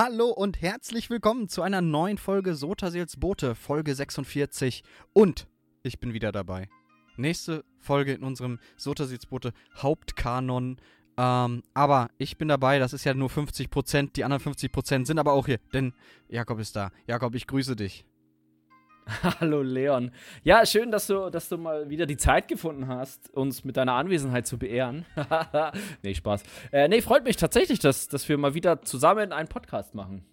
[0.00, 4.84] Hallo und herzlich willkommen zu einer neuen Folge Sotasils Boote, Folge 46.
[5.12, 5.48] Und
[5.82, 6.68] ich bin wieder dabei.
[7.16, 10.76] Nächste Folge in unserem Sotasils Boote Hauptkanon.
[11.16, 15.32] Ähm, aber ich bin dabei, das ist ja nur 50%, die anderen 50% sind aber
[15.32, 15.92] auch hier, denn
[16.28, 16.92] Jakob ist da.
[17.08, 18.06] Jakob, ich grüße dich.
[19.40, 20.10] Hallo Leon.
[20.44, 23.94] Ja, schön, dass du, dass du mal wieder die Zeit gefunden hast, uns mit deiner
[23.94, 25.06] Anwesenheit zu beehren.
[26.02, 26.42] nee, Spaß.
[26.72, 30.24] Äh, nee, freut mich tatsächlich, dass, dass wir mal wieder zusammen einen Podcast machen.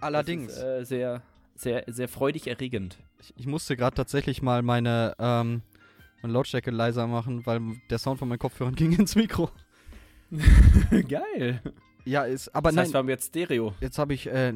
[0.00, 0.52] Allerdings.
[0.52, 1.22] Ist, äh, sehr,
[1.54, 2.98] sehr, sehr freudig erregend.
[3.20, 5.62] Ich, ich musste gerade tatsächlich mal meine, ähm,
[6.22, 7.60] meine Lautstärke leiser machen, weil
[7.90, 9.50] der Sound von meinen Kopfhörern ging ins Mikro.
[10.90, 11.62] Geil.
[12.04, 13.74] Ja, ist, aber Das nein, heißt, wir haben jetzt Stereo.
[13.80, 14.52] jetzt habe ich, äh,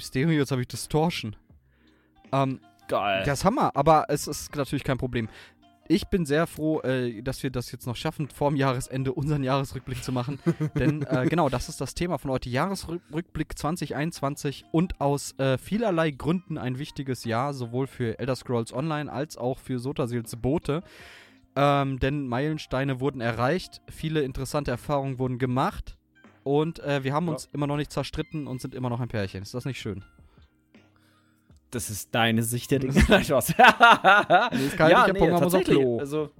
[0.00, 1.36] Stereo, jetzt habe ich Distortion.
[2.32, 3.22] Ähm, Geil.
[3.24, 5.28] Das ist Hammer, aber es ist natürlich kein Problem.
[5.92, 10.04] Ich bin sehr froh, äh, dass wir das jetzt noch schaffen, vorm Jahresende unseren Jahresrückblick
[10.04, 10.38] zu machen.
[10.76, 12.48] Denn äh, genau, das ist das Thema von heute.
[12.48, 19.10] Jahresrückblick 2021 und aus äh, vielerlei Gründen ein wichtiges Jahr, sowohl für Elder Scrolls Online
[19.12, 20.82] als auch für Sotasils Boote.
[21.56, 25.96] Ähm, denn Meilensteine wurden erreicht, viele interessante Erfahrungen wurden gemacht
[26.44, 27.32] und äh, wir haben Ja.
[27.32, 29.42] uns immer noch nicht zerstritten und sind immer noch ein Pärchen.
[29.42, 30.04] Ist das nicht schön?
[31.70, 32.94] Das ist deine Sicht der Dinge.
[33.08, 33.50] Nein, Spaß.
[34.52, 35.78] ist kein ja, nee, Punkt, tatsächlich.
[35.98, 36.30] Also,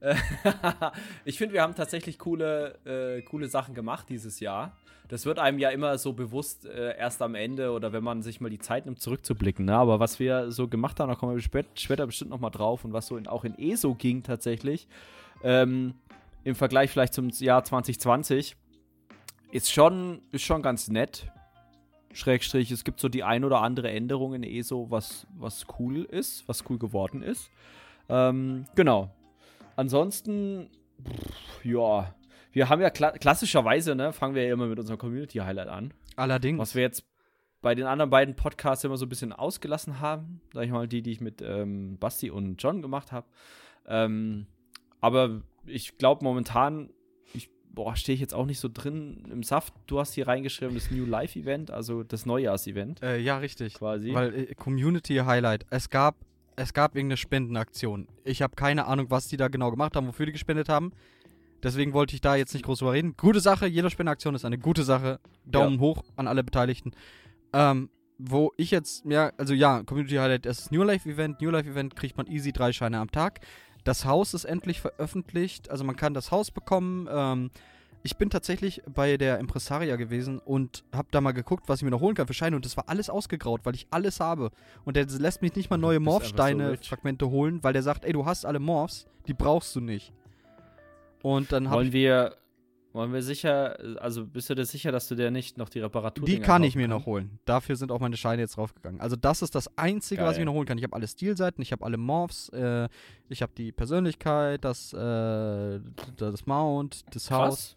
[1.24, 4.76] ich finde, wir haben tatsächlich coole, äh, coole Sachen gemacht dieses Jahr.
[5.08, 8.40] Das wird einem ja immer so bewusst äh, erst am Ende oder wenn man sich
[8.40, 9.64] mal die Zeit nimmt, zurückzublicken.
[9.64, 9.76] Ne?
[9.76, 12.84] Aber was wir so gemacht haben, da kommen wir spät, später bestimmt noch mal drauf
[12.84, 14.88] und was so in, auch in ESO ging tatsächlich,
[15.44, 15.94] ähm,
[16.42, 18.56] im Vergleich vielleicht zum Jahr 2020,
[19.52, 21.30] ist schon, ist schon ganz nett.
[22.16, 26.48] Schrägstrich, es gibt so die ein oder andere Änderung in ESO, was, was cool ist,
[26.48, 27.50] was cool geworden ist.
[28.08, 29.10] Ähm, genau.
[29.76, 30.70] Ansonsten,
[31.04, 32.14] pff, ja,
[32.52, 35.92] wir haben ja kla klassischerweise, ne, fangen wir ja immer mit unserem Community-Highlight an.
[36.16, 36.58] Allerdings.
[36.58, 37.04] Was wir jetzt
[37.60, 40.40] bei den anderen beiden Podcasts immer so ein bisschen ausgelassen haben.
[40.54, 43.26] Sag ich mal, die, die ich mit ähm, Basti und John gemacht habe.
[43.86, 44.46] Ähm,
[45.00, 46.90] aber ich glaube momentan,
[47.76, 49.72] boah, stehe ich jetzt auch nicht so drin im Saft.
[49.86, 53.74] Du hast hier reingeschrieben, das New Life Event, also das Neujahrsevent Äh, ja, richtig.
[53.74, 54.12] quasi.
[54.12, 55.66] Weil äh, Community Highlight.
[55.70, 56.16] Es gab,
[56.56, 58.08] es gab irgendeine Spendenaktion.
[58.24, 60.92] Ich habe keine Ahnung, was die da genau gemacht haben, wofür die gespendet haben.
[61.62, 63.14] Deswegen wollte ich da jetzt nicht groß drüber reden.
[63.16, 65.20] Gute Sache, jede Spendenaktion ist eine gute Sache.
[65.44, 66.92] Daumen hoch an alle Beteiligten.
[67.52, 71.40] Ähm, wo ich jetzt, ja, also ja, Community Highlight, es ist New Life Event.
[71.42, 73.40] New Life Event kriegt man easy drei Scheine am Tag.
[73.86, 75.70] Das Haus ist endlich veröffentlicht.
[75.70, 77.08] Also man kann das Haus bekommen.
[77.08, 77.50] Ähm,
[78.02, 81.92] ich bin tatsächlich bei der Impresaria gewesen und habe da mal geguckt, was ich mir
[81.92, 82.56] noch holen kann für Scheine.
[82.56, 84.50] Und das war alles ausgegraut, weil ich alles habe.
[84.84, 86.18] Und der lässt mich nicht mal neue einfach so.
[86.18, 90.12] Morphsteine-Fragmente holen, weil der sagt, ey, du hast alle Morphs, die brauchst du nicht.
[91.22, 91.92] Und dann wollen ich.
[91.92, 92.36] wir,
[92.96, 96.24] wollen wir sicher, also bist du dir sicher, dass du dir nicht noch die Reparatur
[96.24, 97.38] Die kann ich mir noch holen.
[97.44, 99.00] Dafür sind auch meine Scheine jetzt draufgegangen.
[99.00, 100.40] Also das ist das Einzige, was ich Geil.
[100.40, 100.78] mir noch holen kann.
[100.78, 102.88] Ich habe alle Stilseiten, ich habe alle Morphs, äh,
[103.28, 105.80] ich habe die Persönlichkeit, das, äh,
[106.16, 107.76] das Mount, das Haus.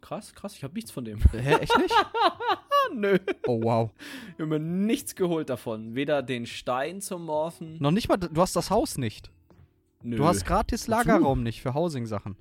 [0.00, 1.18] Krass, krass, ich habe nichts von dem.
[1.32, 1.94] Hä, echt nicht?
[2.94, 3.18] Nö.
[3.46, 3.90] Oh, wow.
[4.34, 5.94] Ich habe mir nichts geholt davon.
[5.94, 7.76] Weder den Stein zum Morphen.
[7.80, 9.30] Noch nicht mal, du hast das Haus nicht.
[10.02, 10.16] Nö.
[10.16, 12.36] Du hast gratis Lagerraum nicht für Housing-Sachen.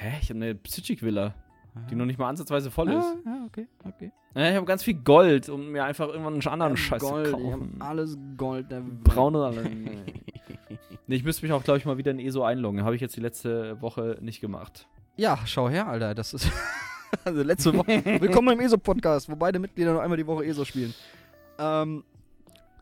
[0.00, 0.12] Hä?
[0.22, 1.34] Ich habe eine Psychic-Villa,
[1.90, 3.04] die noch nicht mal ansatzweise voll ist.
[3.04, 4.12] Ah, ja, okay, okay.
[4.36, 7.36] Ja, ich habe ganz viel Gold, um mir einfach irgendwann einen anderen Scheiß Gold, zu
[7.36, 7.76] ich hab kaufen.
[7.80, 9.64] alles Gold der Braune alle.
[11.08, 12.84] nee, ich müsste mich auch, glaube ich, mal wieder in ESO einloggen.
[12.84, 14.86] Habe ich jetzt die letzte Woche nicht gemacht.
[15.16, 16.14] Ja, schau her, Alter.
[16.14, 16.48] Das ist.
[17.24, 18.04] also letzte Woche.
[18.20, 20.94] Willkommen im ESO-Podcast, wo beide Mitglieder noch einmal die Woche ESO spielen.
[21.58, 22.04] Ähm.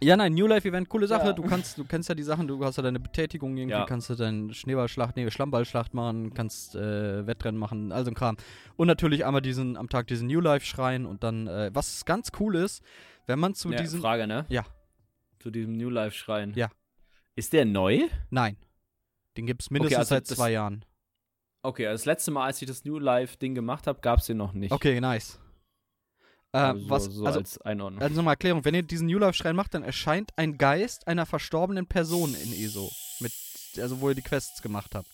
[0.03, 1.29] Ja, nein, New Life Event, coole Sache.
[1.29, 1.33] Ja.
[1.33, 3.87] Du kannst, du kennst ja die Sachen, du hast ja deine Betätigung irgendwie, Ja.
[3.87, 8.37] kannst du deinen Schneeballschlacht, nee, Schlammballschlacht machen, kannst äh, Wettrennen machen, all so ein Kram.
[8.77, 12.57] Und natürlich einmal diesen, am Tag diesen New Life-Schrein und dann, äh, was ganz cool
[12.57, 12.83] ist,
[13.27, 14.01] wenn man zu ja, diesem.
[14.01, 14.45] Frage, ne?
[14.49, 14.65] Ja.
[15.39, 16.53] Zu diesem New Life-Schrein.
[16.55, 16.69] Ja.
[17.35, 18.01] Ist der neu?
[18.31, 18.57] Nein.
[19.37, 20.85] Den gibt's mindestens also seit zwei Jahren.
[21.63, 24.37] Okay, also das letzte Mal, als ich das New Life-Ding gemacht habe, gab es den
[24.37, 24.73] noch nicht.
[24.73, 25.41] Okay, nice.
[26.53, 28.03] Äh, Also so, was, so also, als Einordnung.
[28.03, 31.87] Also nochmal Erklärung, wenn ihr diesen New Life-Schrein macht, dann erscheint ein Geist einer verstorbenen
[31.87, 32.91] Person in ESO.
[33.21, 33.33] Mit,
[33.79, 35.09] also wo ihr die Quests gemacht habt.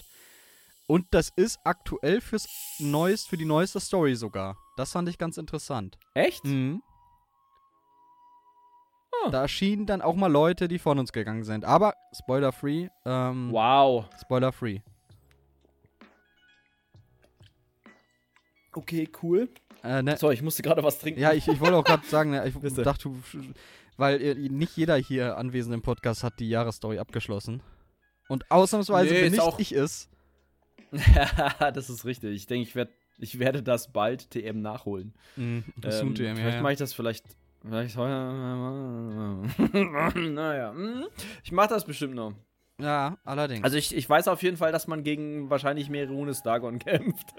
[0.87, 2.49] Und das ist aktuell fürs
[2.79, 4.57] Neues, für die neueste Story sogar.
[4.77, 5.99] Das fand ich ganz interessant.
[6.15, 6.45] Echt?
[6.45, 6.83] Mhm.
[9.31, 11.65] Da erschienen dann auch mal Leute, die von uns gegangen sind.
[11.65, 12.89] Aber spoiler-free.
[13.05, 14.07] Ähm, Wow.
[14.21, 14.81] Spoiler-free.
[18.73, 19.49] Okay, cool.
[19.85, 21.21] Äh, ne, So, ich musste gerade was trinken.
[21.21, 23.17] Ja, ich, ich wollte auch gerade sagen, ne, ich dachte, du,
[23.97, 27.63] weil nicht jeder hier anwesend im Podcast hat die Jahresstory abgeschlossen.
[28.29, 30.09] Und ausnahmsweise Nee, bin nicht auch- ich es.
[31.59, 32.35] das ist richtig.
[32.37, 35.15] Ich denke, ich werde Ich werde das bald TM nachholen.
[35.37, 36.63] Mhm, Ähm, Soon TM, ja, vielleicht ja.
[36.63, 37.25] mache ich das vielleicht.
[37.63, 37.97] Vielleicht
[40.17, 40.73] naja.
[40.75, 41.05] hm.
[41.45, 42.35] Ich mache das bestimmt noch.
[42.83, 43.65] Ja, allerdings.
[43.65, 47.35] Also ich, ich weiß auf jeden Fall, dass man gegen wahrscheinlich Merunes Dagon kämpft.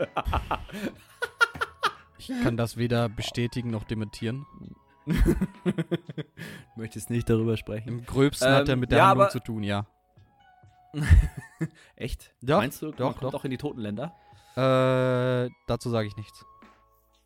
[2.17, 4.45] ich kann das weder bestätigen noch dementieren.
[6.75, 7.89] Möchtest nicht darüber sprechen.
[7.89, 9.85] Im gröbsten hat er Ähm, mit der ja, Handlung zu tun, ja.
[11.95, 12.33] Echt?
[12.41, 13.39] Doch, Meinst du, doch, man kommt doch.
[13.39, 14.13] auch in die Totenländer?
[14.55, 16.45] Äh, dazu sage ich nichts.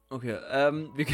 [0.09, 1.05] Okay, ähm, wir,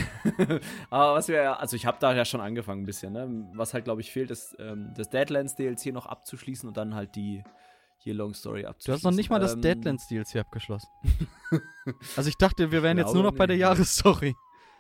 [0.89, 3.49] aber was wir also ich habe da ja schon angefangen ein bisschen, ne?
[3.55, 7.15] Was halt, glaube ich, fehlt, ist ähm, das Deadlands DLC noch abzuschließen und dann halt
[7.15, 7.43] die
[8.05, 8.95] Year Long Story Du abzuschließen.
[8.95, 10.89] hast noch nicht mal das Ähm, Deadlands DLC abgeschlossen.
[12.15, 13.57] also ich dachte, wir wären jetzt nur noch bei der.
[13.57, 14.35] Jahresstory.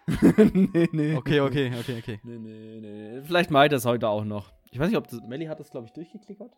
[0.53, 1.15] nee, nee.
[1.15, 2.19] Okay, okay, okay, okay.
[2.23, 3.21] Nee, nee, nee.
[3.23, 4.51] Vielleicht mache ich das heute auch noch.
[4.71, 5.21] Ich weiß nicht, ob das.
[5.21, 6.51] Melly hat das, glaube ich, durchgeklickert.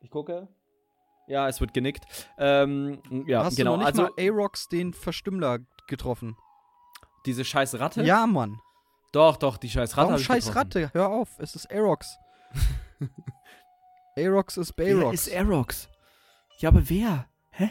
[0.00, 0.48] Ich gucke.
[1.26, 2.04] Ja, es wird genickt.
[2.36, 3.72] Ähm, ja, Hast genau.
[3.72, 6.36] du noch nicht also, mal A-Rox den Verstümmler getroffen?
[7.26, 8.02] diese scheiß Ratte?
[8.02, 8.58] Ja, Mann.
[9.12, 10.08] Doch, doch, die scheiß Ratte.
[10.08, 10.58] Warum scheiß getroffen.
[10.58, 10.90] Ratte?
[10.92, 12.18] Hör auf, es ist A-Rox.
[14.16, 15.26] A-Rox ist Wer Bayrox.
[15.26, 15.88] ist Aerox?
[16.58, 17.26] Ja, aber wer?
[17.50, 17.70] Hä?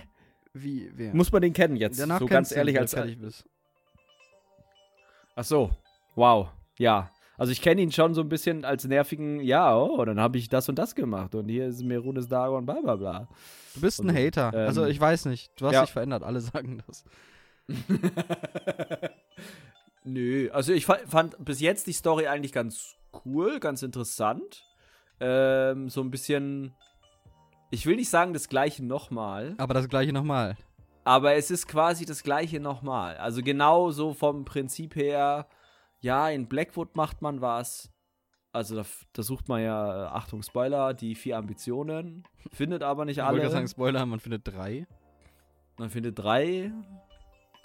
[0.54, 1.14] Wie, wer?
[1.14, 2.00] Muss man den kennen jetzt?
[2.00, 2.94] Danach so ganz ehrlich als.
[2.94, 3.46] fertig bist.
[5.36, 5.72] Ach so.
[6.16, 6.50] Wow.
[6.78, 7.12] Ja.
[7.38, 10.48] Also ich kenne ihn schon so ein bisschen als nervigen, ja, oh, dann habe ich
[10.48, 13.28] das und das gemacht und hier ist Merunes Dagon, bla bla bla.
[13.74, 14.52] Du bist ein Also, Hater.
[14.54, 15.52] ähm, also ich weiß nicht.
[15.60, 15.82] Du hast ja.
[15.82, 16.22] dich verändert.
[16.24, 17.04] Alle sagen das.
[20.04, 24.66] Nö, also ich fa- fand bis jetzt die Story eigentlich ganz cool, ganz interessant.
[25.20, 26.74] Ähm, so ein bisschen,
[27.70, 30.58] ich will nicht sagen das gleiche nochmal, Aber das gleiche nochmal.
[31.04, 33.18] aber es ist quasi das gleiche nochmal.
[33.18, 35.48] Also genau so vom Prinzip her,
[36.00, 37.92] ja, in Blackwood macht man was.
[38.54, 43.18] Also da, da sucht man ja, äh, Achtung, Spoiler, die vier Ambitionen, findet aber nicht
[43.20, 43.50] Ich wollte alle.
[43.52, 44.88] sagen, Spoiler, man findet drei.
[45.78, 46.72] Man findet drei,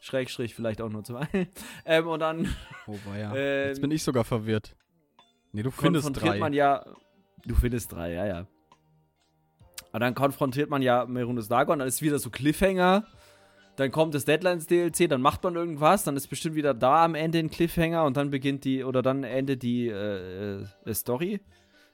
[0.06, 1.26] Schrägstrich vielleicht auch nur zwei.
[1.84, 2.54] ähm, und dann
[2.86, 3.34] Oh, war ja.
[3.34, 4.74] ähm, Jetzt bin ich sogar verwirrt.
[5.52, 6.38] Nee, du findest konfrontiert drei.
[6.38, 6.84] man ja.
[7.44, 8.46] Du findest drei, ja, ja.
[9.92, 13.06] Und dann konfrontiert man ja Merunus Dagon, dann ist wieder so Cliffhanger.
[13.76, 17.14] Dann kommt das Deadlines DLC, dann macht man irgendwas, dann ist bestimmt wieder da am
[17.14, 21.40] Ende ein Cliffhanger und dann beginnt die, oder dann endet die äh, äh, Story.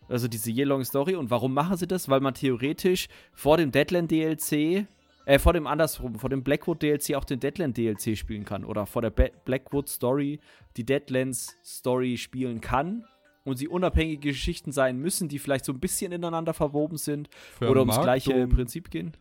[0.09, 1.14] Also diese Year-Long Story.
[1.17, 2.09] Und warum machen sie das?
[2.09, 4.87] Weil man theoretisch vor dem Deadland DLC,
[5.26, 8.64] äh, vor dem andersrum, vor dem Blackwood DLC auch den Deadland DLC spielen kann.
[8.64, 10.40] Oder vor der Ba- Blackwood Story
[10.76, 13.04] die Deadlands Story spielen kann.
[13.44, 17.28] Und sie unabhängige Geschichten sein müssen, die vielleicht so ein bisschen ineinander verwoben sind
[17.60, 18.46] oder ums gleiche.
[18.46, 19.12] Prinzip gehen.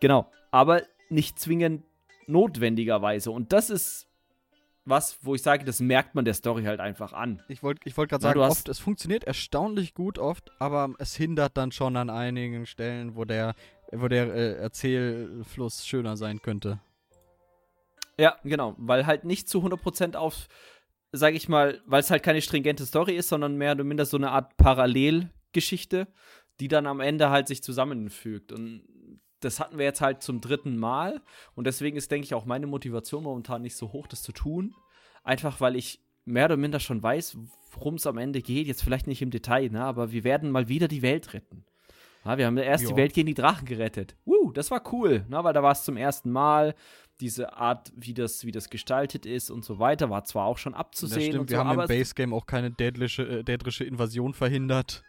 [0.00, 1.84] Genau, aber nicht zwingend
[2.26, 3.30] notwendigerweise.
[3.30, 4.08] Und das ist
[4.86, 7.42] was, wo ich sage, das merkt man der Story halt einfach an.
[7.48, 10.90] Ich wollte ich wollt gerade Ja, sagen, hast- oft, es funktioniert erstaunlich gut oft, aber
[10.98, 13.54] es hindert dann schon an einigen Stellen, wo der,
[14.00, 16.80] wo der äh, Erzählfluss schöner sein könnte.
[18.18, 20.48] Ja, genau, weil halt nicht zu 100% auf,
[21.12, 24.16] sage ich mal, weil es halt keine stringente Story ist, sondern mehr oder minder so
[24.16, 26.06] eine Art Parallelgeschichte,
[26.60, 28.52] die dann am Ende halt sich zusammenfügt.
[28.52, 28.84] Und
[29.40, 31.20] das hatten wir jetzt halt zum dritten Mal.
[31.54, 34.74] Und deswegen ist, denke ich, auch meine Motivation momentan nicht so hoch, das zu tun.
[35.24, 37.36] Einfach weil ich mehr oder minder schon weiß,
[37.72, 38.66] worum es am Ende geht.
[38.66, 39.84] Jetzt vielleicht nicht im Detail, ne?
[39.84, 41.64] aber wir werden mal wieder die Welt retten.
[42.24, 42.90] Ja, wir haben erst Ja.
[42.90, 44.16] die Welt gegen die Drachen gerettet.
[44.24, 45.42] Woo, das war cool, ne?
[45.44, 46.74] weil da war es zum ersten Mal.
[47.20, 50.72] Diese Art, wie das, wie das gestaltet ist und so weiter, war zwar auch schon
[50.72, 51.22] Das abzusehen.
[51.32, 55.04] stimmt, und wir so, haben im es- Base-Game auch keine dädrische, äh, dädrische Invasion verhindert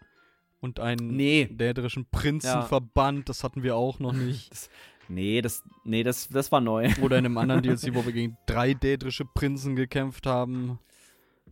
[0.60, 1.48] und einen Nee.
[1.51, 2.62] dädrischen Prinzen Ja.
[2.62, 4.51] verbannt, das hatten wir auch noch nicht.
[5.08, 6.90] Nee, das, nee das, das war neu.
[7.04, 10.80] Oder in einem anderen DLC, wo wir gegen drei dädrische Prinzen gekämpft haben,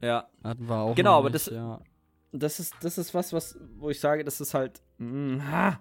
[0.01, 0.27] ja.
[0.43, 1.79] hatten wir auch Genau, aber nicht, das- ja.
[2.35, 4.81] Das ist, das ist was, was, wo ich sage, das ist halt.
[4.97, 5.79] Mm, ha,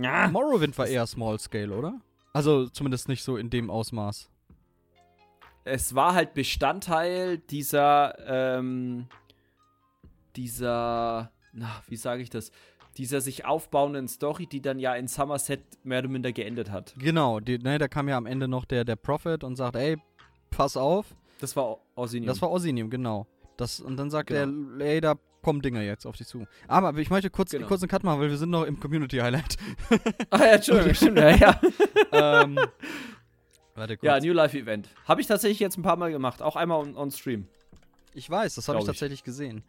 [0.00, 0.28] ja.
[0.28, 2.00] Morrowind war eher Small Scale, oder?
[2.32, 4.30] Also zumindest nicht so in dem Ausmaß.
[5.64, 8.14] es war halt Bestandteil dieser,
[8.58, 9.06] ähm,
[10.36, 12.50] dieser, na, wie sage ich das?
[12.96, 16.94] Dieser sich aufbauenden Story, die dann ja in Somerset mehr oder minder geendet hat.
[16.98, 19.96] Genau, die, ne, da kam ja am Ende noch der, der Prophet und sagt, ey,
[20.50, 21.06] pass auf.
[21.40, 22.26] Das war Orsinium.
[22.26, 23.26] Das war Ossinium, genau.
[23.56, 24.76] Das, und dann sagt Genau.
[24.78, 26.46] er, ey, da kommen Dinge jetzt auf dich zu.
[26.68, 27.66] Aber ich möchte kurz, Genau.
[27.66, 29.56] kurz einen Cut machen, weil wir sind noch im Community-Highlight.
[30.30, 31.60] Ah ja, Entschuldigung, stimmt, ja, ja.
[32.12, 32.58] ähm,
[33.74, 34.06] warte kurz.
[34.06, 34.88] ja, New Life Event.
[35.06, 37.46] Habe ich tatsächlich jetzt ein paar Mal gemacht, auch einmal on, on Stream.
[38.14, 38.86] ich weiß, das habe ich ich.
[38.86, 39.62] tatsächlich gesehen.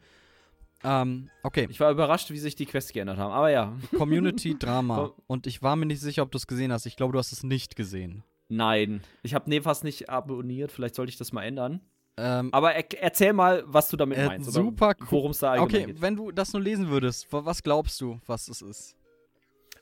[0.84, 3.74] Ähm, okay, Ich war überrascht, wie sich die Quests geändert haben, aber ja.
[3.98, 4.96] Community-Drama.
[5.16, 5.24] Komm.
[5.28, 6.86] und ich war mir nicht sicher, ob du es gesehen hast.
[6.88, 8.24] Ich glaube, du hast es nicht gesehen.
[8.50, 9.02] Nein.
[9.24, 11.82] Ich habe Nevas nicht abonniert, vielleicht sollte ich das mal ändern.
[12.18, 14.52] Ähm, Aber er, erzähl mal, was du damit Äh, meinst.
[14.52, 15.08] super cool.
[15.10, 16.02] Worum es da allgemein okay, geht.
[16.02, 18.96] wenn du das nur lesen würdest, wa- was glaubst du, was es ist?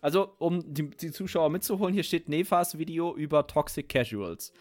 [0.01, 4.53] also um die, die, Zuschauer mitzuholen, hier steht Nefas Video über Toxic Casuals.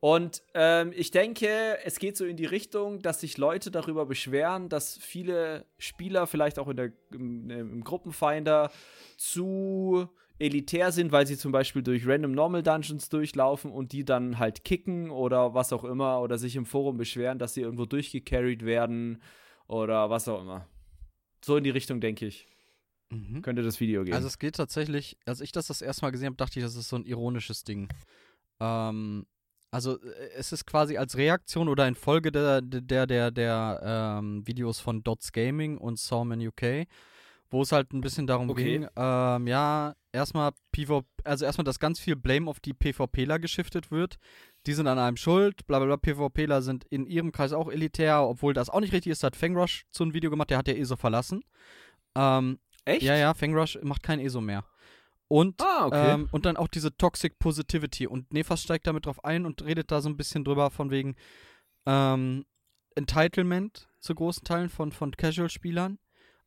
[0.00, 4.68] Und ähm, ich denke, es geht so in die Richtung, dass sich Leute darüber beschweren,
[4.68, 8.70] dass viele Spieler vielleicht auch in der, im, im Gruppenfinder
[9.16, 10.08] zu
[10.38, 14.64] elitär sind, weil sie zum Beispiel durch Random Normal Dungeons durchlaufen und die dann halt
[14.64, 19.22] kicken oder was auch immer oder sich im Forum beschweren, dass sie irgendwo durchgecarried werden
[19.66, 20.66] oder was auch immer.
[21.44, 22.46] So in die Richtung, denke ich.
[23.10, 23.42] Mhm.
[23.42, 24.14] Könnte das Video gehen.
[24.14, 26.76] Also es geht tatsächlich, als ich das das erste Mal gesehen habe, dachte ich, das
[26.76, 27.88] ist so ein ironisches Ding.
[28.60, 29.26] Ähm,
[29.70, 34.46] also äh, es ist quasi als Reaktion oder in Folge der, der, der, der ähm,
[34.46, 36.86] Videos von Dots Gaming und Sawman UK,
[37.52, 38.64] wo es halt ein bisschen darum okay.
[38.78, 43.90] ging, ähm, ja, erstmal PvP, also erstmal, dass ganz viel Blame auf die PvPler geschiftet
[43.90, 44.18] wird.
[44.66, 45.96] Die sind an einem schuld, bla bla bla.
[45.96, 49.22] PvPler sind in ihrem Kreis auch elitär, obwohl das auch nicht richtig ist.
[49.22, 51.44] Da hat Fangrush so ein Video gemacht, der hat ja ESO verlassen.
[52.14, 53.02] Ähm, Echt?
[53.02, 54.64] Ja, ja, Fangrush macht kein ESO mehr.
[55.28, 56.14] Und, ah, okay.
[56.14, 58.06] ähm, und dann auch diese Toxic Positivity.
[58.06, 61.16] Und Nefas steigt damit drauf ein und redet da so ein bisschen drüber von wegen
[61.86, 62.44] ähm,
[62.94, 65.98] Entitlement zu großen Teilen von, von Casual-Spielern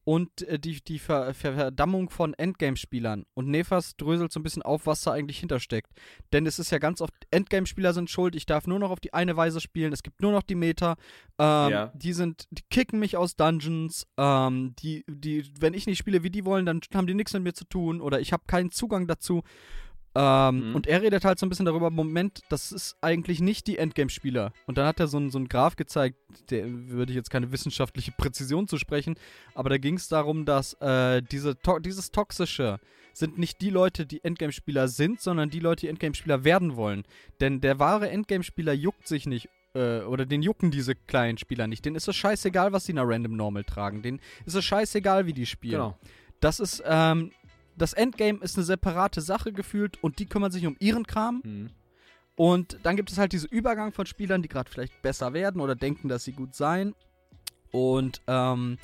[0.05, 3.25] und äh, die, die Ver Verdammung von Endgame-Spielern.
[3.33, 5.91] Und Nefas dröselt so ein bisschen auf, was da eigentlich hintersteckt.
[6.31, 9.13] Denn es ist ja ganz oft, Endgame-Spieler sind schuld, ich darf nur noch auf die
[9.13, 10.95] eine Weise spielen, es gibt nur noch die Meta.
[11.39, 11.91] Ähm, ja.
[11.95, 14.07] Die sind, die kicken mich aus Dungeons.
[14.17, 17.43] Ähm, die, die, wenn ich nicht spiele, wie die wollen, dann haben die nichts mit
[17.43, 19.41] mir zu tun oder ich habe keinen Zugang dazu.
[20.15, 20.75] Ähm, mhm.
[20.75, 24.53] Und er redet halt so ein bisschen darüber, Moment, das ist eigentlich nicht die Endgame-Spieler.
[24.65, 26.17] Und dann hat er so einen so Graph gezeigt,
[26.49, 29.15] der würde ich jetzt keine wissenschaftliche Präzision zu sprechen,
[29.53, 32.79] aber da ging es darum, dass äh, diese to dieses Toxische
[33.13, 37.03] sind nicht die Leute, die Endgame-Spieler sind, sondern die Leute, die Endgame-Spieler werden wollen.
[37.39, 41.85] Denn der wahre Endgame-Spieler juckt sich nicht äh, oder den jucken diese kleinen Spieler nicht.
[41.85, 44.01] Denen ist es scheißegal, was sie in einer Random Normal tragen.
[44.01, 45.73] Denen ist es scheißegal, wie die spielen.
[45.73, 45.97] Genau.
[46.39, 47.31] Das ist, ähm,
[47.77, 51.41] das Endgame ist eine separate Sache gefühlt und die kümmern sich um ihren Kram.
[51.43, 51.69] Mhm.
[52.35, 55.75] Und dann gibt es halt diesen Übergang von Spielern, die gerade vielleicht besser werden oder
[55.75, 56.93] denken, dass sie gut seien.
[57.71, 58.77] Und ähm,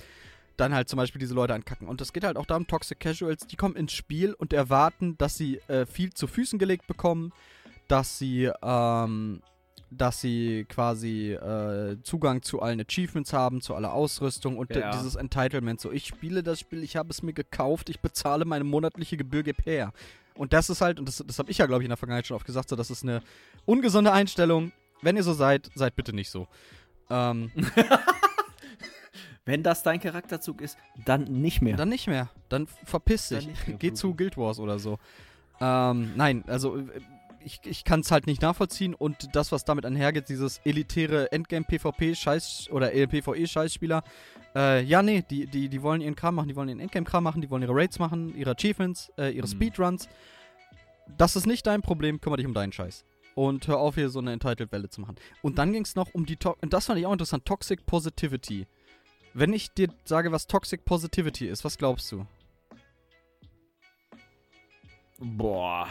[0.58, 1.88] dann halt zum Beispiel diese Leute ankacken.
[1.88, 5.36] Und das geht halt auch darum, Toxic Casuals, die kommen ins Spiel und erwarten, dass
[5.36, 7.34] sie äh, viel zu Füßen gelegt bekommen,
[7.88, 9.42] dass sie ähm,
[9.92, 14.92] dass sie quasi äh, Zugang zu allen Achievements haben, zu aller Ausrüstung und ja.
[14.92, 15.82] dieses Entitlement.
[15.82, 19.44] So, ich spiele das Spiel, ich habe es mir gekauft, ich bezahle meine monatliche Gebühr,
[19.44, 19.92] gib her.
[20.34, 22.26] Und das ist halt, und das, das habe ich ja, glaube ich, in der Vergangenheit
[22.26, 23.22] schon oft gesagt, so, das ist eine
[23.66, 24.72] ungesunde Einstellung.
[25.02, 26.48] Wenn ihr so seid, seid bitte nicht so.
[27.10, 27.52] Ähm.
[29.44, 31.76] Wenn das dein Charakterzug ist, dann nicht mehr.
[31.76, 32.30] Dann nicht mehr.
[32.48, 33.50] Dann verpiss dich.
[33.80, 35.00] Geh zu Guild Wars oder so.
[35.60, 36.78] Ähm, nein, also
[37.46, 42.70] ich, ich kann es halt nicht nachvollziehen und das, was damit einhergeht, dieses elitäre Endgame-PvP-Scheiß
[42.72, 44.04] oder PvE-Scheißspieler,
[44.56, 47.42] äh, ja, nee, die, die, die wollen ihren Kram machen, die wollen ihren Endgame-Kram machen,
[47.42, 49.52] die wollen ihre Raids machen, ihre Achievements, äh, ihre mhm.
[49.52, 50.10] Speedruns.
[51.18, 53.06] Das ist nicht dein Problem, kümmere dich um deinen Scheiß.
[53.34, 55.16] Und hör auf, hier so eine Entitled-Welle zu machen.
[55.42, 57.86] Und dann ging es noch um die, to und das fand ich auch interessant, Toxic
[57.86, 58.68] Positivity.
[59.34, 62.26] Wenn ich dir sage, was Toxic Positivity ist, was glaubst du?
[65.20, 65.88] Boah.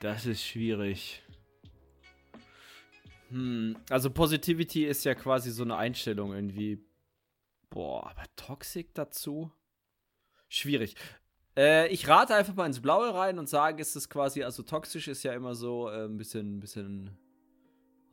[0.00, 1.22] Das ist schwierig.
[3.30, 6.80] Hm, also Positivity ist ja quasi so eine Einstellung irgendwie.
[7.70, 9.52] Boah, aber Toxic dazu?
[10.48, 10.94] Schwierig.
[11.56, 15.08] Äh, ich rate einfach mal ins Blaue rein und sage, ist es quasi, also toxisch
[15.08, 17.10] ist ja immer so äh, ein bisschen, bisschen.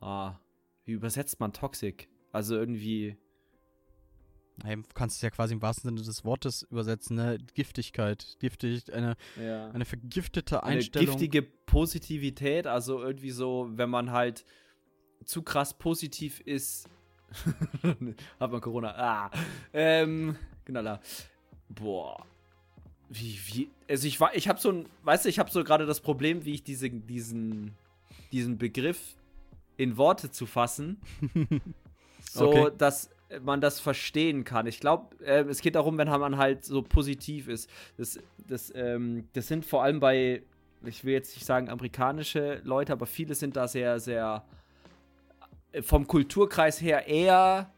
[0.00, 0.38] Ah,
[0.84, 2.08] wie übersetzt man Toxic?
[2.32, 3.16] Also irgendwie
[4.62, 7.38] Du kannst es ja quasi im wahrsten Sinne des Wortes übersetzen, ne?
[7.54, 9.70] Giftigkeit, giftig, eine, ja.
[9.70, 11.08] eine vergiftete Einstellung.
[11.08, 14.44] Eine giftige Positivität, also irgendwie so, wenn man halt
[15.24, 16.88] zu krass positiv ist.
[18.40, 18.94] Hat man Corona.
[18.96, 19.30] Ah.
[19.72, 20.98] Ähm, genau.
[21.68, 22.24] Boah.
[23.08, 25.86] Wie, wie, also ich war, ich habe so ein, weißt du, ich habe so gerade
[25.86, 27.76] das Problem, wie ich diese, diesen,
[28.32, 29.16] diesen Begriff
[29.76, 31.00] in Worte zu fassen.
[32.30, 32.72] so, okay.
[32.78, 33.10] dass
[33.42, 34.66] man das verstehen kann.
[34.66, 37.68] Ich glaube, äh, es geht darum, wenn man halt so positiv ist.
[37.96, 40.42] Das, das, ähm, das sind vor allem bei,
[40.84, 44.44] ich will jetzt nicht sagen amerikanische Leute, aber viele sind da sehr, sehr
[45.72, 47.72] äh, vom Kulturkreis her eher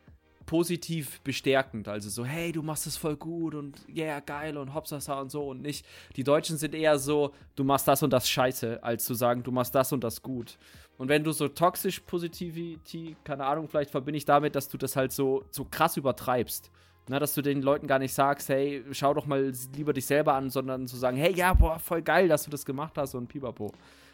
[0.48, 1.88] positiv bestärkend.
[1.88, 5.46] Also so, hey, du machst das voll gut und yeah, geil und hopsasa und so
[5.50, 5.84] und nicht.
[6.16, 9.52] Die Deutschen sind eher so, du machst das und das scheiße, als zu sagen, du
[9.52, 10.56] machst das und das gut.
[10.96, 14.96] Und wenn du so toxisch Positivity, keine Ahnung, vielleicht verbinde ich damit, dass du das
[14.96, 16.70] halt so, so krass übertreibst.
[17.10, 20.32] Na, dass du den Leuten gar nicht sagst, hey, schau doch mal lieber dich selber
[20.32, 23.28] an, sondern zu sagen, hey, ja, boah, voll geil, dass du das gemacht hast und
[23.28, 23.70] pipapo.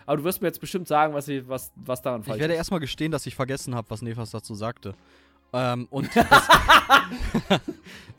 [0.06, 2.36] Aber du wirst mir jetzt bestimmt sagen, was, ich, was, was daran falsch ist.
[2.36, 4.94] Ich werde erstmal gestehen, dass ich vergessen habe, was Nefas dazu sagte.
[5.54, 6.11] Ähm, und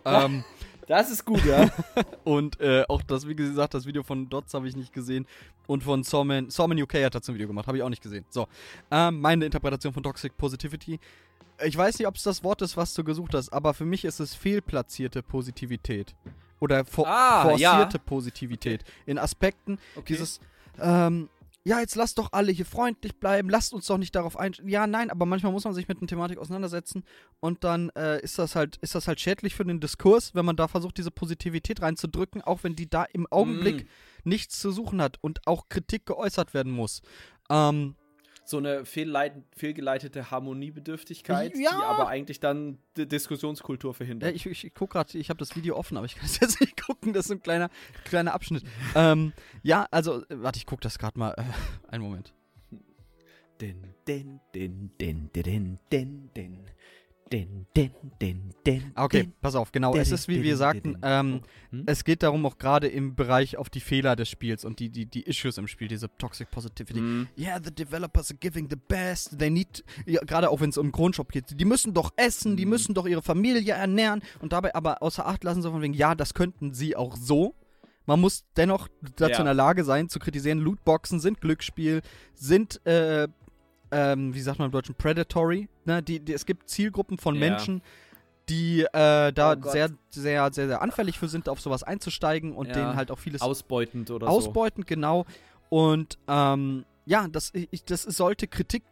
[0.06, 0.44] ähm,
[0.88, 1.70] Das ist gut, ja.
[2.24, 5.26] und äh, auch das, wie gesagt, das Video von Dots habe ich nicht gesehen.
[5.68, 8.24] Und von Sorman, Sorman UK hat dazu ein Video gemacht, habe ich auch nicht gesehen.
[8.30, 8.48] So,
[8.92, 11.00] ähm, meine Interpretation von Toxic Positivity.
[11.64, 14.06] Ich weiß nicht, ob es das Wort ist, was du gesucht hast, aber für mich
[14.06, 16.14] ist es fehlplatzierte Positivität.
[16.60, 18.04] Oder for Ah, forcierte ja.
[18.06, 18.84] Positivität.
[19.06, 20.06] In Aspekten Okay.
[20.14, 20.40] dieses,
[20.80, 21.30] ähm,
[21.68, 24.70] ja, jetzt lasst doch alle hier freundlich bleiben, lasst uns doch nicht darauf einstellen.
[24.70, 27.04] Ja, nein, aber manchmal muss man sich mit einer Thematik auseinandersetzen
[27.40, 30.56] und dann äh, ist das halt, ist das halt schädlich für den Diskurs, wenn man
[30.56, 34.30] da versucht, diese Positivität reinzudrücken, auch wenn die da im Augenblick Mm.
[34.30, 37.02] nichts zu suchen hat und auch Kritik geäußert werden muss.
[37.50, 37.96] Ähm,
[38.46, 41.72] so eine fehlgeleitete Harmoniebedürftigkeit, Ja.
[41.72, 44.36] die aber eigentlich dann die Diskussionskultur ja, verhindert.
[44.36, 46.62] ich, ich, ich gucke gerade, ich habe das Video offen, aber ich kann es jetzt
[46.62, 47.70] nicht gucken, das ist ein kleiner,
[48.06, 48.64] kleiner Abschnitt.
[48.96, 49.34] ähm,
[49.64, 51.32] ja, also, äh, warte, ich gucke das gerade mal.
[51.38, 51.44] Äh,
[51.92, 52.34] einen Moment.
[53.60, 56.60] Din, din, din, din, din, din, din,
[57.32, 57.92] din, din,
[58.22, 59.34] din, din, Okay, din.
[59.42, 59.96] pass auf, genau.
[59.96, 61.42] Es ist, wie wir sagten, ähm,
[61.72, 61.84] Hm?
[61.88, 65.08] es geht darum, auch gerade im Bereich auf die Fehler des Spiels und die, die,
[65.08, 67.00] die Issues im Spiel, diese Toxic Positivity.
[67.02, 67.28] Mhm.
[67.38, 69.38] Yeah, the developers are giving the best.
[69.40, 72.66] They need, ja, gerade auch wenn es um Grundshop geht, die müssen doch essen, die
[72.66, 72.70] Mhm.
[72.70, 76.14] müssen doch ihre Familie ernähren und dabei aber außer Acht lassen, so von wegen, ja,
[76.14, 77.56] das könnten sie auch so.
[78.06, 79.40] Man muss dennoch dazu Ja.
[79.40, 82.04] in der Lage sein, zu kritisieren, Lootboxen sind Glücksspiel,
[82.36, 83.28] sind, äh,
[83.96, 85.70] ähm, wie sagt man im Deutschen, predatory.
[85.86, 86.04] Ne?
[86.04, 87.40] Die, die, es gibt Zielgruppen von Ja.
[87.40, 87.82] Menschen,
[88.50, 92.68] die äh, da Oh sehr, sehr, sehr, sehr anfällig für sind, auf sowas einzusteigen und
[92.68, 92.74] Ja.
[92.74, 95.26] denen halt auch vieles Ausbeutend oder ausbeutend, genau.
[95.70, 98.84] Und ähm, ja, das, ich, das sollte Kritik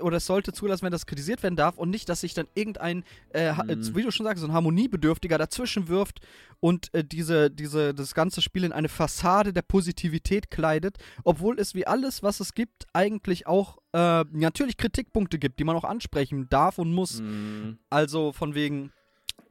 [0.00, 3.04] oder es sollte zulassen, wenn das kritisiert werden darf und nicht, dass sich dann irgendein,
[3.30, 3.94] äh, ha- Mhm.
[3.96, 6.20] wie du schon sagst, so ein Harmoniebedürftiger dazwischen wirft
[6.60, 11.74] und äh, diese, diese, das ganze Spiel in eine Fassade der Positivität kleidet, obwohl es
[11.74, 16.48] wie alles, was es gibt, eigentlich auch äh, natürlich Kritikpunkte gibt, die man auch ansprechen
[16.48, 17.20] darf und muss.
[17.20, 17.78] Mhm.
[17.90, 18.92] Also von wegen,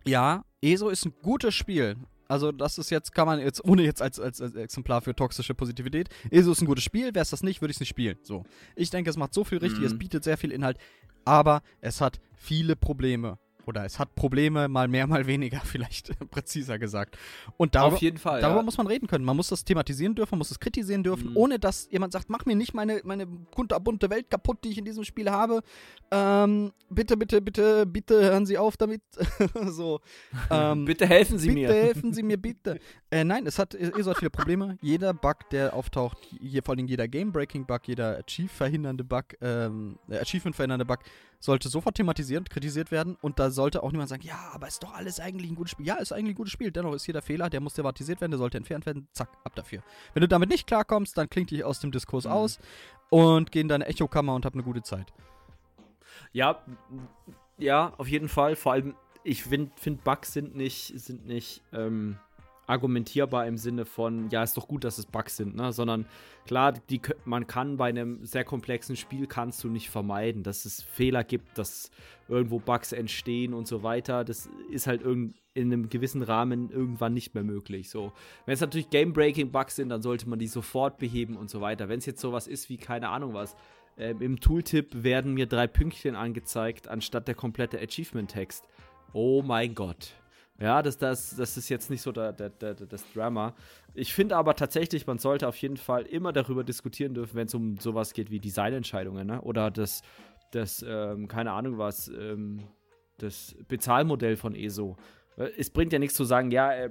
[0.06, 1.96] ja, ESO ist ein gutes Spiel.
[2.28, 5.54] Also das ist jetzt, kann man jetzt, ohne jetzt als, als, als Exemplar für toxische
[5.54, 8.18] Positivität, ESO ist ein gutes Spiel, wäre es das nicht, würde ich es nicht spielen.
[8.24, 8.44] So.
[8.76, 9.86] Ich denke, es macht so viel richtig, Mhm.
[9.86, 10.78] es bietet sehr viel Inhalt,
[11.24, 13.38] aber es hat viele Probleme.
[13.66, 17.18] Oder es hat Probleme, mal mehr, mal weniger, vielleicht präziser gesagt.
[17.58, 18.42] Und darüber, Auf jeden Fall.
[18.42, 18.64] Darüber ja.
[18.64, 19.26] muss man reden können.
[19.26, 21.38] Man muss das thematisieren dürfen, man muss es kritisieren dürfen, Mhm.
[21.38, 24.86] ohne dass jemand sagt, mach mir nicht meine, meine kunterbunte Welt kaputt, die ich in
[24.86, 25.62] diesem Spiel habe.
[26.12, 29.02] Ähm, bitte, bitte, bitte, bitte hören Sie auf damit.
[29.68, 30.00] so.
[30.52, 31.74] Ähm, Bitte helfen Sie bitte mir.
[31.74, 32.80] helfen Sie mir, bitte.
[33.10, 34.78] Äh, nein, es hat, ESO hat viele Probleme.
[34.82, 40.86] Jeder Bug, der auftaucht, hier, vor allem jeder Game-Breaking-Bug, jeder Achieve-verhindernde Bug, ähm, äh, Achievement-verhindernde
[40.86, 41.00] Bug,
[41.40, 44.94] sollte sofort thematisiert, kritisiert werden und da sollte auch niemand sagen, ja, aber ist doch
[44.94, 45.88] alles eigentlich ein gutes Spiel.
[45.88, 46.72] Ja, ist eigentlich ein gutes Spiel.
[46.72, 49.08] Dennoch ist jeder Fehler, der muss thematisiert werden, der sollte entfernt werden.
[49.14, 49.82] Zack, ab dafür.
[50.14, 52.32] Wenn du damit nicht klarkommst, dann klingt dich aus dem Diskurs Mhm.
[52.32, 52.60] aus
[53.10, 55.12] und geh in deine Echokammer und hab eine gute Zeit.
[56.32, 56.62] Ja,
[57.58, 58.56] ja, auf jeden Fall.
[58.56, 62.18] Vor allem, ich finde, find Bugs sind nicht, sind nicht ähm,
[62.68, 65.72] argumentierbar im Sinne von, ja, ist doch gut, dass es Bugs sind, ne?
[65.72, 66.06] Sondern
[66.46, 70.82] klar, die, man kann bei einem sehr komplexen Spiel kannst du nicht vermeiden, dass es
[70.82, 71.92] Fehler gibt, dass
[72.28, 74.24] irgendwo Bugs entstehen und so weiter.
[74.24, 77.90] Das ist halt irgend, in einem gewissen Rahmen irgendwann nicht mehr möglich.
[77.90, 78.12] So,
[78.46, 81.88] wenn es natürlich Game-Breaking-Bugs sind, dann sollte man die sofort beheben und so weiter.
[81.88, 83.56] Wenn es jetzt sowas ist wie keine Ahnung was,
[83.98, 88.66] ähm, im Tooltip werden mir drei Pünktchen angezeigt, anstatt der komplette Achievement-Text.
[89.14, 90.14] Oh mein Gott.
[90.60, 93.54] Ja, das, das, das ist jetzt nicht so der, der, der, das Drama.
[93.94, 97.54] Ich finde aber tatsächlich, man sollte auf jeden Fall immer darüber diskutieren dürfen, wenn es
[97.54, 99.42] um sowas geht wie Designentscheidungen, ne?
[99.42, 100.02] Oder das,
[100.52, 102.62] das ähm, keine Ahnung was, ähm,
[103.18, 104.96] das Bezahlmodell von ESO.
[105.58, 106.90] Es bringt ja nichts zu sagen, ja, äh,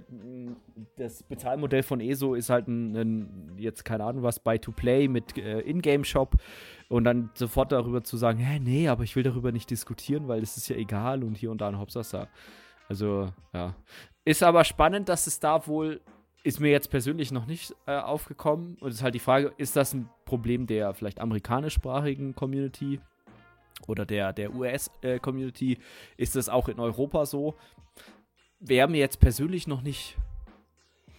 [0.96, 5.60] das Bezahlmodell von ESO ist halt ein, ein jetzt keine Ahnung was, Buy-to-Play mit äh,
[5.60, 6.36] Ingame-Shop
[6.88, 10.42] und dann sofort darüber zu sagen, hä, nee, aber ich will darüber nicht diskutieren, weil
[10.42, 12.28] es ist ja egal und hier und da ein Hopsasa.
[12.88, 13.74] Also, ja.
[14.24, 16.00] Ist aber spannend, dass es da wohl,
[16.42, 18.76] ist mir jetzt persönlich noch nicht äh, aufgekommen.
[18.80, 23.00] Und es ist halt die Frage, ist das ein Problem der vielleicht amerikanischsprachigen Community
[23.86, 25.78] oder der, der US-Community?
[26.16, 27.54] ist das auch in Europa so?
[28.60, 30.16] Wäre mir jetzt persönlich noch nicht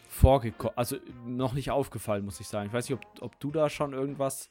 [0.08, 2.67] vorgekommen, also noch nicht aufgefallen, muss ich sagen.
[2.67, 4.49] Ich weiß nicht, ob, ob du da schon irgendwas,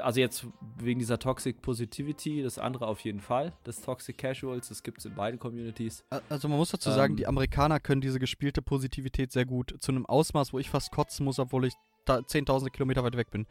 [0.00, 0.46] also jetzt
[0.78, 5.04] wegen dieser Toxic Positivity, das andere auf jeden Fall, das Toxic Casuals, das gibt es
[5.04, 6.04] in beiden Communities.
[6.28, 7.16] Also man muss dazu sagen, Ähm.
[7.16, 9.74] die Amerikaner können diese gespielte Positivität sehr gut.
[9.80, 13.30] Zu einem Ausmaß, wo ich fast kotzen muss, obwohl ich da zehntausende Kilometer weit weg
[13.30, 13.46] bin.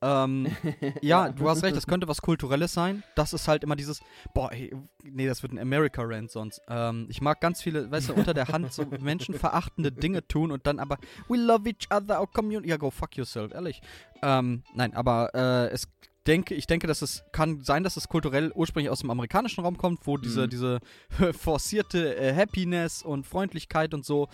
[0.00, 0.46] Ähm,
[1.02, 3.02] ja, du hast recht, das könnte was Kulturelles sein.
[3.16, 4.00] Das ist halt immer dieses,
[4.34, 6.60] boah, ey, nee, das wird ein America-Rant sonst.
[6.68, 10.66] Ähm, ich mag ganz viele, weißt du, unter der Hand so menschenverachtende Dinge tun und
[10.66, 12.70] dann aber, we love each other, our community.
[12.70, 13.80] Ja, go fuck yourself, ehrlich.
[14.22, 15.88] Ähm, nein, aber äh, es,
[16.26, 19.78] denke, ich denke, dass es kann sein, dass es kulturell ursprünglich aus dem amerikanischen Raum
[19.78, 20.50] kommt, wo diese, Mhm.
[20.50, 20.78] diese
[21.32, 24.28] forcierte äh, Happiness und Freundlichkeit und so.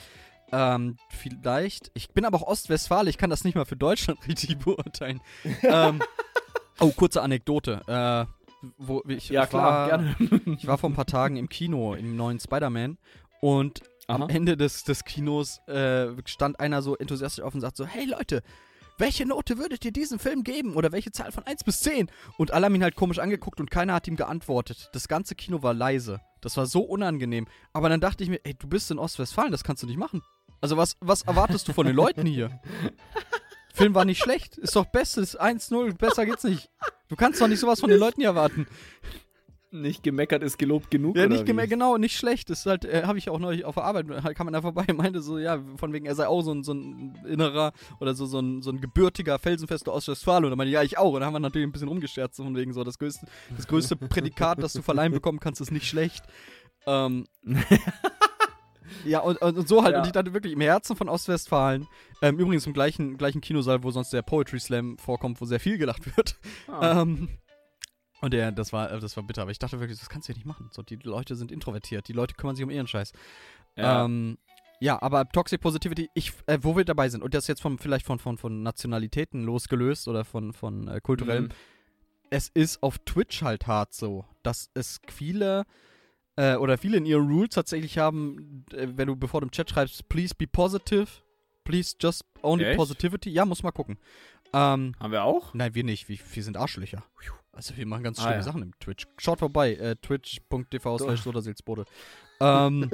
[0.57, 1.90] Ähm, vielleicht.
[1.95, 5.21] Ich bin aber auch Ostwestfale, ich kann das nicht mal für Deutschland richtig beurteilen.
[5.62, 6.01] ähm,
[6.79, 7.83] oh, kurze Anekdote.
[7.88, 8.33] Äh,
[8.79, 10.17] wo ich, Ja, klar, war, gerne.
[10.59, 12.99] Ich war vor ein paar Tagen im Kino, im neuen Spider-Man.
[13.40, 14.23] Und Aha.
[14.23, 18.07] am Ende des, des Kinos äh, stand einer so enthusiastisch auf und sagt so, hey
[18.07, 18.43] Leute,
[18.97, 20.77] welche Note würdet ihr diesem Film geben?
[20.77, 22.09] Oder welche Zahl von 1 bis 10?
[22.38, 24.88] Und alle haben ihn halt komisch angeguckt und keiner hat ihm geantwortet.
[24.93, 26.21] Das ganze Kino war leise.
[26.40, 27.47] Das war so unangenehm.
[27.73, 30.23] Aber dann dachte ich mir, ey, du bist in Ostwestfalen, das kannst du nicht machen.
[30.61, 32.61] Also was, was erwartest du von den Leuten hier?
[33.75, 34.57] Film war nicht schlecht.
[34.57, 35.38] Ist doch bestes.
[35.38, 35.97] 1-0.
[35.99, 36.71] Besser geht's nicht.
[37.09, 38.67] Du kannst doch nicht sowas von den Leuten hier erwarten.
[39.75, 41.17] Nicht gemeckert ist gelobt genug.
[41.17, 42.49] Ja, nicht gemerkt, genau, nicht schlecht.
[42.49, 44.62] Das ist halt, äh, habe ich auch neulich auf der Arbeit, halt kam man da
[44.62, 47.73] vorbei und meinte so, ja, von wegen, er sei auch so ein, so ein innerer
[47.99, 50.47] oder so, so, ein, so ein gebürtiger, felsenfester Ostwestfale.
[50.47, 51.12] Und dann meinte ich, ja, ich auch.
[51.12, 53.67] Und dann haben wir natürlich ein bisschen rumgescherzt, so von wegen so, das größte, das
[53.67, 56.25] größte Prädikat, das du verleihen bekommen kannst, ist nicht schlecht.
[56.87, 57.27] Ähm,
[59.05, 59.92] ja, und, und, so halt.
[59.94, 60.01] Ja.
[60.01, 61.87] Und ich dachte wirklich, im Herzen von Ostwestfalen,
[62.23, 65.79] ähm, übrigens im gleichen, gleichen Kinosaal, wo sonst der Poetry Slam vorkommt, wo sehr viel
[65.79, 66.37] gelacht wird.
[66.68, 67.03] Ah.
[67.03, 67.29] Ähm,
[68.20, 70.33] und der, das war, äh, das war bitter, aber ich dachte wirklich, das kannst du
[70.33, 70.70] ja nicht machen.
[70.73, 73.12] So, die Leute sind introvertiert, die Leute kümmern sich um ihren Scheiß.
[73.77, 74.05] ja.
[74.05, 74.38] Ähm,
[74.81, 78.05] ja, aber Toxic Positivity, ich, äh, wo wir dabei sind, und das jetzt von, vielleicht
[78.05, 81.49] von, von, von Nationalitäten losgelöst oder von, von äh, kulturellem, Mhm.
[82.31, 85.64] es ist auf Twitch halt hart so, dass es viele
[86.37, 89.70] äh, oder viele in ihren Rules tatsächlich haben, äh, wenn du bevor du im Chat
[89.70, 91.07] schreibst, please be positive,
[91.64, 92.77] please just only Echt?
[92.77, 93.31] positivity.
[93.31, 93.99] Ja, muss mal gucken.
[94.53, 95.53] Ähm, Haben wir auch?
[95.55, 96.09] Nein, wir nicht.
[96.09, 97.03] Wir, wir sind Arschlöcher.
[97.53, 98.42] Also wir machen ganz Ah, schlimme ja.
[98.42, 99.07] Sachen im Twitch.
[99.18, 99.75] Schaut vorbei.
[99.75, 101.85] Äh, Twitch.tv slash Sodasilzbode.
[102.40, 102.90] Ähm,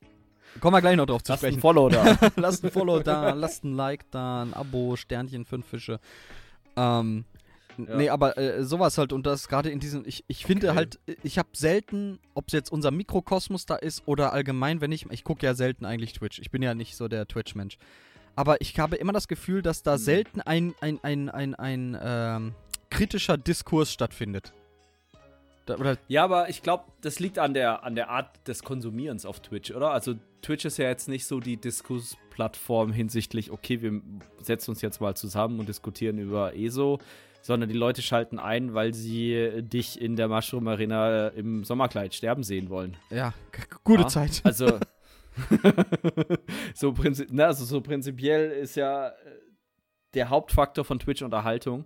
[0.60, 1.60] kommen wir gleich noch drauf zu Lass ein sprechen.
[1.60, 2.16] Follow da.
[2.36, 6.00] lasst ein Follow da, lasst ein Like da, ein Abo, Sternchen, fünf Fische.
[6.76, 7.24] Ähm,
[7.78, 7.96] Ja.
[7.96, 10.76] Nee, aber äh, sowas halt und das gerade in diesem, ich, ich finde Okay.
[10.76, 15.06] halt, ich habe selten, ob es jetzt unser Mikrokosmos da ist oder allgemein, wenn ich,
[15.10, 17.78] ich gucke ja selten eigentlich Twitch, ich bin ja nicht so der Twitch-Mensch.
[18.36, 19.98] Aber ich habe immer das Gefühl, dass da Hm.
[19.98, 22.54] selten ein, ein, ein, ein, ein ähm,
[22.90, 24.52] kritischer Diskurs stattfindet.
[25.66, 29.40] Da, Ja, aber ich glaube, das liegt an der, an der Art des Konsumierens auf
[29.40, 29.92] Twitch, oder?
[29.92, 34.02] Also Twitch ist ja jetzt nicht so die Diskursplattform hinsichtlich, okay, wir
[34.42, 36.98] setzen uns jetzt mal zusammen und diskutieren über ESO,
[37.44, 42.42] sondern die Leute schalten ein, weil sie dich in der Mushroom Arena im Sommerkleid sterben
[42.42, 42.96] sehen wollen.
[43.10, 43.34] ja,
[43.84, 44.08] gute Ja.
[44.08, 44.40] Zeit.
[44.44, 44.66] Also,
[46.74, 49.12] so, prinzi na, also so prinzipiell ist ja äh,
[50.14, 51.84] der Hauptfaktor von Twitch Unterhaltung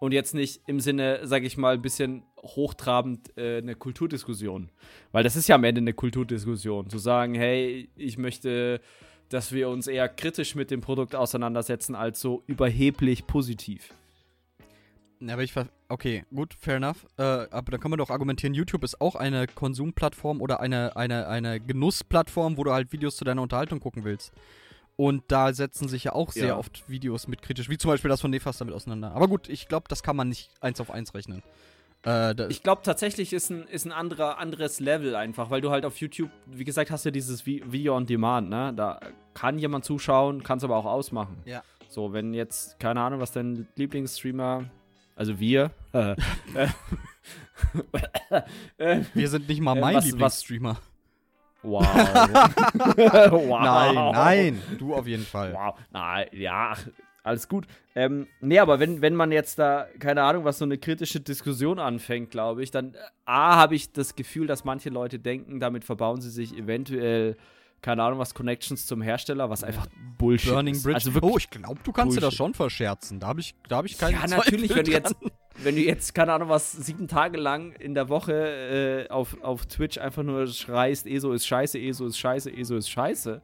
[0.00, 4.70] und jetzt nicht im Sinne, sag ich mal, ein bisschen hochtrabend äh, eine Kulturdiskussion.
[5.12, 6.88] Weil das ist ja am Ende eine Kulturdiskussion.
[6.88, 8.80] Zu sagen, hey, ich möchte,
[9.28, 13.92] dass wir uns eher kritisch mit dem Produkt auseinandersetzen, als so überheblich positiv.
[15.26, 17.06] Ja, aber ich ver okay, gut, fair enough.
[17.16, 21.28] Äh, aber dann kann man doch argumentieren, YouTube ist auch eine Konsumplattform oder eine, eine,
[21.28, 24.32] eine Genussplattform, wo du halt Videos zu deiner Unterhaltung gucken willst.
[24.96, 26.56] Und da setzen sich ja auch sehr Ja.
[26.56, 29.12] oft Videos mit kritisch, wie zum Beispiel das von Nefas damit auseinander.
[29.12, 31.42] Aber gut, ich glaube, das kann man nicht eins auf eins rechnen.
[32.06, 35.84] Äh, Ich glaube tatsächlich ist ein, ist ein anderer, anderes Level einfach, weil du halt
[35.84, 38.72] auf YouTube, wie gesagt, hast du dieses Vi- Video on Demand, ne?
[38.76, 39.00] Da
[39.32, 41.38] kann jemand zuschauen, kann es aber auch ausmachen.
[41.44, 41.62] Ja.
[41.88, 44.64] So, wenn jetzt, keine Ahnung, was dein Lieblingsstreamer,
[45.16, 46.14] also wir, äh,
[48.78, 50.78] äh, wir sind nicht mal äh, mein was- was- Lieblingsstreamer.
[51.62, 51.82] wow.
[53.32, 53.60] wow.
[53.62, 55.52] Nein, nein, du auf jeden Fall.
[55.54, 56.74] Wow, na ja,
[57.22, 57.66] alles gut.
[57.94, 61.78] Ähm, nee, aber wenn, wenn man jetzt da, keine Ahnung, was so eine kritische Diskussion
[61.78, 65.84] anfängt, glaube ich, dann äh, A, habe ich das Gefühl, dass manche Leute denken, damit
[65.84, 67.36] verbauen sie sich eventuell,
[67.84, 70.84] keine Ahnung, was Connections zum Hersteller, was einfach Bullshit Burning ist.
[70.84, 70.94] Bridge.
[70.94, 72.38] Also wirklich, oh, ich glaube, du kannst dir das Bullshit.
[72.38, 73.20] schon verscherzen.
[73.20, 75.16] Da habe ich, da hab ich keine ja, natürlich, Zweifel wenn du jetzt,
[75.58, 79.66] wenn du jetzt, keine Ahnung, was sieben Tage lang in der Woche äh, auf, auf
[79.66, 83.42] Twitch einfach nur schreist, ESO ist scheiße, ESO ist scheiße, ESO ist scheiße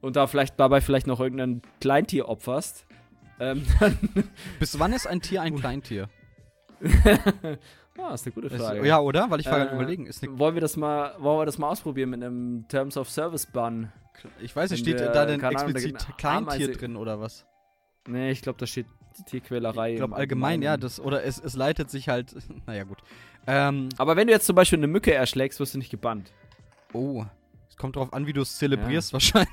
[0.00, 2.86] und da vielleicht dabei vielleicht noch irgendein Kleintier opferst,
[3.40, 3.98] ähm, dann
[4.60, 6.08] Bis wann ist ein Tier ein Kleintier?
[7.98, 8.86] ah, ist eine gute Ist, Frage.
[8.86, 9.30] ja, oder?
[9.30, 10.06] Weil ich war Äh, gerade überlegen.
[10.06, 13.46] Ist wollen wir das mal, wollen wir das mal ausprobieren mit einem Terms of Service
[13.46, 13.92] Ban?
[14.40, 17.44] ich weiß nicht, steht wir- da denn Ahnung, explizit eine Kleintier drin oder was?
[18.06, 18.86] Nee, ich glaube, da steht
[19.26, 19.92] Tierquälerei.
[19.92, 22.34] Ich glaube allgemein, ja, das, oder es, es leitet sich halt,
[22.66, 22.98] naja gut.
[23.46, 26.32] Ähm, Aber wenn du jetzt zum Beispiel eine Mücke erschlägst, wirst du nicht gebannt.
[26.92, 27.24] oh,
[27.72, 29.50] es kommt drauf an, wie du es zelebrierst wahrscheinlich.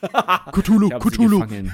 [0.52, 1.44] Cthulhu, Cthulhu.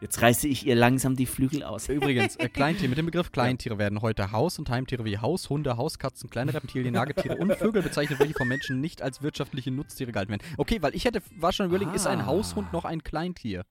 [0.00, 1.88] Jetzt reiße ich ihr langsam die Flügel aus.
[1.90, 5.76] Übrigens, äh, Kleintier, mit dem Begriff Kleintiere werden heute Haus- und Heimtiere wie Haus, Hunde,
[5.76, 10.30] Hauskatzen, kleine Reptilien, Nagetiere und Vögel bezeichnet, welche von Menschen nicht als wirtschaftliche Nutztiere gehalten
[10.30, 10.42] werden.
[10.56, 12.26] Okay, weil ich hätte, war schon überlegen, ist ein Ah.
[12.26, 13.64] Haushund noch ein Kleintier?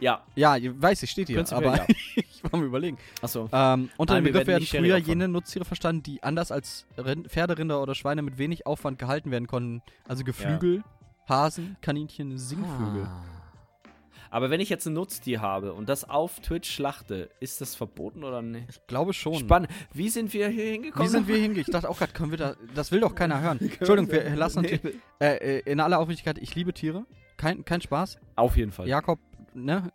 [0.00, 1.86] Ja, Ja, weiß ich, steht hier, Prinzipiell aber ja.
[2.16, 2.98] ich war mir überlegen.
[3.22, 3.48] Achso.
[3.52, 7.94] Ähm, unter dem Begriff werden früher jene Nutztiere verstanden, die anders als Rind Pferderinder oder
[7.94, 9.82] Schweine mit wenig Aufwand gehalten werden konnten.
[10.08, 10.82] Also Geflügel,
[11.28, 13.04] Hasen, Kaninchen, Singvögel.
[13.04, 13.22] Ah.
[14.30, 18.22] Aber wenn ich jetzt ein Nutztier habe und das auf Twitch schlachte, ist das verboten
[18.22, 18.66] oder nicht?
[18.70, 19.34] Ich glaube schon.
[19.34, 19.70] Spannend.
[19.92, 21.06] Wie sind wir hier hingekommen?
[21.06, 21.62] Wie sind wir hingegangen?
[21.62, 22.54] Ich dachte auch gerade, können wir da.
[22.74, 23.58] Das will doch keiner hören.
[23.78, 24.96] Entschuldigung, wir lassen natürlich.
[25.20, 27.06] Äh, äh, in aller Aufrichtigkeit, ich liebe Tiere.
[27.36, 28.18] Kein, kein Spaß.
[28.36, 28.86] Auf jeden Fall.
[28.86, 29.18] Jakob,
[29.54, 29.92] ne?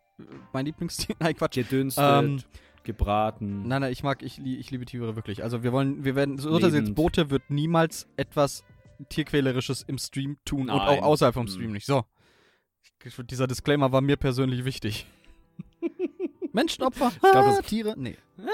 [0.53, 1.15] Mein Lieblingstier.
[1.19, 1.55] Nein, Quatsch.
[1.55, 2.41] Gedünstet, Ähm,
[2.83, 3.67] gebraten.
[3.67, 5.43] Nein, nein, ich mag, ich, ich liebe Tiere wirklich.
[5.43, 6.95] Also wir wollen, wir werden, so Urteils jetzt.
[6.95, 8.63] Bote wird niemals etwas
[9.09, 10.79] Tierquälerisches im Stream tun und Nein.
[10.99, 11.49] auch außerhalb vom Mhm.
[11.49, 11.85] Stream nicht.
[11.85, 12.05] So.
[13.03, 15.05] Ich- Dieser Disclaimer war mir persönlich wichtig.
[16.53, 17.11] Menschenopfer?
[17.19, 17.95] glaub, ah, Tiere?
[17.97, 18.17] Nee.
[18.37, 18.45] ja,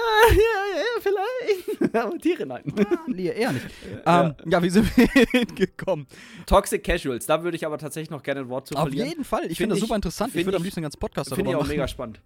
[0.76, 1.94] ja, vielleicht.
[1.96, 2.62] Aber Tiere nein.
[3.08, 3.66] nee, eher nicht.
[4.06, 4.26] Ja.
[4.26, 6.06] Ähm, ja, wie sind wir hingekommen?
[6.46, 9.08] Toxic Casuals, da würde ich aber tatsächlich noch gerne ein Wort zu Auf verlieren.
[9.08, 9.42] jeden Fall.
[9.42, 10.28] Ich Find finde das ich- super interessant.
[10.28, 11.70] Ich find würde am liebsten einen ganzen Podcast Finde darüber ich auch machen.
[11.72, 12.20] mega spannend.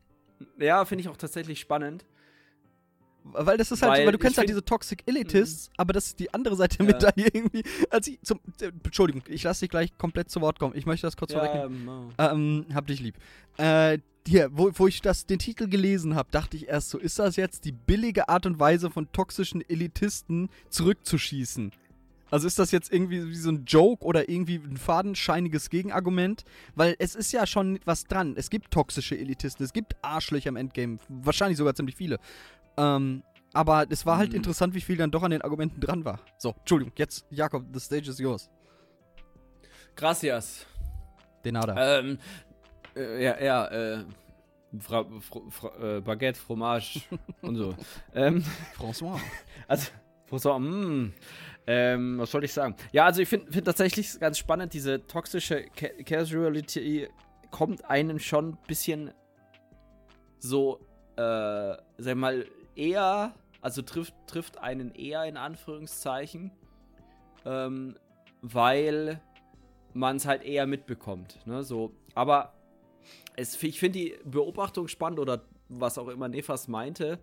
[0.58, 2.04] Ja, finde ich auch tatsächlich spannend.
[3.24, 6.06] Weil das ist halt, Weil weil du kennst halt find- diese Toxic Elitists, aber das
[6.06, 6.92] ist die andere Seite der Ja.
[6.94, 7.64] Medaille irgendwie.
[7.90, 10.74] Als ich zum, äh, Entschuldigung, ich lasse dich gleich komplett zu Wort kommen.
[10.76, 12.12] Ich möchte das kurz vorwegnehmen.
[12.18, 13.16] ähm, Ähm, hab dich lieb.
[13.58, 17.18] Äh, hier, wo, wo ich das, den Titel gelesen habe, dachte ich erst so, ist
[17.18, 21.72] das jetzt die billige Art und Weise von toxischen Elitisten zurückzuschießen?
[22.30, 26.44] Also ist das jetzt irgendwie wie so ein Joke oder irgendwie ein fadenscheiniges Gegenargument?
[26.74, 28.34] Weil es ist ja schon was dran.
[28.36, 32.18] Es gibt toxische Elitisten, es gibt Arschlöcher im Endgame, wahrscheinlich sogar ziemlich viele.
[32.76, 34.36] Ähm, aber es war halt Mhm.
[34.38, 36.18] interessant, wie viel dann doch an den Argumenten dran war.
[36.36, 38.50] So, Entschuldigung, jetzt, Jakob, the stage is yours.
[39.94, 40.66] Gracias.
[41.44, 42.00] Denada.
[42.00, 42.18] Ähm,
[42.96, 44.04] äh, ja, ja, äh,
[44.80, 47.02] Fra Fra Fra äh, Baguette, Fromage
[47.42, 47.74] und so.
[48.14, 48.44] ähm,
[48.76, 49.18] François.
[49.68, 49.90] also,
[50.28, 51.12] François, mm,
[51.66, 52.74] ähm, was wollte ich sagen?
[52.92, 57.08] Ja, also ich finde find tatsächlich ganz spannend, diese toxische Ca Casuality
[57.50, 59.12] kommt einem schon ein bisschen
[60.38, 60.80] so,
[61.16, 66.50] äh, sag mal, eher, also trifft, trifft einen eher in Anführungszeichen,
[67.44, 67.96] ähm,
[68.42, 69.20] weil
[69.94, 71.38] man es halt eher mitbekommt.
[71.46, 71.62] Ne?
[71.62, 72.52] So, aber
[73.36, 77.18] es, ich finde die Beobachtung spannend oder was auch immer Nefas meinte,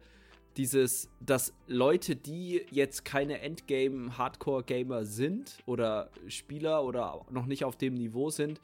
[0.58, 7.95] dieses, dass Leute, die jetzt keine Endgame-Hardcore-Gamer sind oder Spieler oder noch nicht auf dem
[7.95, 8.62] Niveau sind,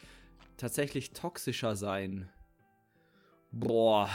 [0.58, 2.30] tatsächlich toxischer sein.
[3.52, 4.10] Boah.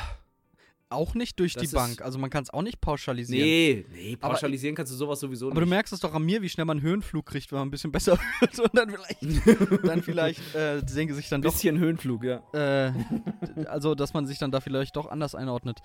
[0.95, 2.01] Auch nicht durch Das die Bank.
[2.03, 3.45] Also man kann es auch nicht pauschalisieren.
[3.47, 5.71] Nee, nee, Aber- pauschalisieren kannst du sowas sowieso Aber du nicht.
[5.71, 7.93] merkst es doch an mir, wie schnell man einen Höhenflug kriegt, wenn man ein bisschen
[7.93, 12.43] besser wird und dann vielleicht, dann vielleicht äh, sehen sich dann doch, Bisschen Höhenflug, ja.
[12.53, 12.93] äh,
[13.67, 15.81] also dass man sich dann da vielleicht doch anders einordnet.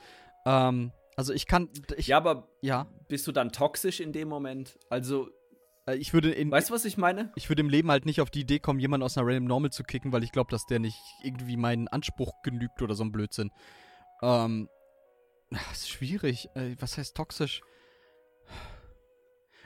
[0.45, 4.77] Ähm, also ich kann, ich, Ja, aber ja, bist du dann toxisch in dem Moment?
[4.89, 5.29] Also,
[5.85, 7.31] äh, ich würde in, weißt du, was ich meine?
[7.35, 9.71] ich würde im Leben halt nicht auf die Idee kommen, jemanden aus einer Random Normal
[9.71, 13.11] zu kicken, weil ich glaube, dass der nicht irgendwie meinen Anspruch genügt oder so ein
[13.11, 13.51] Blödsinn.
[14.21, 14.69] Ähm,
[15.53, 16.49] ach, ist schwierig.
[16.55, 17.61] Äh, was heißt toxisch?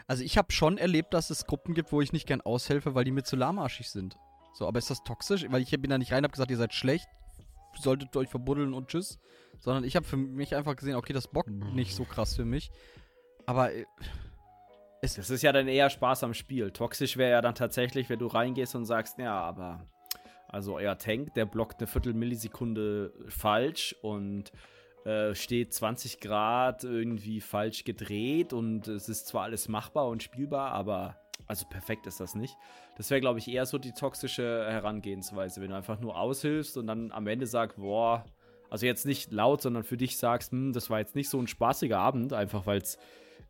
[0.07, 3.05] Also ich habe schon erlebt, dass es Gruppen gibt, wo ich nicht gern aushelfe, weil
[3.05, 4.17] die mir zu lahmarschig sind.
[4.53, 5.45] So, aber ist das toxisch?
[5.49, 7.07] Weil ich bin da nicht rein, hab gesagt, ihr seid schlecht,
[7.79, 9.17] solltet euch verbuddeln und tschüss.
[9.59, 12.69] Sondern ich habe für mich einfach gesehen, okay, das bockt nicht so krass für mich.
[13.45, 13.85] Aber äh,
[15.01, 16.71] Das ist ja dann eher Spaß am Spiel.
[16.71, 19.87] Toxisch wäre ja dann tatsächlich, wenn du reingehst und sagst, ja, aber
[20.47, 24.51] also euer Tank, der blockt eine Viertelmillisekunde falsch und
[25.05, 30.71] äh, steht 20 Grad irgendwie falsch gedreht und es ist zwar alles machbar und spielbar,
[30.71, 32.55] aber also perfekt ist das nicht.
[32.95, 36.87] Das wäre, glaube ich, eher so die toxische Herangehensweise, wenn du einfach nur aushilfst und
[36.87, 38.23] dann am Ende sagst, boah,
[38.69, 41.47] also jetzt nicht laut, sondern für dich sagst, hm, das war jetzt nicht so ein
[41.47, 42.97] spaßiger Abend, einfach weil es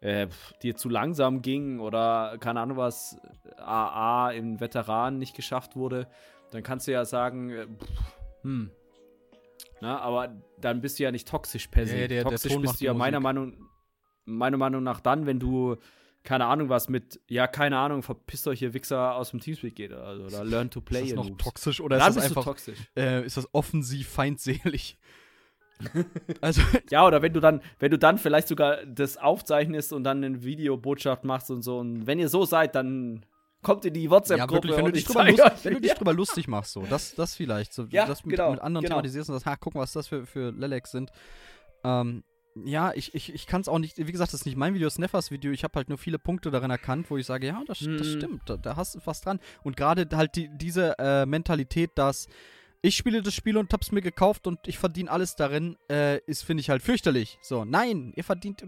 [0.02, 0.28] äh,
[0.64, 3.20] dir zu langsam ging oder keine Ahnung was,
[3.58, 6.08] AA im Veteran nicht geschafft wurde,
[6.52, 8.72] dann kannst du ja sagen, äh, pff, hm.
[9.84, 11.92] Na, aber dann bist du ja nicht toxisch per se.
[11.94, 13.20] Ja, der- der toxisch Ton bist du ja meiner.
[13.20, 13.58] Meinung,
[14.26, 15.76] meiner Meinung nach dann, wenn du
[16.24, 19.92] keine Ahnung was mit, ja, keine Ahnung, verpisst euch ihr Wichser aus dem Teamspeak geht
[19.92, 21.44] also, oder learn to play ist das noch Noobs.
[21.44, 22.80] toxisch oder Dann ist das einfach toxisch.
[22.96, 24.98] äh, ist das offensiv feindselig?
[26.42, 30.24] also Ja, oder wenn du dann, wenn du dann vielleicht sogar das aufzeichnest und dann
[30.24, 31.80] eine Videobotschaft machst und so.
[31.80, 33.26] Und wenn ihr so seid, dann
[33.64, 35.94] kommt in die Ja, WhatsApp-Gruppe wirklich, wenn du dich ich drüber, lust, wenn du dich
[35.94, 37.74] drüber lustig machst, so, das, das vielleicht.
[37.74, 38.96] So, Ja, das mit, genau, mit anderen genau.
[38.98, 41.12] thematisierst und sagst, ha, guck mal, was das für, für Lelex sind.
[41.84, 42.24] Ähm,
[42.64, 44.86] ja, ich, ich, ich kann es auch nicht, wie gesagt, das ist nicht mein Video,
[44.86, 45.52] das ist Neffers Video.
[45.52, 48.04] Ich habe halt nur viele Punkte darin erkannt, wo ich sage, ja, das, das Mhm.
[48.18, 49.40] stimmt, da, da hast du was dran.
[49.64, 52.28] Und gerade halt die, diese äh, Mentalität, dass
[52.86, 56.44] ich spiele das Spiel und hab's mir gekauft und ich verdiene alles darin, äh, ist,
[56.44, 57.40] finde ich halt fürchterlich.
[57.42, 58.64] So, nein, ihr verdient,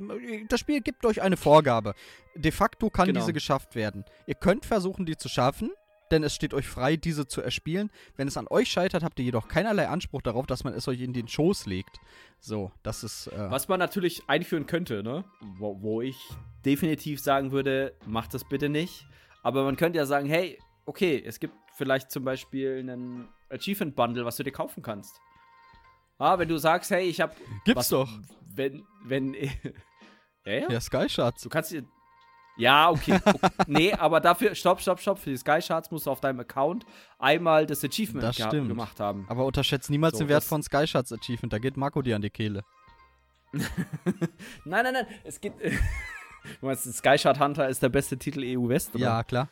[0.49, 1.93] das Spiel gibt euch eine Vorgabe.
[2.33, 3.19] De facto kann Genau.
[3.19, 4.05] diese geschafft werden.
[4.25, 5.69] Ihr könnt versuchen, die zu schaffen.
[6.11, 7.89] denn es steht euch frei, diese zu erspielen.
[8.15, 11.01] Wenn es an euch scheitert, habt ihr jedoch keinerlei Anspruch darauf, dass man es euch
[11.01, 11.97] in den Schoß legt.
[12.39, 13.25] So, das ist.
[13.27, 15.25] Äh, Was man natürlich einführen könnte, ne?
[15.57, 16.15] Wo, wo ich
[16.63, 19.07] definitiv sagen würde, macht das bitte nicht.
[19.41, 24.25] Aber man könnte ja sagen, hey, okay, es gibt vielleicht zum Beispiel einen Achievement Bundle,
[24.25, 25.19] was du dir kaufen kannst.
[26.17, 27.35] Ah, wenn du sagst, hey, ich hab.
[27.65, 28.09] Gibt's was, doch.
[28.55, 29.33] Wenn, wenn.
[30.45, 30.69] ja, ja.
[30.71, 31.43] Ja, Sky Shards.
[31.43, 31.83] Du kannst dir.
[32.57, 33.19] Ja, okay.
[33.25, 33.49] okay.
[33.67, 35.19] nee, aber dafür, stopp, stopp, stopp.
[35.19, 36.85] Für die Sky Charts musst du auf deinem Account
[37.19, 38.69] einmal das Achievement Das stimmt.
[38.69, 39.25] gemacht haben.
[39.27, 41.51] Aber unterschätzt niemals So, den Wert von Sky Shards Achievement.
[41.51, 42.63] Da geht Marco dir an die Kehle.
[44.65, 45.07] Nein, nein, nein.
[45.23, 45.61] Es gibt.
[45.63, 45.71] du
[46.61, 49.03] meinst, Sky Chart Hunter ist der beste Titel EU West, oder?
[49.03, 49.49] Ja, klar.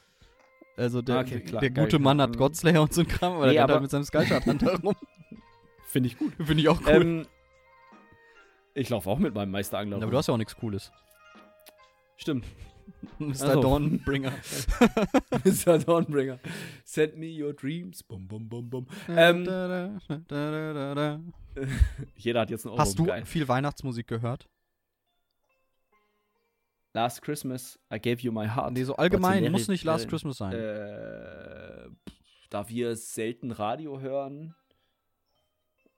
[0.75, 1.99] Also der, Okay, klar, der gute.
[1.99, 4.03] Mann hat Ähm, Godslayer und so ein Kram, aber nee, der rennt aber- mit seinem
[4.05, 4.95] Sky Shard Hunter rum.
[5.85, 6.33] Finde ich gut.
[6.37, 6.89] Finde ich auch cool.
[6.89, 7.27] Ähm,
[8.73, 9.97] ich laufe auch mit meinem Meisterangler.
[9.97, 10.11] aber rum.
[10.11, 10.91] du hast ja auch nichts Cooles.
[12.17, 12.45] Stimmt.
[13.19, 13.29] Mr.
[13.43, 13.61] Also.
[13.61, 14.31] Dawnbringer.
[15.45, 15.77] Mr.
[15.79, 16.39] Dawnbringer.
[16.83, 18.01] Send me your dreams.
[18.03, 18.87] Bum, bum, bum, bum.
[19.09, 19.67] Ähm, Da,
[20.27, 21.19] da, da.
[22.17, 22.81] Jeder hat jetzt einen Euro.
[22.81, 23.25] Hast du Geil.
[23.25, 24.49] viel Weihnachtsmusik gehört?
[26.93, 28.73] Last Christmas, I gave you my heart.
[28.73, 30.53] Nee, so allgemein, muss nicht Last äh, Christmas sein.
[30.53, 31.89] Äh,
[32.49, 34.55] da wir selten Radio hören.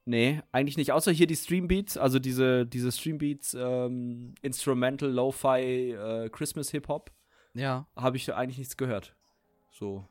[0.05, 0.93] Nee, eigentlich nicht.
[0.93, 7.11] Außer hier die Streambeats, also diese, diese Streambeats, ähm, Instrumental, Lo-Fi, äh, Christmas Hip-Hop,
[7.53, 9.15] ja, habe ich eigentlich nichts gehört.
[9.71, 10.07] So.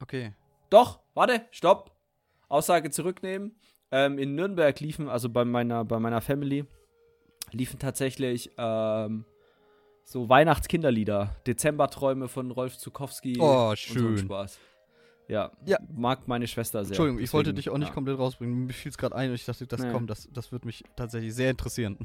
[0.00, 0.34] okay.
[0.70, 1.96] Doch, warte, stopp.
[2.48, 3.56] Aussage zurücknehmen.
[3.90, 6.66] Ähm, in Nürnberg liefen, also bei meiner, bei meiner Family,
[7.52, 9.24] liefen tatsächlich ähm,
[10.10, 11.36] so Weihnachtskinderlieder.
[11.46, 13.36] Dezemberträume von Rolf Zukowski.
[13.38, 14.16] Oh, und so schön.
[14.18, 14.58] Spaß.
[15.28, 15.76] Ja, Ja.
[15.94, 16.92] mag meine Schwester sehr.
[16.92, 17.94] Entschuldigung, ich wollte deswegen, dich auch nicht ja.
[17.94, 18.64] komplett rausbringen.
[18.66, 19.92] Mir fiel es gerade ein und ich dachte, das Nee.
[19.92, 21.98] kommt, das, das wird mich tatsächlich sehr interessieren.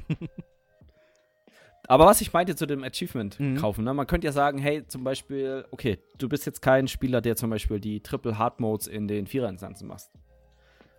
[1.86, 3.56] Aber was ich meinte zu dem Achievement Mhm.
[3.56, 3.92] kaufen, ne?
[3.94, 7.48] man könnte ja sagen, hey, zum Beispiel, okay, du bist jetzt kein Spieler, der zum
[7.50, 10.10] Beispiel die Triple Hard Modes in den Vierer-Instanzen machst.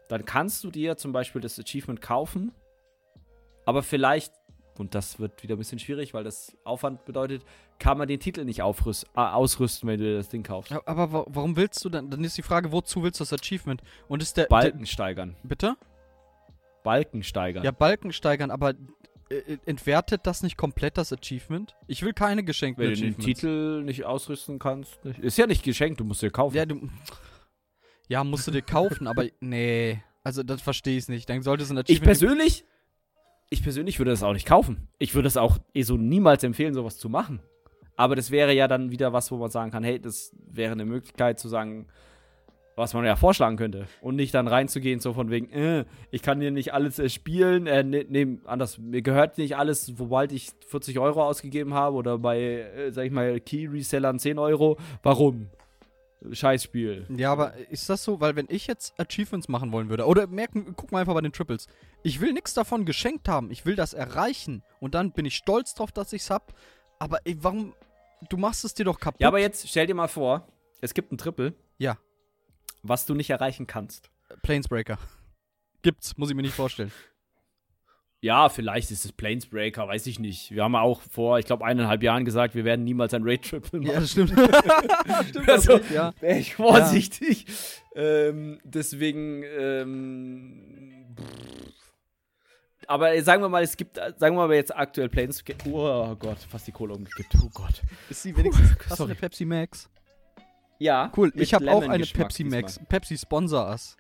[0.10, 2.52] Dann kannst du dir zum Beispiel das Achievement kaufen,
[3.66, 4.34] aber vielleicht,
[4.80, 7.44] und das wird wieder ein bisschen schwierig, weil das Aufwand bedeutet,
[7.80, 10.72] kann man den Titel nicht aufrüst, äh, ausrüsten, wenn du dir das Ding kaufst.
[10.72, 12.10] Aber wa warum willst du dann?
[12.10, 13.82] Dann ist die Frage, wozu willst du das Achievement?
[14.08, 14.46] Und ist der.
[14.46, 15.36] Balken steigern.
[15.44, 15.76] Bitte?
[16.84, 17.64] Balken steigern.
[17.64, 18.74] Ja, Balken steigern, aber
[19.30, 21.76] äh, entwertet das nicht komplett das Achievement?
[21.88, 23.18] Ich will keine geschenkten wenn du den.
[23.18, 25.04] Titel nicht ausrüsten kannst.
[25.04, 25.20] Nicht.
[25.20, 26.56] Ist ja nicht geschenkt, du musst dir kaufen.
[26.56, 26.90] Ja, du.
[28.08, 30.02] Ja, musst du dir kaufen, aber nee.
[30.24, 31.30] Also, das verstehe ich nicht.
[31.30, 32.06] Dann sollte es ein Ich Achievement.
[32.06, 32.66] persönlich,
[33.50, 34.88] ich persönlich würde das auch nicht kaufen.
[34.98, 37.40] Ich würde es auch eh so niemals empfehlen, sowas zu machen.
[37.96, 40.86] Aber das wäre ja dann wieder was, wo man sagen kann, hey, das wäre eine
[40.86, 41.88] Möglichkeit zu sagen,
[42.76, 43.88] was man ja vorschlagen könnte.
[44.02, 47.68] Und nicht dann reinzugehen, so von wegen, äh, ich kann hier nicht alles äh, spielen,
[47.68, 52.18] äh, ne, nee, anders, mir gehört nicht alles, sobald ich 40 Euro ausgegeben habe oder
[52.18, 54.78] bei, äh, sag ich mal, Key-Resellern 10 Euro.
[55.04, 55.48] Warum?
[56.32, 57.08] Scheißspiel.
[57.10, 58.20] Ja, aber ist das so?
[58.20, 61.32] Weil wenn ich jetzt Achievements machen wollen würde, oder merken, guck mal einfach bei den
[61.32, 61.68] Triples.
[62.04, 63.52] Ich will nichts davon geschenkt haben.
[63.52, 64.64] Ich will das erreichen.
[64.80, 66.54] Und dann bin ich stolz drauf, dass ich's hab.
[67.00, 67.74] Aber ey, warum?
[68.30, 69.22] Du machst es dir doch kaputt.
[69.22, 70.48] Ja, aber jetzt stell dir mal vor,
[70.82, 71.54] es gibt ein Triple.
[71.78, 71.98] Ja.
[72.82, 74.10] Was du nicht erreichen kannst.
[74.44, 74.98] Planesbreaker.
[75.82, 76.92] Gibt's, muss ich mir nicht vorstellen.
[78.22, 80.52] Ja, vielleicht ist es Planesbreaker, weiß ich nicht.
[80.52, 83.82] Wir haben ja auch vor, ich glaube, eineinhalb Jahren gesagt, wir werden niemals ein Raid-Triple
[83.82, 83.92] machen.
[83.92, 84.30] Ja, das stimmt.
[85.30, 86.14] stimmt, das Also, recht, ja.
[86.22, 87.46] Wäre ich vorsichtig.
[87.96, 91.16] Ähm, deswegen, ähm,
[92.88, 95.70] aber äh, sagen wir mal, es gibt, äh, sagen wir mal jetzt aktuell Planesbreaker.
[95.72, 97.36] Oh Gott, fast die Kohle umgekippt.
[97.44, 97.82] Oh Gott.
[98.10, 98.72] Ist sie wenigstens.
[98.72, 99.12] Hast du sorry.
[99.12, 99.90] eine Pepsi Max?
[100.80, 101.12] Ja.
[101.16, 102.62] Cool, ich habe auch eine Pepsi diesmal.
[102.62, 102.80] Max.
[102.90, 103.98] Pepsi sponsor us.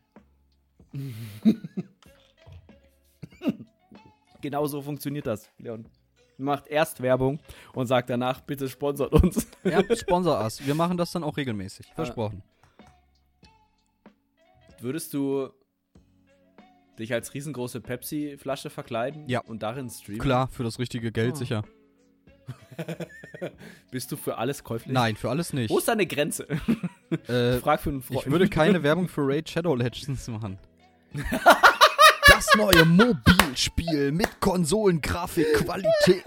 [4.45, 5.87] Genau so funktioniert das, Leon.
[6.37, 7.39] Macht erst Werbung
[7.73, 9.47] und sagt danach, bitte sponsert uns.
[9.63, 10.63] Ja, sponsor us.
[10.63, 11.87] Wir machen das dann auch regelmäßig.
[11.95, 12.43] Versprochen.
[14.79, 15.49] Würdest du
[16.99, 19.39] dich als riesengroße Pepsi-Flasche verkleiden Ja.
[19.39, 20.21] und darin streamen?
[20.21, 21.37] Klar, für das richtige Geld Oh.
[21.37, 21.63] sicher.
[23.89, 24.93] Bist du für alles käuflich?
[24.93, 25.71] Nein, für alles nicht.
[25.71, 26.45] Wo ist deine Grenze?
[27.27, 28.21] Äh, Frag für einen Freund.
[28.27, 30.59] ich würde keine Werbung für Raid Shadow Legends machen.
[32.27, 36.23] Das neue Mobilspiel mit Konsolengrafik, Qualität.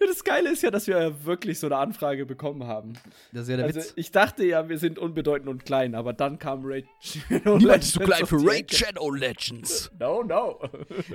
[0.00, 2.94] Das Geile ist ja, dass wir ja wirklich so eine Anfrage bekommen haben.
[3.32, 3.92] Das ist ja der Also Witz.
[3.96, 7.92] ich dachte ja, wir sind unbedeutend und klein, aber dann kam Raid Shadow Niemand ist
[7.92, 8.74] so Legends klein für Raid.
[8.74, 9.90] Shadow Legends.
[9.98, 10.60] No, no.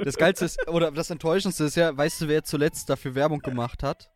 [0.03, 3.83] Das Geilste ist, oder das Enttäuschendste ist ja, weißt du, wer zuletzt dafür Werbung gemacht
[3.83, 4.09] hat?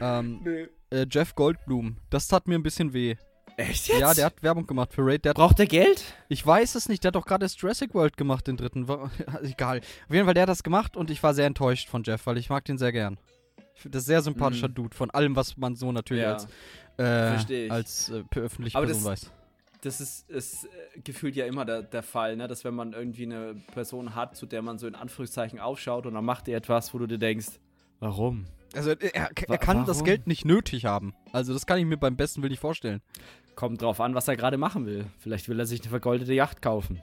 [0.00, 0.66] Ähm, nee.
[0.90, 1.96] äh, Jeff Goldblum.
[2.10, 3.14] Das tat mir ein bisschen weh.
[3.56, 4.00] Echt jetzt?
[4.00, 5.24] Ja, der hat Werbung gemacht für Raid.
[5.24, 6.02] Der Braucht der Geld?
[6.28, 8.86] ich weiß es nicht, der hat doch gerade erst Jurassic World gemacht, den dritten.
[9.42, 9.78] Egal.
[10.08, 12.38] Auf jeden Fall, der hat das gemacht und ich war sehr enttäuscht von Jeff, weil
[12.38, 13.18] ich mag den sehr gern.
[13.74, 14.74] Ich finde das sehr sympathischer Mhm.
[14.74, 16.32] Dude, von allem, was man so natürlich Ja.
[16.34, 19.30] als, äh, als äh, öffentliche Aber Person das- weiß.
[19.82, 22.46] Das ist, ist äh, gefühlt ja immer der, der Fall, ne?
[22.46, 26.14] dass wenn man irgendwie eine Person hat, zu der man so in Anführungszeichen aufschaut und
[26.14, 27.48] dann macht die etwas, wo du dir denkst,
[27.98, 28.44] warum?
[28.74, 30.04] Also er, er, er kann das warum?
[30.06, 31.14] Geld nicht nötig haben.
[31.32, 33.02] Also das kann ich mir beim besten Willen nicht vorstellen.
[33.54, 35.06] Kommt drauf an, was er gerade machen will.
[35.18, 37.02] Vielleicht will er sich eine vergoldete Yacht kaufen.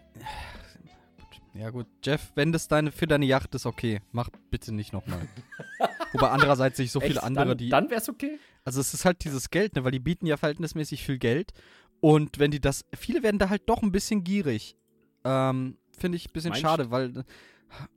[1.53, 4.01] Ja gut, Jeff, wenn das deine, für deine Yacht ist, okay.
[4.11, 5.27] Mach bitte nicht nochmal.
[6.13, 7.23] Wobei andererseits sehe ich so viele Echt?
[7.23, 7.69] andere, dann, die...
[7.69, 8.39] Dann wär's okay.
[8.63, 11.53] Also es ist halt dieses Geld, ne, weil die bieten ja verhältnismäßig viel Geld.
[12.01, 14.75] Und wenn die das, viele werden da halt doch ein bisschen gierig.
[15.23, 17.25] Ähm, Finde ich ein bisschen Meinst schade, weil,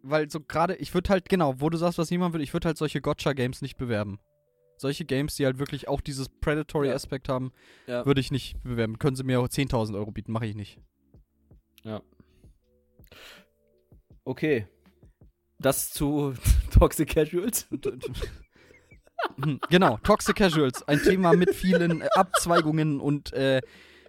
[0.02, 2.66] weil so gerade, ich würde halt, genau, wo du sagst, was niemand will, ich würde
[2.68, 4.18] halt solche Gotcha-Games nicht bewerben.
[4.76, 7.52] Solche Games, die halt wirklich auch dieses Predatory-Aspekt haben,
[7.86, 8.04] Ja.
[8.04, 8.98] würde ich nicht bewerben.
[8.98, 10.78] Können sie mir auch 10.000 Euro bieten, mache ich nicht.
[14.24, 14.66] Okay.
[15.58, 16.34] Das zu
[16.70, 17.66] Toxic Casuals.
[19.70, 23.60] Genau, Toxic Casuals, ein Thema mit vielen äh, Abzweigungen und äh,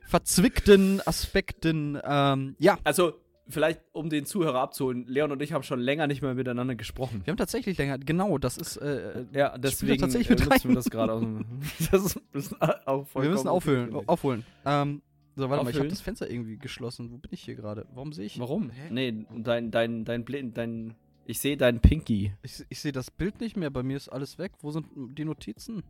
[0.08, 2.00] verzwickten Aspekten.
[2.04, 6.22] Ähm, ja, Also, vielleicht, um den Zuhörer abzuholen, Leon und ich haben schon länger nicht
[6.22, 7.22] mehr miteinander gesprochen.
[7.24, 10.90] wir haben tatsächlich länger, genau, das ist, äh, Ja, deswegen tatsächlich äh, nutzen wir das
[10.90, 11.24] gerade aus.
[11.92, 14.46] Das ist, auch wir vollkommen müssen aufhören, aufholen.
[14.66, 15.02] Ähm,
[15.36, 17.12] so, warte mal, ich habe das Fenster irgendwie geschlossen.
[17.12, 17.88] Wo bin ich hier gerade?
[17.94, 18.40] Warum sehe ich?
[18.40, 18.70] Warum?
[18.70, 18.90] Hä?
[18.92, 20.96] Nee, dein, dein, dein, Blind, dein.
[21.26, 22.34] Ich sehe deinen Pinky.
[22.44, 24.52] Ich, ich sehe das Bild nicht mehr, bei mir ist alles weg.
[24.60, 25.84] Wo sind die Notizen?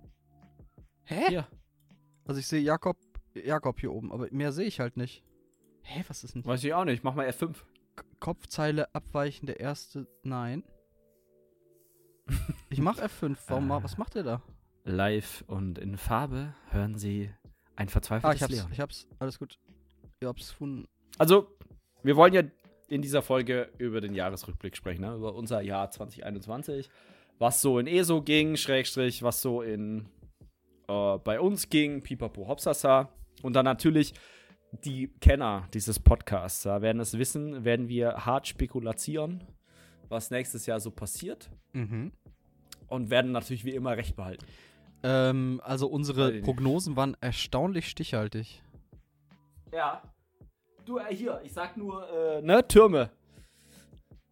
[1.03, 1.27] Hä?
[1.27, 1.47] Hier.
[2.25, 2.97] Also ich sehe Jakob,
[3.33, 5.23] Jakob hier oben, aber mehr sehe ich halt nicht.
[5.83, 6.45] Hä, was ist denn?
[6.45, 7.03] Weiß ich auch nicht.
[7.03, 7.53] Mach mal F5.
[7.95, 10.07] K- Kopfzeile abweichende erste.
[10.23, 10.63] Nein.
[12.69, 13.37] Ich mach F5.
[13.47, 13.83] Warum, Ah.
[13.83, 14.41] was macht er da?
[14.85, 17.29] Live und in Farbe hören Sie
[17.75, 18.71] ein Ah, verzweifeltes ich hab's, Leon.
[18.71, 19.07] ich hab's.
[19.19, 19.59] Alles gut.
[20.19, 20.87] Ich hab's gefunden.
[21.17, 21.47] Also,
[22.01, 22.43] wir wollen ja
[22.87, 25.15] in dieser Folge über den Jahresrückblick sprechen, ne?
[25.15, 26.89] über unser Jahr 2021.
[27.39, 30.07] Was so in ESO ging, Schrägstrich, was so in
[30.87, 33.09] äh, bei uns ging, Pipapo Hopsasa.
[33.41, 34.13] Und dann natürlich
[34.83, 39.43] die Kenner dieses Podcasts ja, werden es wissen, werden wir hart spekulatieren,
[40.09, 41.49] was nächstes Jahr so passiert.
[41.73, 42.11] Mhm.
[42.87, 44.45] Und werden natürlich wie immer recht behalten.
[45.03, 46.41] Ähm, also unsere.
[46.41, 48.61] Prognosen waren erstaunlich stichhaltig.
[49.71, 50.01] Ja.
[50.85, 53.09] Du, äh, hier, ich sag nur, äh, ne, Türme.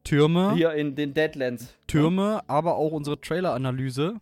[0.03, 1.75] Türme, Hier in den Deadlands.
[1.87, 4.15] Türme, aber auch unsere Trailer-Analyse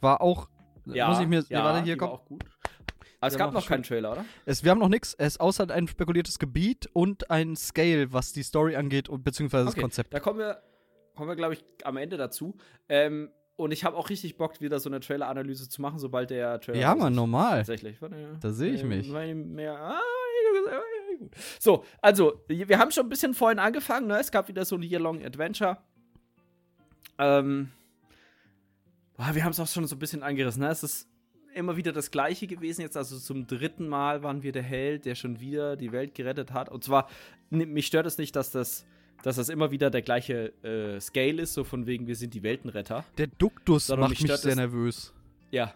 [0.00, 0.48] war auch.
[0.84, 1.42] muss ich mir.
[1.48, 2.12] nee, warte, hier kommt.
[2.12, 2.44] auch gut.
[3.24, 4.24] Aber es gab noch keinen Trailer, oder?
[4.44, 5.14] Es, wir haben noch nichts.
[5.14, 9.64] Es ist außer ein spekuliertes Gebiet und ein Scale, was die Story angeht und beziehungsweise
[9.64, 10.12] das Okay, Konzept.
[10.12, 10.62] Da kommen wir,
[11.14, 12.56] kommen wir glaube ich, am Ende dazu.
[12.88, 16.60] Ähm, und ich habe auch richtig Bock, wieder so eine Trailer-Analyse zu machen, sobald der
[16.60, 16.80] Trailer.
[16.80, 17.14] Ja, ist.
[17.14, 17.58] normal.
[17.58, 17.98] Tatsächlich.
[18.40, 19.10] Da sehe ich äh, mich.
[19.10, 20.00] ah,
[21.18, 21.34] gut.
[21.60, 24.18] so, also, wir haben schon ein bisschen vorhin angefangen, ne?
[24.18, 25.78] Es gab wieder so ein Year-Long Adventure.
[27.16, 27.70] Ähm,
[29.16, 30.68] boah, wir haben es auch schon so ein bisschen angerissen, ne?
[30.68, 31.08] Es ist
[31.54, 32.80] immer wieder das Gleiche gewesen.
[32.82, 36.52] Jetzt also zum dritten Mal waren wir der Held, der schon wieder die Welt gerettet
[36.52, 36.68] hat.
[36.68, 37.08] Und zwar,
[37.50, 38.84] mich stört es nicht, dass das,
[39.22, 42.42] dass das immer wieder der gleiche äh, Scale ist, so von wegen, wir sind die
[42.42, 43.04] Weltenretter.
[43.18, 45.12] Der Duktus Sondern macht mich mich sehr nervös.
[45.50, 45.72] Ja,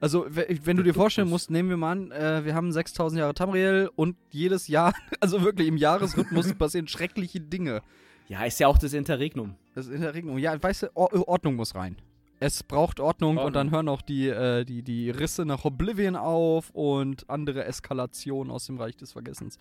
[0.00, 3.18] Also, we- wenn du dir vorstellen musst, nehmen wir mal an, äh, wir haben 6000
[3.20, 7.80] Jahre Tamriel und jedes Jahr, also wirklich im Jahresrhythmus passieren schreckliche Dinge.
[8.28, 9.54] ja, ist ja auch das Interregnum.
[9.74, 10.36] Das ist in der Regnung.
[10.38, 11.96] Ja, weißt du, Or Ordnung muss rein.
[12.44, 13.70] Es braucht Ordnung, und dann Ordnung.
[13.72, 18.76] hören auch die, äh, die, die Risse nach Oblivion auf und andere Eskalationen aus dem
[18.76, 19.58] Reich des Vergessens.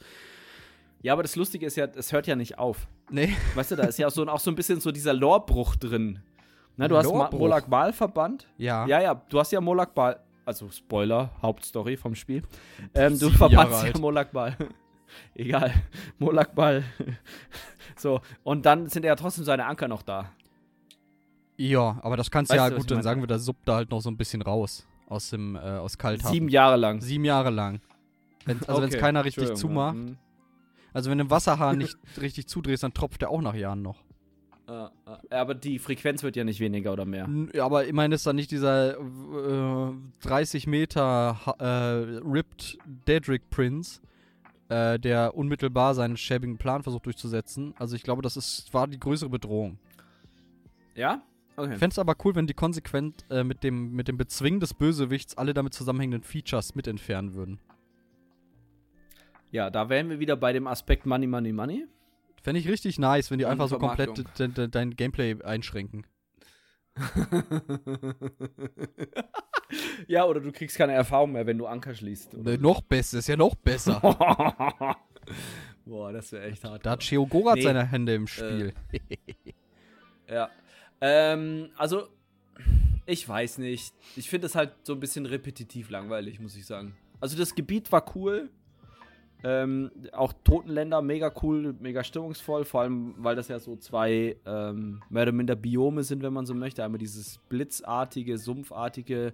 [1.01, 2.88] Ja, aber das Lustige ist ja, es hört ja nicht auf.
[3.09, 6.19] Nee, Weißt du, da ist ja so, auch so ein bisschen so dieser Lorebruch drin.
[6.75, 7.09] Na, du hast?
[7.09, 8.47] Molak Bal verbannt.
[8.57, 8.86] ja.
[8.86, 12.43] Ja, ja, du hast ja Molak Bal, also Spoiler, Hauptstory vom Spiel.
[12.95, 13.97] Ähm, du verbannst ja.
[13.97, 14.57] Molak Bal.
[15.36, 15.71] Egal,
[16.19, 16.84] Molak Bal.
[17.95, 20.31] so, und dann sind ja trotzdem seine Anker noch da.
[21.58, 23.91] Ja, aber das kannst du ja du, gut, dann sagen wir, da suppt da halt
[23.91, 26.34] noch so ein bisschen raus aus dem, äh, aus Kalthafen.
[26.34, 27.01] Sieben Jahre lang.
[27.01, 27.82] Sieben Jahre lang.
[28.45, 29.95] Wenn, also wenn es Okay, keiner richtig zumacht.
[29.95, 30.18] ja, hm.
[30.93, 34.04] Also wenn du den Wasserhahn nicht richtig zudrehst, dann tropft der auch nach Jahren noch.
[34.68, 34.86] Äh,
[35.30, 37.28] äh, aber die Frequenz wird ja nicht weniger oder mehr.
[37.54, 42.78] Ja, Aber ich meine, ist dann nicht dieser äh, 30 Meter äh, Ripped
[43.08, 44.01] Dedrick Prince,
[44.70, 47.74] äh, der unmittelbar seinen schäbigen Plan versucht durchzusetzen.
[47.78, 49.78] Also ich glaube, das ist, war die größere Bedrohung.
[50.95, 51.22] Ja?
[51.56, 51.78] Okay.
[51.78, 55.38] Fände es aber cool, wenn die konsequent äh, mit, dem, mit dem Bezwingen des Bösewichts
[55.38, 57.60] alle damit zusammenhängenden Features mit entfernen würden.
[59.51, 61.86] Ja, da wären wir wieder bei dem Aspekt Money, Money, Money.
[62.41, 66.06] Fände ich richtig nice, wenn die Und einfach so komplett de- de- dein Gameplay einschränken.
[70.08, 72.34] ja, oder du kriegst keine Erfahrung mehr, wenn du Anker schließt.
[72.34, 73.99] Äh, noch besser, ist ja noch besser.
[75.86, 76.86] Boah, das wäre echt hart.
[76.86, 77.62] da hat Cheogorat Nee.
[77.62, 77.64] Äh.
[77.64, 78.74] seine Hände im Spiel.
[80.30, 80.49] Ja.
[81.06, 82.08] Ähm, also,
[83.06, 83.93] ich weiß nicht.
[84.16, 86.95] Ich finde es halt so ein bisschen repetitiv langweilig, muss ich sagen.
[87.20, 88.49] Also das Gebiet war cool.
[89.43, 95.04] Ähm, auch Totenländer mega cool, mega stimmungsvoll, vor allem weil das ja so zwei ähm,
[95.10, 96.82] mehr oder minder Biome sind, wenn man so möchte.
[96.86, 99.34] Einmal dieses blitzartige, sumpfartige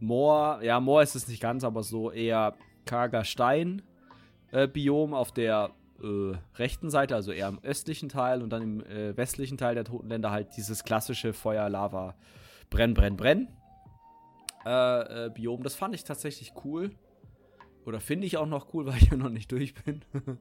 [0.00, 0.60] Moor.
[0.62, 2.54] Ja, Moor ist es nicht ganz, aber so eher
[2.86, 8.62] karger Stein-Biom äh, auf der äh, rechten Seite, also eher im östlichen Teil und dann
[8.62, 12.14] im äh, westlichen Teil der Totenländer halt dieses klassische Feuer, Lava,
[12.70, 13.48] Brenn, Brenn, Brenn.
[14.64, 15.62] Äh, äh, Biom.
[15.62, 16.92] Das fand ich tatsächlich cool.
[17.84, 20.04] Oder finde ich auch noch cool, weil ich ja noch nicht durch bin.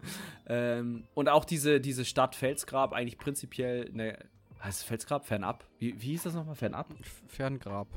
[0.48, 4.18] ähm, und auch diese, diese Stadt Felsgrab, eigentlich prinzipiell, ne,
[4.64, 5.26] heißt es Felsgrab?
[5.26, 5.66] Fernab?
[5.80, 6.56] Wie, wie hieß das nochmal?
[6.56, 6.88] Fernab?
[7.28, 7.88] Ferngrab.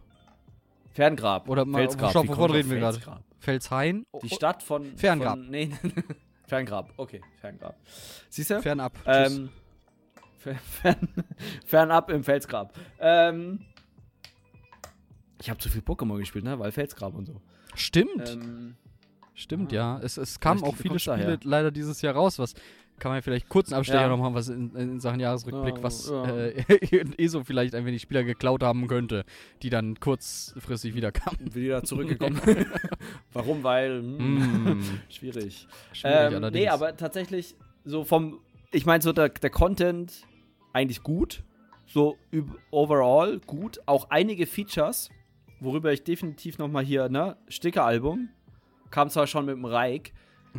[0.90, 1.48] Ferngrab.
[1.48, 2.10] Oder mal, Felsgrab.
[2.10, 3.00] Stopp, wovon reden wir gerade?
[3.38, 4.06] Felshain?
[4.22, 4.96] Die Stadt von.
[4.96, 5.38] Ferngrab.
[5.38, 5.70] Von, nee,
[6.46, 6.92] Ferngrab.
[6.96, 7.76] Okay, Ferngrab.
[8.28, 8.60] Siehst du?
[8.60, 8.92] Fernab.
[9.06, 9.50] Ähm,
[10.38, 11.08] fer- fern,
[11.64, 12.78] fernab im Felsgrab.
[13.00, 13.60] Ähm,
[15.40, 16.58] ich habe zu viel Pokémon gespielt, ne?
[16.58, 17.40] Weil Felsgrab und so.
[17.74, 18.28] Stimmt.
[18.30, 18.76] Ähm,
[19.34, 19.76] Stimmt, ah.
[19.76, 20.00] ja.
[20.02, 21.38] Es, es kamen auch viele Spiele daher.
[21.42, 22.54] leider dieses Jahr raus, was
[22.98, 24.08] kann man vielleicht kurz einen Abstecher Ja.
[24.08, 26.24] noch machen, was in, in Sachen Jahresrückblick, Ja, was ja.
[26.24, 29.24] Äh, ESO vielleicht ein wenig Spieler geklaut haben könnte,
[29.62, 31.54] die dann kurzfristig wieder kamen.
[31.54, 32.40] wieder zurückgekommen.
[33.32, 33.62] Warum?
[33.64, 34.00] Weil.
[34.02, 34.82] Mm.
[35.08, 35.66] Schwierig.
[35.92, 36.52] Schwierig Ähm, allerdings.
[36.64, 38.40] nee, aber tatsächlich so vom,
[38.70, 40.22] ich meine so der, der Content
[40.72, 41.42] eigentlich gut,
[41.86, 42.16] so
[42.70, 45.10] overall gut, auch einige Features,
[45.60, 48.28] worüber ich definitiv noch mal hier, ne, Stickeralbum,
[48.90, 50.12] kam zwar schon mit dem Reik,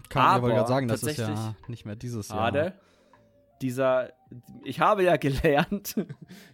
[0.10, 2.38] Kann ich aber aber gerade sagen, das ist ja nicht mehr dieses Jahr.
[2.38, 2.74] schade,
[3.62, 4.12] dieser,
[4.64, 5.96] ich habe ja gelernt,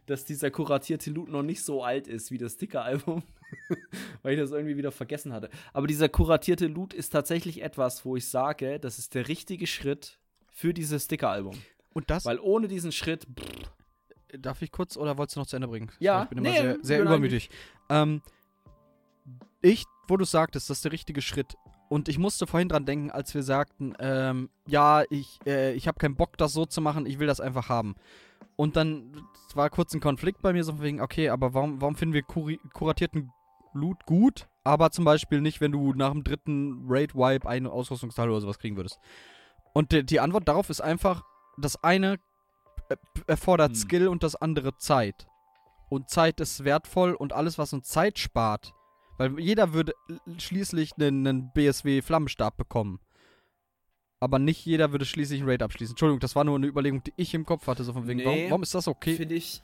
[0.05, 3.23] dass dieser kuratierte Loot noch nicht so alt ist wie das Stickeralbum,
[4.21, 5.49] weil ich das irgendwie wieder vergessen hatte.
[5.73, 10.19] Aber dieser kuratierte Loot ist tatsächlich etwas, wo ich sage, das ist der richtige Schritt
[10.51, 11.55] für dieses Stickeralbum.
[11.93, 15.55] Und das, Weil ohne diesen Schritt, pff, darf ich kurz oder wolltest du noch zu
[15.55, 15.91] Ende bringen?
[15.99, 17.49] Ja, ich bin immer nee, sehr, sehr übermütig.
[17.89, 18.21] Ähm,
[19.61, 21.55] ich, wo du sagtest, das ist der richtige Schritt.
[21.91, 25.99] Und ich musste vorhin dran denken, als wir sagten, ähm, ja, ich, äh, ich habe
[25.99, 27.95] keinen Bock, das so zu machen, ich will das einfach haben.
[28.55, 31.97] Und dann war kurz ein Konflikt bei mir, so von wegen, okay, aber warum, warum
[31.97, 33.29] finden wir kuratierten
[33.73, 38.39] Loot gut, aber zum Beispiel nicht, wenn du nach dem dritten Raid-Wipe einen Ausrüstungsteil oder
[38.39, 38.97] sowas kriegen würdest?
[39.73, 41.25] Und die, die Antwort darauf ist einfach,
[41.57, 42.19] das eine
[43.27, 43.75] erfordert Hm.
[43.75, 45.27] Skill und das andere Zeit.
[45.89, 48.73] Und Zeit ist wertvoll und alles, was uns Zeit spart,
[49.21, 49.93] weil jeder würde
[50.37, 52.99] schließlich einen, einen BSW-Flammenstab bekommen.
[54.19, 55.93] Aber nicht jeder würde schließlich einen Raid abschließen.
[55.93, 57.83] Entschuldigung, das war nur eine Überlegung, die ich im Kopf hatte.
[57.83, 58.25] So von wegen, Nee.
[58.25, 59.15] warum, warum ist das okay?
[59.15, 59.61] finde ich,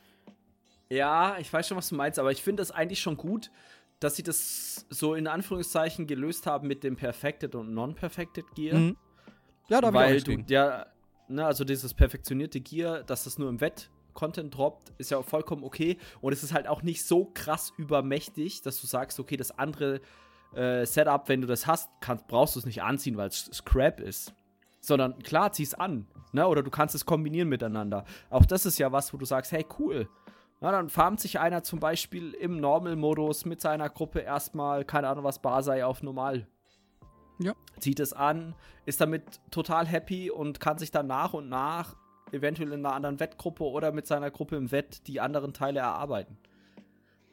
[0.89, 3.51] ja, ich weiß schon, was du meinst, aber ich finde es eigentlich schon gut,
[3.99, 8.77] dass sie das so in Anführungszeichen gelöst haben mit dem Perfected und Non-Perfected Gear.
[8.77, 8.97] Mhm.
[9.69, 10.85] Ja, da habe ich auch weil du ja,
[11.27, 13.59] ne, also dieses perfektionierte Gear, dass das nur im
[14.17, 15.97] Wett-Content droppt, ist ja auch vollkommen okay.
[16.21, 20.01] Und es ist halt auch nicht so krass übermächtig, dass du sagst, okay, das andere
[20.53, 23.99] äh, Setup, wenn du das hast, kannst, brauchst du es nicht anziehen, weil es Scrap
[23.99, 24.33] ist.
[24.81, 26.07] Sondern klar, zieh es an.
[26.33, 26.47] Ne?
[26.47, 28.05] Oder du kannst es kombinieren miteinander.
[28.29, 30.09] Auch das ist ja was, wo du sagst, hey, cool.
[30.59, 35.23] Na, dann farmt sich einer zum Beispiel im Normal-Modus mit seiner Gruppe erstmal, keine Ahnung
[35.23, 36.47] was, Basai auf Normal
[37.79, 38.55] zieht es an,
[38.85, 41.95] ist damit total happy und kann sich dann nach und nach
[42.31, 46.37] eventuell in einer anderen Wettgruppe oder mit seiner Gruppe im Wett die anderen Teile erarbeiten.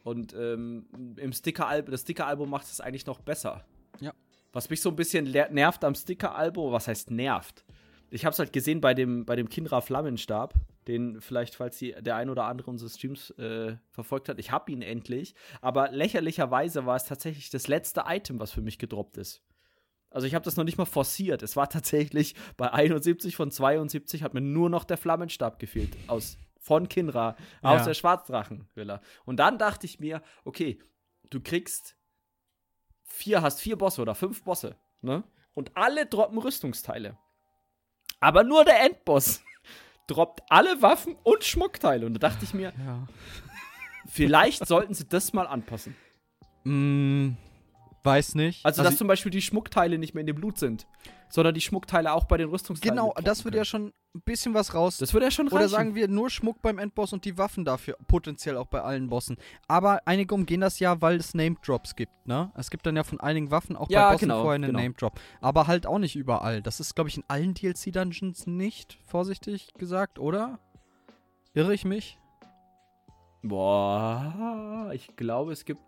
[0.02, 0.86] Und ähm,
[1.16, 3.64] im Sticker-Album, das Sticker-Album macht es eigentlich noch besser.
[4.00, 4.12] Ja.
[4.52, 7.64] Was mich so ein bisschen nervt am Sticker-Album, was heißt nervt?
[8.10, 10.54] Ich habe es halt gesehen bei dem, bei dem Kindra Flammenstab,
[10.86, 14.70] den vielleicht, falls die, der ein oder andere unsere Streams äh, verfolgt hat, ich habe
[14.70, 15.34] ihn endlich.
[15.62, 19.42] Aber lächerlicherweise war es tatsächlich das letzte Item, was für mich gedroppt ist.
[20.14, 21.42] Also ich habe das noch nicht mal forciert.
[21.42, 25.96] Es war tatsächlich bei 71 von 72 hat mir nur noch der Flammenstab gefehlt.
[26.06, 27.30] Aus, von Kinra,
[27.62, 27.84] aus Ja.
[27.84, 29.00] der Schwarzdrachenvilla.
[29.24, 30.78] Und dann dachte ich mir, okay,
[31.30, 31.96] du kriegst
[33.02, 35.24] vier, hast vier Bosse oder fünf Bosse, ne?
[35.52, 37.16] Und alle droppen Rüstungsteile.
[38.20, 39.42] Aber nur der Endboss
[40.06, 42.06] droppt alle Waffen und Schmuckteile.
[42.06, 43.06] Und da dachte ich mir, Ja.
[44.06, 45.96] vielleicht sollten sie das mal anpassen.
[46.64, 47.32] Mm,
[48.04, 48.64] weiß nicht.
[48.64, 50.86] Also, dass zum Beispiel die Schmuckteile nicht mehr in dem Blut sind,
[51.28, 52.96] sondern die Schmuckteile auch bei den Rüstungsteilen.
[52.96, 54.98] genau, das würde ja schon ein bisschen was raus.
[54.98, 55.56] Das würde ja schon reichen.
[55.56, 59.08] Oder sagen wir nur Schmuck beim Endboss und die Waffen dafür, potenziell auch bei allen
[59.08, 59.36] Bossen.
[59.66, 62.52] Aber einige umgehen das ja, weil es Name-Drops gibt, ne?
[62.56, 64.78] Es gibt dann ja von einigen Waffen auch Ja, bei Bossen genau, vorher einen genau.
[64.78, 65.18] Name-Drop.
[65.40, 66.62] Aber halt auch nicht überall.
[66.62, 70.60] Das ist, glaube ich, in allen DLC-Dungeons nicht, vorsichtig gesagt, oder?
[71.54, 72.18] Irre ich mich?
[73.42, 75.80] Boah, ich glaube, es gibt.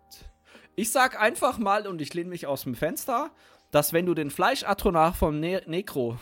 [0.79, 3.31] Ich sag einfach mal, und ich lehne mich aus dem Fenster,
[3.71, 6.19] dass wenn du den Fleischatronach vom ne Necro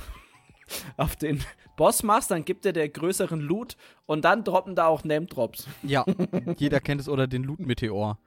[0.97, 1.43] auf den
[1.75, 3.75] Boss machst, dann gibt er der größeren Loot
[4.05, 5.67] und dann droppen da auch Name-Drops.
[5.83, 6.05] Ja,
[6.57, 8.17] jeder kennt es oder den Loot-Meteor.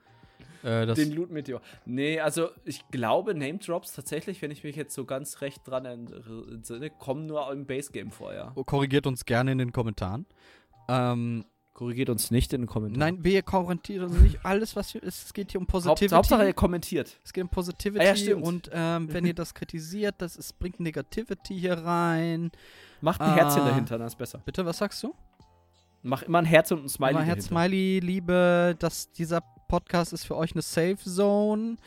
[0.61, 1.61] Äh, Den Loot-Meteor.
[1.85, 6.91] Nee, also ich glaube, Name-Drops tatsächlich, wenn ich mich jetzt so ganz recht dran entsinne,
[6.91, 8.53] kommen nur im Base-Game vor, ja.
[8.67, 10.27] korrigiert uns gerne in den Kommentaren.
[10.87, 11.43] Ähm,
[11.79, 12.99] Korrigiert uns nicht in den Kommentaren.
[13.15, 15.01] nein, wir kommentieren uns nicht alles, was wir.
[15.01, 16.07] Es geht hier um Positivity.
[16.07, 17.17] Haupt, Hauptsache ihr kommentiert.
[17.23, 20.81] Es geht um Positivity Ah, ja, und ähm, wenn ihr das kritisiert, das ist, bringt
[20.81, 22.51] Negativity hier rein.
[22.99, 23.35] Macht ein Ah.
[23.37, 24.41] Herzchen dahinter, dann ist besser.
[24.43, 25.15] Bitte, was sagst du?
[26.03, 27.63] Mach immer ein Herz und ein Smiley Immer Herz, dahinter.
[27.69, 31.77] Smiley, Liebe, dass dieser Podcast ist für euch eine Safe Zone.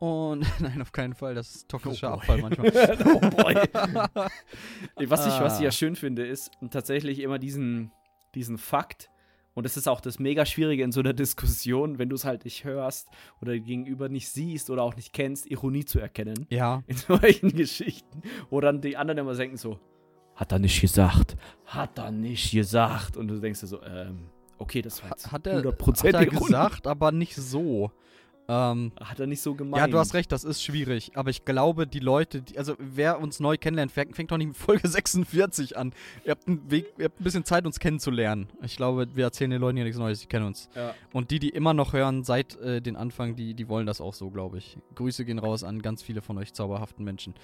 [0.00, 2.14] Und nein, auf keinen Fall, das ist toxischer Oh.
[2.14, 2.66] Abfall manchmal.
[3.04, 3.20] oh
[5.08, 5.64] was, ich, was ich Ah.
[5.66, 7.92] ja schön finde, ist tatsächlich immer diesen,
[8.34, 9.08] diesen Fakt.
[9.56, 12.44] Und das ist auch das mega Schwierige in so einer Diskussion, wenn du es halt
[12.44, 13.08] nicht hörst
[13.40, 16.46] oder gegenüber nicht siehst oder auch nicht kennst, Ironie zu erkennen.
[16.50, 18.22] ja, In solchen Geschichten.
[18.50, 19.80] Wo dann die anderen immer denken so,
[20.34, 23.16] hat er nicht gesagt, hat er nicht gesagt.
[23.16, 24.26] Und du denkst dir so, ähm,
[24.58, 27.90] okay, das war jetzt hat er, 100% hat er gesagt, aber nicht so.
[28.48, 29.80] Ähm, Hat er nicht so gemeint.
[29.80, 31.12] ja, du hast recht, das ist schwierig.
[31.14, 34.56] Aber ich glaube, die Leute, die, also wer uns neu kennenlernt, fängt, doch nicht mit
[34.56, 35.92] Folge 46 an.
[36.24, 38.48] Ihr habt, Weg, ihr habt ein bisschen Zeit, uns kennenzulernen.
[38.62, 40.68] Ich glaube, wir erzählen den Leuten hier nichts Neues, die kennen uns.
[40.76, 40.94] Ja.
[41.12, 44.14] Und die, die immer noch hören seit äh, den Anfang, die, die wollen das auch
[44.14, 44.78] so, glaube ich.
[44.94, 47.34] Grüße gehen raus an ganz viele von euch zauberhaften Menschen.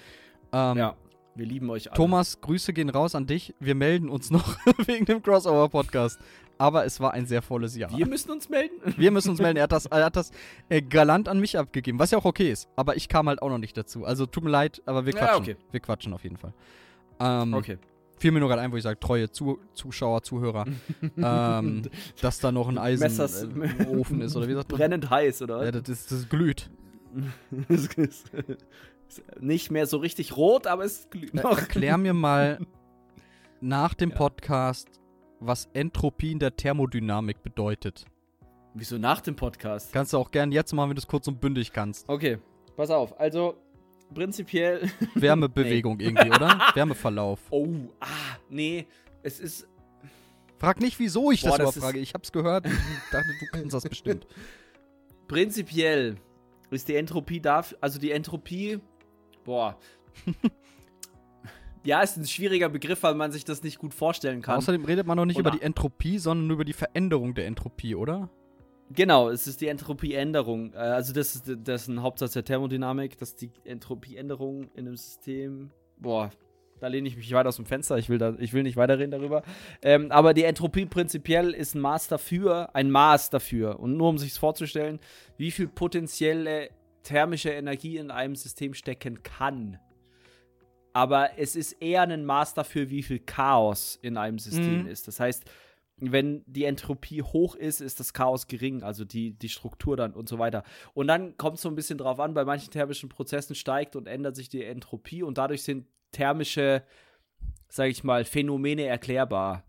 [0.53, 0.95] Ähm, ja,
[1.35, 1.97] wir lieben euch alle.
[1.97, 3.53] Thomas, Grüße gehen raus an dich.
[3.59, 6.19] Wir melden uns noch wegen dem Crossover-Podcast.
[6.57, 7.95] Aber es war ein sehr volles Jahr.
[7.97, 8.73] wir müssen uns melden.
[8.97, 9.57] Wir müssen uns melden.
[9.57, 10.31] Er hat das, er hat das
[10.69, 12.69] äh, galant an mich abgegeben, was ja auch okay ist.
[12.75, 14.05] Aber ich kam halt auch noch nicht dazu.
[14.05, 15.41] Also tut mir leid, aber wir Ja, quatschen.
[15.41, 15.55] okay.
[15.71, 16.53] Wir quatschen auf jeden Fall.
[17.19, 17.77] Ähm, Okay.
[18.19, 20.65] Fiel mir nur gerade ein, wo ich sage, treue Zu Zuschauer, Zuhörer,
[21.17, 21.81] ähm,
[22.21, 24.35] dass da noch ein Eisen Messers- äh, im Ofen ist.
[24.37, 24.79] Oder wie sagt man?
[24.79, 25.65] Brennend heiß, oder?
[25.65, 26.69] Ja, das, ist, das glüht.
[27.67, 28.31] Es ist
[29.39, 31.57] nicht mehr so richtig rot, aber es glüht noch.
[31.57, 32.59] Erklär mir mal
[33.61, 34.15] nach dem Ja.
[34.15, 34.87] Podcast,
[35.45, 38.05] was Entropie in der Thermodynamik bedeutet.
[38.73, 39.93] Wieso nach dem Podcast?
[39.93, 42.09] Kannst du auch gern jetzt machen, wenn du es kurz und bündig kannst.
[42.09, 42.39] Okay,
[42.75, 43.19] pass auf.
[43.19, 43.55] Also,
[44.13, 44.89] prinzipiell.
[45.15, 46.59] Wärmebewegung irgendwie, oder?
[46.73, 47.39] Wärmeverlauf.
[47.51, 47.67] Oh,
[47.99, 48.07] ah,
[48.49, 48.87] nee.
[49.21, 49.67] Es ist.
[50.57, 51.99] Frag nicht, wieso ich Boah, das das frage.
[51.99, 52.65] Ich hab's gehört.
[52.65, 54.25] Ich dachte, du kennst das bestimmt.
[55.27, 56.15] Prinzipiell
[56.71, 57.63] ist die Entropie da.
[57.79, 58.79] Also, die Entropie.
[59.43, 59.77] Boah.
[61.83, 64.57] Ja, ist ein schwieriger Begriff, weil man sich das nicht gut vorstellen kann.
[64.57, 67.95] Außerdem redet man noch nicht Oder- über die Entropie, sondern über die Veränderung der Entropie,
[67.95, 68.29] oder?
[68.91, 70.73] Genau, es ist die Entropieänderung.
[70.73, 74.97] Äh, Also das ist, das ist ein Hauptsatz der Thermodynamik, dass die Entropieänderung in einem
[74.97, 75.71] System.
[75.97, 76.29] Boah,
[76.79, 77.97] da lehne ich mich weit aus dem Fenster.
[77.97, 79.41] Ich will, da, ich will nicht weiterreden darüber.
[79.81, 83.79] Ähm, aber die Entropie prinzipiell ist ein Maß dafür, ein Maß dafür.
[83.79, 84.99] Und nur um sich vorzustellen,
[85.37, 86.69] wie viel potenzielle
[87.03, 89.79] thermische Energie in einem System stecken kann.
[90.93, 94.87] Aber es ist eher ein Maß dafür, wie viel Chaos in einem System Mhm.
[94.87, 95.07] ist.
[95.07, 95.43] Das heißt,
[95.97, 100.27] wenn die Entropie hoch ist, ist das Chaos gering, also die, die Struktur dann und
[100.29, 100.63] so weiter.
[100.93, 104.07] Und dann kommt es so ein bisschen drauf an, bei manchen thermischen Prozessen steigt und
[104.07, 106.83] ändert sich die Entropie und dadurch sind thermische,
[107.69, 109.63] sage ich mal, Phänomene erklärbar.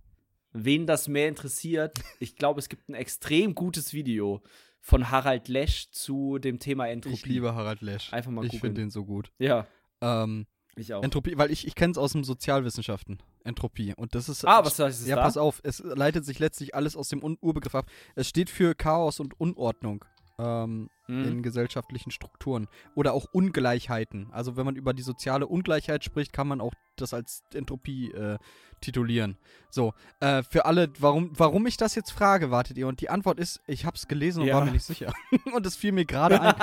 [0.52, 4.42] Wen das mehr interessiert, ich glaube, es gibt ein extrem gutes Video
[4.80, 7.14] von Harald Lesch zu dem Thema Entropie.
[7.16, 8.12] Ich liebe Harald Lesch.
[8.12, 8.60] Einfach mal Ich googeln.
[8.74, 9.30] finde den so gut.
[9.38, 9.66] Ja,
[10.00, 10.46] Ähm,
[10.76, 11.02] ich auch.
[11.02, 13.18] Entropie, weil ich, ich kenne es aus dem Sozialwissenschaften.
[13.44, 13.94] Entropie.
[13.96, 14.44] Und das ist.
[14.46, 15.22] Ah, was heißt es Ja, da?
[15.22, 15.60] pass auf.
[15.62, 17.86] Es leitet sich letztlich alles aus dem Un Urbegriff ab.
[18.14, 20.04] Es steht für Chaos und Unordnung.
[20.38, 21.24] Ähm, Mhm.
[21.24, 24.28] in gesellschaftlichen Strukturen oder auch Ungleichheiten.
[24.32, 28.38] Also wenn man über die soziale Ungleichheit spricht, kann man auch das als Entropie äh,
[28.80, 29.36] titulieren.
[29.70, 32.86] So, äh, für alle, warum, warum ich das jetzt frage, wartet ihr?
[32.86, 34.54] Und die Antwort ist, ich habe es gelesen und Ja.
[34.56, 35.12] war mir nicht sicher.
[35.54, 36.54] und es fiel mir gerade ein,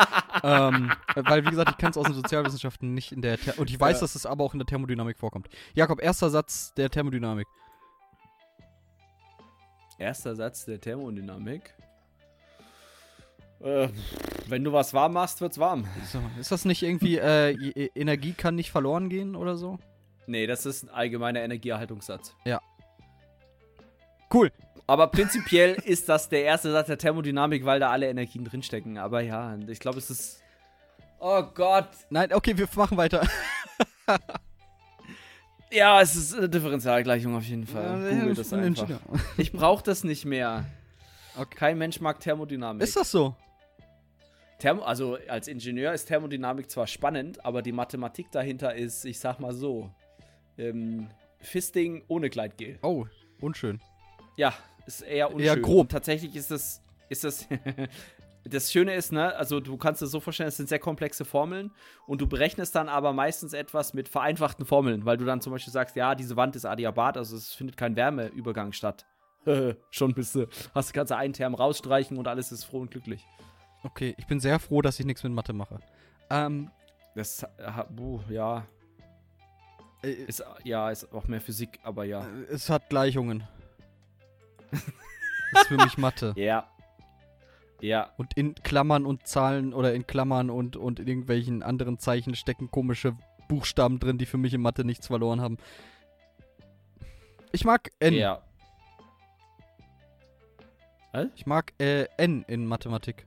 [0.43, 3.69] ähm, weil wie gesagt, ich kenne es aus den Sozialwissenschaften nicht in der Ther und
[3.69, 4.01] ich weiß, Ja.
[4.01, 5.49] dass es aber auch in der Thermodynamik vorkommt.
[5.73, 7.47] Jakob, erster Satz der Thermodynamik.
[9.99, 11.75] Erster Satz der Thermodynamik.
[13.63, 13.89] Äh,
[14.47, 15.87] wenn du was warm machst, wird's warm.
[16.11, 17.51] So, ist das nicht irgendwie, äh,
[17.95, 19.77] Energie kann nicht verloren gehen oder so?
[20.27, 22.35] Nee, das ist ein allgemeiner Energieerhaltungssatz.
[24.33, 24.51] Cool.
[24.87, 28.97] Aber prinzipiell ist das der erste Satz der Thermodynamik, weil da alle Energien drinstecken.
[28.97, 30.41] Aber ja, ich glaube, es ist.
[31.19, 31.89] Oh Gott.
[32.09, 33.27] Nein, okay, wir machen weiter.
[35.73, 37.85] Ja, es ist eine Differentialgleichung auf jeden Fall.
[38.03, 38.89] Ja, Google ich das einfach.
[39.37, 40.65] Ich brauche das nicht mehr.
[41.37, 41.55] Okay.
[41.55, 42.83] Kein Mensch mag Thermodynamik.
[42.83, 43.33] Ist das so?
[44.61, 49.39] Thermo also als Ingenieur ist Thermodynamik zwar spannend, aber die Mathematik dahinter ist, ich sag
[49.39, 49.89] mal so,
[50.59, 51.07] ähm,
[51.39, 52.77] Fisting ohne Gleitgel.
[52.83, 53.07] Oh,
[53.39, 53.81] unschön.
[54.37, 54.53] Ja,
[54.85, 55.47] ist eher unschön.
[55.47, 55.89] Eher grob.
[55.89, 57.47] Tatsächlich ist das, ist das,
[58.43, 61.71] das Schöne ist, ne, also du kannst es so vorstellen, es sind sehr komplexe Formeln
[62.05, 65.73] und du berechnest dann aber meistens etwas mit vereinfachten Formeln, weil du dann zum Beispiel
[65.73, 69.07] sagst, ja, diese Wand ist Adiabat, also es findet kein Wärmeübergang statt.
[69.89, 70.45] Schon bist du,
[70.75, 73.25] hast, kannst du einen Term rausstreichen und alles ist froh und glücklich.
[73.83, 75.79] Okay, ich bin sehr froh, dass ich nichts mit Mathe mache.
[76.29, 76.69] Ähm,
[77.15, 78.65] Das, äh, buh, ja,
[80.03, 82.25] äh, ist, ja, ist auch mehr Physik, aber ja.
[82.49, 83.43] es hat Gleichungen.
[84.71, 86.33] ist für mich Mathe.
[86.37, 86.67] Ja.
[87.83, 92.35] Ja, Und in Klammern und Zahlen oder in Klammern und, und in irgendwelchen anderen Zeichen
[92.35, 93.17] stecken komische
[93.47, 95.57] Buchstaben drin, die für mich in Mathe nichts verloren haben.
[97.51, 98.13] Ich mag N.
[98.13, 98.43] ja.
[101.11, 101.27] Was?
[101.35, 103.25] Ich mag äh, N in Mathematik.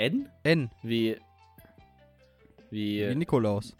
[0.00, 0.30] N?
[0.44, 1.18] N, Wie.
[2.70, 3.06] Wie.
[3.06, 3.76] wie Nikolaus.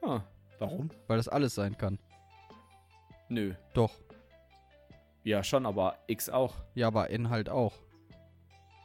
[0.00, 0.22] ah,
[0.58, 0.88] warum?
[1.06, 1.98] Weil das alles sein kann.
[3.28, 3.52] Nö.
[3.74, 3.92] Doch.
[5.22, 6.54] Ja, schon, aber X auch.
[6.74, 7.74] Ja, aber N halt auch.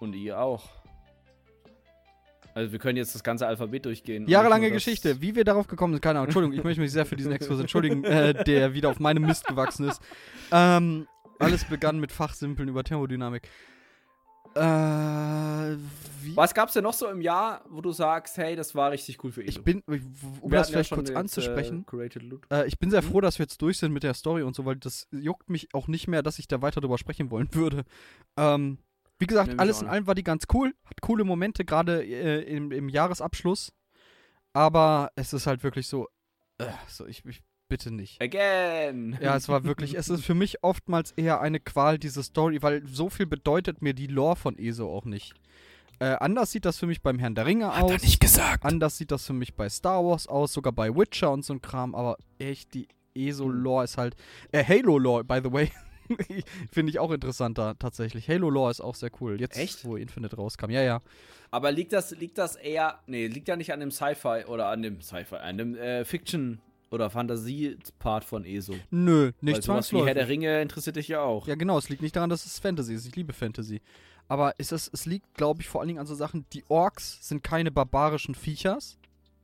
[0.01, 0.65] Und I auch.
[2.53, 4.27] Also wir können jetzt das ganze Alphabet durchgehen.
[4.27, 5.21] Jahrelange Geschichte.
[5.21, 6.25] Wie wir darauf gekommen sind, keine Ahnung.
[6.27, 9.47] Entschuldigung, ich möchte mich sehr für diesen Exkurs entschuldigen, äh, der wieder auf meinem Mist
[9.47, 10.01] gewachsen ist.
[10.51, 11.07] Ähm,
[11.39, 13.47] alles begann mit Fachsimpeln über Thermodynamik.
[14.57, 15.77] Äh?
[16.35, 19.31] Was gab's denn noch so im Jahr, wo du sagst, hey, das war richtig cool
[19.31, 19.59] für ESO?
[19.59, 21.85] Ich bin, um Wir das ja vielleicht schon kurz jetzt, anzusprechen,
[22.49, 23.07] Äh, äh, ich bin sehr Mhm.
[23.07, 25.73] froh, dass wir jetzt durch sind mit der Story und so, weil das juckt mich
[25.73, 27.85] auch nicht mehr, dass ich da weiter drüber sprechen wollen würde.
[28.35, 28.79] Ähm,
[29.19, 32.41] wie gesagt, mich alles in allem war die ganz cool, hat coole Momente, gerade äh,
[32.43, 33.71] im, im Jahresabschluss.
[34.53, 36.07] Aber es ist halt wirklich so,
[36.57, 38.21] äh, so ich, ich bitte nicht.
[38.21, 39.17] Again!
[39.21, 42.85] Ja, es war wirklich, es ist für mich oftmals eher eine Qual, diese Story, weil
[42.87, 45.33] so viel bedeutet mir die Lore von ESO auch nicht.
[45.99, 48.19] Äh, anders sieht das für mich beim Herrn der Ringe aus.
[48.19, 48.63] gesagt.
[48.65, 51.61] Anders sieht das für mich bei Star Wars aus, sogar bei Witcher und so ein
[51.61, 54.15] Kram, aber echt, die ESO-Lore ist halt.
[54.51, 55.71] Äh, Halo-Lore, by the way.
[56.71, 58.29] Finde ich auch interessanter, tatsächlich.
[58.29, 59.41] Halo-Lore ist auch sehr cool.
[59.41, 59.83] Jetzt, Echt?
[59.83, 60.69] wo Infinite rauskam.
[60.69, 61.01] Ja, ja.
[61.51, 64.83] Aber liegt das, liegt das eher, nee, liegt ja nicht an dem Sci-Fi oder an
[64.83, 66.59] dem Sci-Fi, an dem äh, Fiction-
[66.91, 68.75] oder Fantasie-Part von ESO.
[68.89, 70.27] Nö, Weil nicht sowas wie Herr der.
[70.27, 71.47] Ringe interessiert dich ja auch.
[71.47, 73.07] Ja, genau, es liegt nicht daran, dass es Fantasy ist.
[73.07, 73.81] Ich liebe Fantasy.
[74.27, 77.27] Aber es, ist, es liegt, glaube ich, vor allen Dingen an so Sachen, die Orks
[77.27, 78.97] sind keine barbarischen Viechers.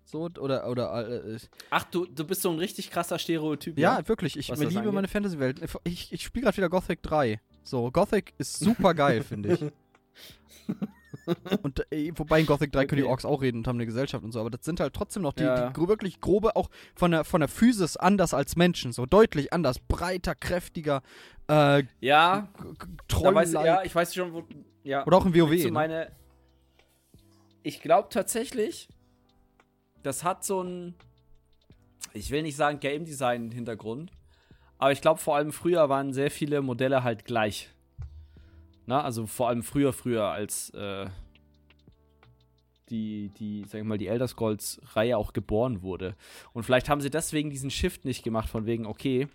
[0.06, 1.40] So, oder, oder, äh,
[1.70, 3.78] Ach, du, du bist so ein richtig krasser Stereotyp.
[3.78, 4.38] Ja, wirklich.
[4.38, 4.94] Ich liebe angeht?
[4.94, 5.62] meine Fantasy-Welt.
[5.86, 7.40] Ich, ich spiele gerade wieder Gothic 3.
[7.64, 10.76] So, Gothic ist super geil, finde ich.
[11.62, 13.12] Und äh, wobei in Gothic 3 können die Okay.
[13.12, 15.34] Orks auch reden und haben eine Gesellschaft und so, aber das sind halt trotzdem noch
[15.34, 15.70] die, Ja.
[15.70, 19.80] die wirklich grobe, auch von der, von der Physis anders als Menschen, so deutlich anders,
[19.80, 21.02] breiter, kräftiger,
[21.50, 22.50] äh, Ja,
[23.08, 24.44] da weiß, ja, ich weiß schon, wo.
[24.84, 25.06] Ja.
[25.06, 25.52] Oder auch im WoW.
[25.52, 25.72] Ne?
[25.72, 26.12] meine.
[27.64, 28.90] Ich glaube tatsächlich,
[30.04, 30.96] das hat so ein.
[32.14, 34.12] Ich will nicht sagen Game Design Hintergrund,
[34.78, 37.70] aber ich glaube vor allem früher waren sehr viele Modelle halt gleich.
[38.86, 41.08] Na, also vor allem früher, früher als äh,
[42.90, 46.16] die, die, sag ich mal, die Elder Scrolls Reihe auch geboren wurde.
[46.54, 49.28] Und vielleicht haben sie deswegen diesen Shift nicht gemacht, von wegen, okay,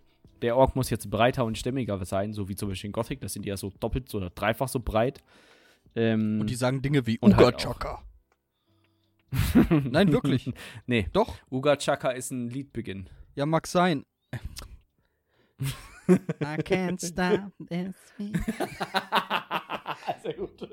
[0.42, 3.32] der Ork muss jetzt breiter und stämmiger sein, so wie zum Beispiel in Gothic, das
[3.32, 5.22] sind die ja so doppelt oder dreifach so breit.
[5.96, 7.58] Ähm, Und die sagen Dinge wie Uga halt.
[7.58, 8.02] Chaka.
[9.70, 10.52] Nein, wirklich.
[10.86, 11.34] nee, Doch.
[11.50, 13.08] Uga Chaka ist ein Liedbeginn.
[13.34, 14.04] Ja, mag sein.
[16.08, 17.94] I can't stop this.
[20.22, 20.50] Sehr gut.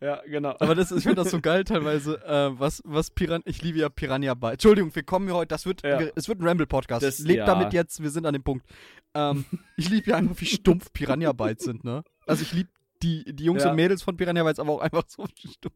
[0.00, 0.54] ja, genau.
[0.60, 3.78] Aber das, ist- ich finde das so geil teilweise, äh, was, was Piran ich liebe
[3.78, 4.52] ja Piranha Bytes.
[4.54, 5.98] Entschuldigung, wir kommen hier heute, das wird, Ja.
[5.98, 7.20] wir, es wird ein Ramble-Podcast.
[7.20, 7.46] Lebt ja.
[7.46, 8.66] damit jetzt, wir sind an dem Punkt.
[9.14, 9.44] Ähm,
[9.76, 12.02] ich liebe ja einfach, wie stumpf Piranha Bytes sind, ne?
[12.26, 12.70] Also ich liebe
[13.02, 13.70] die, die Jungs Ja.
[13.70, 15.74] und Mädels von Piranha Bytes, aber auch einfach so stumpf.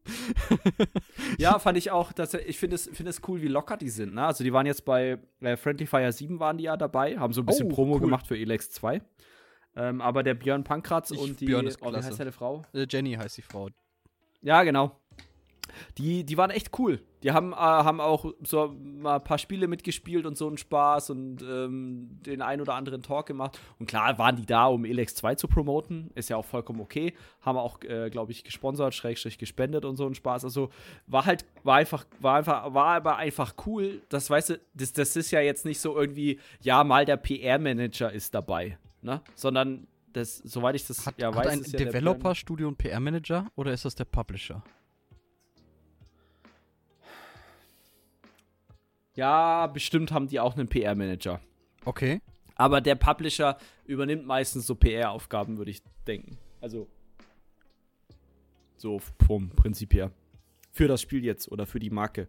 [1.37, 4.13] Ja, fand ich auch, dass ich finde es, finde es cool, wie locker die sind.
[4.15, 4.25] Ne?
[4.25, 7.41] Also die waren jetzt bei äh, Friendly Fire 7 waren die ja dabei, haben so
[7.41, 8.01] ein bisschen Oh, Promo cool.
[8.01, 9.01] gemacht für Elex 2.
[9.75, 12.07] Ähm, aber der Björn Pankratz Ich- und die, Björn ist oh, wie klasse.
[12.07, 12.63] heißt seine Frau?
[12.73, 13.69] Äh, Jenny heißt die Frau.
[14.41, 14.99] Ja, genau.
[15.97, 17.01] Die, die waren echt cool.
[17.23, 21.09] Die haben, äh, haben auch so mal ein paar Spiele mitgespielt und so einen Spaß
[21.09, 23.59] und ähm, den ein oder anderen Talk gemacht.
[23.79, 26.11] Und klar waren die da, um Elex 2 zu promoten.
[26.13, 27.13] Ist ja auch vollkommen okay.
[27.41, 30.43] Haben auch, äh, glaube ich, gesponsert, Schrägstrich gespendet und so einen Spaß.
[30.43, 30.69] Also
[31.07, 34.01] war halt, war einfach, war einfach, war aber einfach cool.
[34.09, 38.11] Das weißt du, das, das ist ja jetzt nicht so irgendwie, ja, mal der PR-Manager
[38.11, 38.77] ist dabei.
[39.01, 39.21] Ne?
[39.35, 42.75] Sondern das, soweit ich das Hat, ja hat weiß, ein ja der Björn- Developer-Studio einen
[42.77, 44.63] PR-Manager oder ist das der Publisher?
[49.17, 51.41] Ja, bestimmt haben die auch einen PR-Manager.
[51.85, 52.21] Okay.
[52.55, 56.37] Aber der Publisher übernimmt meistens so PR-Aufgaben, würde ich denken.
[56.61, 56.87] Also.
[58.77, 60.11] So vom Prinzip her.
[60.71, 62.27] Für das Spiel jetzt oder für die Marke.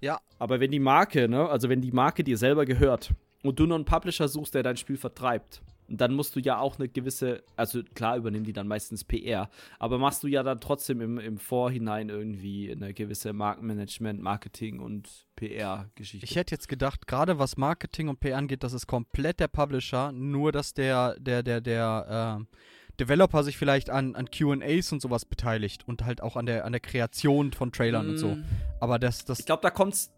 [0.00, 0.20] Ja.
[0.38, 3.76] Aber wenn die Marke, ne, also wenn die Marke dir selber gehört und du nur
[3.76, 5.60] einen Publisher suchst, der dein Spiel vertreibt,
[5.90, 9.98] dann musst du ja auch eine gewisse, also klar übernehmen die dann meistens PR, aber
[9.98, 16.24] machst du ja dann trotzdem im, im Vorhinein irgendwie eine gewisse Markenmanagement, Marketing und PR-Geschichte.
[16.24, 20.12] Ich hätte jetzt gedacht, gerade was Marketing und PR angeht, das ist komplett der Publisher,
[20.12, 22.56] nur dass der, der, der, der, äh,
[23.00, 26.72] Developer sich vielleicht an, an QAs und sowas beteiligt und halt auch an der, an
[26.72, 28.34] der Kreation von Trailern und so.
[28.34, 28.44] Mm,
[28.78, 30.10] Aber das, das Ich glaube, da kommt es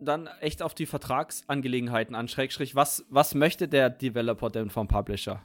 [0.00, 2.28] dann echt auf die Vertragsangelegenheiten an.
[2.28, 5.42] Schrägstrich, was, was möchte der Developer denn vom Publisher?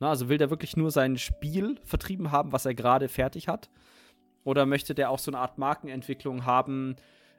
[0.00, 3.70] Na, also will der wirklich nur sein Spiel vertrieben haben, was er gerade fertig hat?
[4.44, 6.96] Oder möchte der auch so eine Art Markenentwicklung haben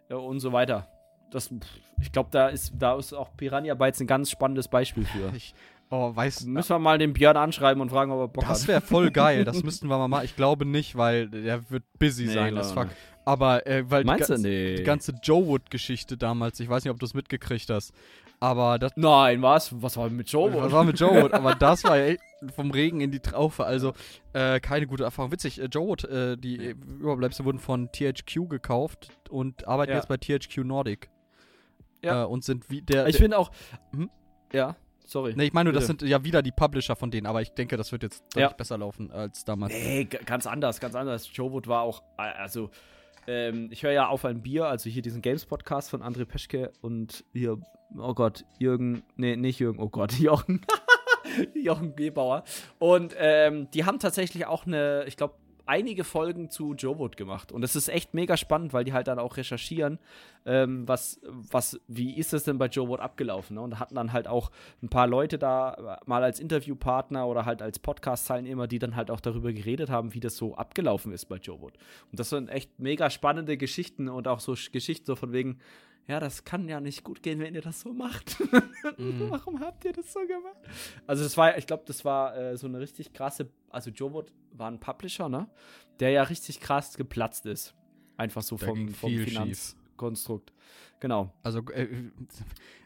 [0.10, 0.88] äh, und so weiter?
[1.32, 1.54] Das,
[2.00, 5.32] ich glaube, da ist, da ist auch Piranha Bytes ein ganz spannendes Beispiel für.
[5.36, 5.54] ich,
[5.90, 8.68] oh, weiß, Müssen wir mal den Björn anschreiben und fragen, ob er Bock das hat.
[8.68, 9.44] wäre voll geil.
[9.44, 10.26] Das müssten wir mal machen.
[10.26, 12.88] Ich glaube nicht, weil der wird busy Nee, sein, das fuck.
[13.26, 14.34] Aber äh, weil Meinst die, du?
[14.34, 14.76] ganze- Nee.
[14.76, 17.94] die ganze Joe Wood-Geschichte damals, ich weiß nicht, ob du es mitgekriegt hast,
[18.40, 19.82] aber das Nein, was?
[19.82, 20.54] Was war mit Joe?
[20.54, 21.34] Was war mit Joe Wood?
[21.34, 22.22] Aber das war ja echt
[22.56, 23.64] vom Regen in die Traufe.
[23.66, 23.94] Also
[24.34, 25.32] äh, keine gute Erfahrung.
[25.32, 26.58] Witzig, äh, Joe Wood, äh, die
[27.00, 29.98] Überbleibsel wurden von THQ gekauft und arbeiten Ja.
[29.98, 31.10] jetzt bei THQ Nordic.
[32.04, 32.24] Ja.
[32.24, 33.08] Äh, und sind wie der.
[33.08, 33.52] Ich finde auch.
[33.92, 34.10] Hm?
[34.52, 35.34] Ja, sorry.
[35.38, 37.94] nee, ich meine das sind ja wieder die Publisher von denen, aber ich denke, das
[37.94, 38.50] wird jetzt Ja.
[38.50, 39.72] besser laufen als damals.
[39.74, 41.30] Nee, ganz anders, ganz anders.
[41.34, 42.70] Joe Wood war auch, äh, also,
[43.28, 47.24] ähm, ich höre ja auf ein Bier, also hier diesen Games-Podcast von André Peschke und
[47.34, 47.58] hier,
[47.98, 50.66] oh Gott, Jürgen, nee, nicht Jürgen, oh Gott, Jochen,
[51.54, 52.44] Jochen Gebauer.
[52.80, 57.52] Und ähm, die haben tatsächlich auch eine, ich glaube, einige Folgen zu Joe Wood gemacht.
[57.52, 60.00] Und das ist echt mega spannend, weil die halt dann auch recherchieren,
[60.46, 63.56] ähm, was, was, wie ist es denn bei Joe Wood abgelaufen?
[63.56, 63.62] Ne?
[63.62, 64.52] Und hatten dann halt auch
[64.82, 69.10] ein paar Leute da äh, mal als Interviewpartner oder halt als Podcast-Teilnehmer, die dann halt
[69.10, 71.74] auch darüber geredet haben, wie das so abgelaufen ist bei Joe Wood.
[72.12, 75.60] Und das sind echt mega spannende Geschichten und auch so Sch- Geschichten so von wegen,
[76.08, 78.38] ja, das kann ja nicht gut gehen, wenn ihr das so macht.
[78.98, 79.30] Mhm.
[79.30, 80.58] Warum habt ihr das so gemacht?
[81.08, 84.34] Also das war, ich glaube, das war äh, so eine richtig krasse, also Joe Wood
[84.52, 85.50] war ein Publisher, ne?
[86.02, 87.74] Der ja richtig krass geplatzt ist.
[88.18, 90.52] Einfach so Da vom, vom viel Finanzkonstrukt.
[91.00, 91.34] Genau.
[91.44, 91.88] Also, äh,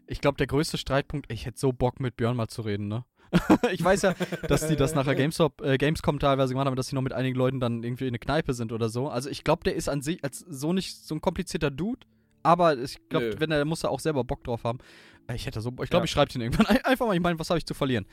[0.06, 3.04] ich glaube, der größte Streitpunkt, ich hätte so Bock mit Björn mal zu reden, ne?
[3.74, 4.14] ich weiß ja,
[4.48, 7.36] dass die das nachher GameStop, äh, Gamescom teilweise gemacht haben, dass die noch mit einigen
[7.36, 9.10] Leuten dann irgendwie in eine Kneipe sind oder so.
[9.10, 12.06] Also ich glaube, der ist an sich als so nicht so ein komplizierter Dude,
[12.48, 14.80] aber ich glaube, wenn er muss er auch selber Bock drauf haben.
[15.28, 16.04] Äh, Ich hätte so, ich glaube, Ja.
[16.06, 18.06] ich schreibe ihn irgendwann ein- einfach mal, ich meine, was habe ich zu verlieren?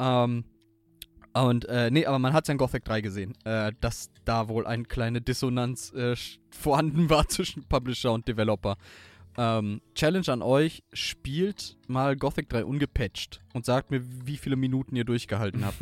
[0.00, 0.44] Ähm,
[1.34, 4.66] und, äh, nee, aber man hat ja in Gothic 3 gesehen, äh, dass da wohl
[4.66, 6.14] eine kleine Dissonanz äh,
[6.50, 8.76] vorhanden war zwischen Publisher und Developer.
[9.36, 14.96] Ähm, Challenge an euch, spielt mal Gothic 3 ungepatcht und sagt mir, wie viele Minuten
[14.96, 15.78] ihr durchgehalten habt.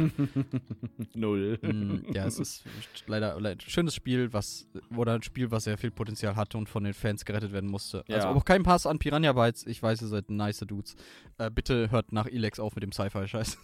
[1.14, 1.59] Null.
[1.62, 2.64] Mm, ja, es ist
[3.07, 6.68] leider, leider ein schönes Spiel, was oder ein Spiel, was sehr viel Potenzial hatte und
[6.68, 8.05] von den Fans gerettet werden musste.
[8.09, 8.16] Ja.
[8.16, 9.66] Also auch kein Pass an Piranha Bytes.
[9.66, 10.94] Ich weiß, ihr seid nice Dudes.
[11.38, 13.59] Äh, bitte hört nach Elex auf mit dem Sci-Fi-Scheiß.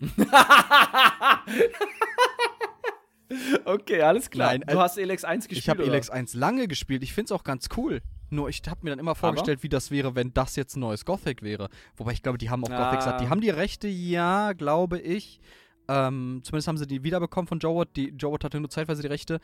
[3.64, 4.48] okay, alles klar.
[4.48, 5.64] Nein, du äh, hast Elex 1 gespielt.
[5.64, 5.84] Ich habe?
[5.84, 7.02] Elex 1 lange gespielt.
[7.02, 8.00] Ich finde es auch ganz cool.
[8.30, 11.04] Nur ich habe mir dann immer vorgestellt, wie das wäre, wenn das jetzt ein neues
[11.04, 11.68] Gothic wäre.
[11.96, 12.84] Wobei ich glaube, die haben auch Ah.
[12.84, 13.20] Gothic gesagt.
[13.20, 15.40] Die haben die Rechte, ja, glaube ich.
[15.86, 17.90] Ähm, zumindest haben sie die wiederbekommen von Joe Watt.
[17.96, 19.34] Die, Joe Watt hatte nur zeitweise die Rechte.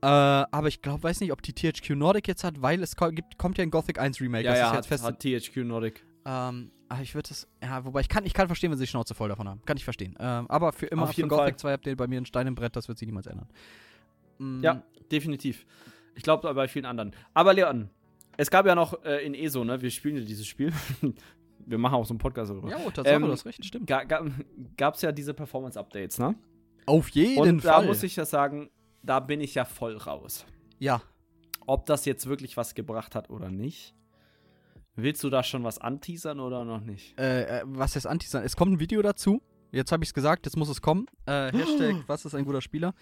[0.00, 3.36] Äh, aber ich glaube, weiß nicht, ob die THQ Nordic jetzt hat, weil es gibt,
[3.38, 4.44] kommt ja ein Gothic 1 Remake.
[4.44, 5.04] Ja, das ja, ist hat, jetzt fest.
[5.04, 6.04] hat THQ Nordic.
[6.24, 8.90] Ähm, aber ich würde das, ja, wobei ich kann, ich kann verstehen, wenn sie die
[8.90, 9.60] Schnauze voll davon haben.
[9.66, 10.14] Kann ich verstehen.
[10.18, 11.56] Ähm, aber für immer Auf für Gothic Fall.
[11.58, 13.48] 2 habt ihr bei mir einen Stein im Brett, das wird sich niemals ändern.
[14.38, 15.66] Mm, Ja, definitiv.
[16.14, 17.12] Ich glaube bei vielen anderen.
[17.34, 17.88] Aber Leon,
[18.36, 19.80] es gab ja noch äh, in ESO, ne?
[19.82, 20.72] Wir spielen ja dieses Spiel.
[21.64, 22.70] Wir machen auch so einen Podcast darüber.
[22.70, 23.86] Ja, Tatsache, Ähm, du hast recht, stimmt.
[23.86, 24.24] Ga, ga,
[24.76, 26.34] gab's ja diese Performance-Updates, ne?
[26.86, 27.86] Auf jeden Und da Fall.
[27.86, 28.68] muss ich ja sagen,
[29.04, 30.44] da bin ich ja voll raus.
[30.80, 31.00] ja,
[31.66, 33.94] Ob das jetzt wirklich was gebracht hat oder nicht.
[34.96, 37.16] Willst du da schon was anteasern oder noch nicht?
[37.18, 38.42] äh, äh, was ist Antisan?
[38.42, 39.40] Es kommt ein Video dazu.
[39.70, 41.06] Jetzt habe ich es gesagt, jetzt muss es kommen.
[41.26, 42.92] Äh, Hashtag, was ist ein guter Spieler?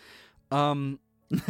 [0.51, 0.99] Ähm,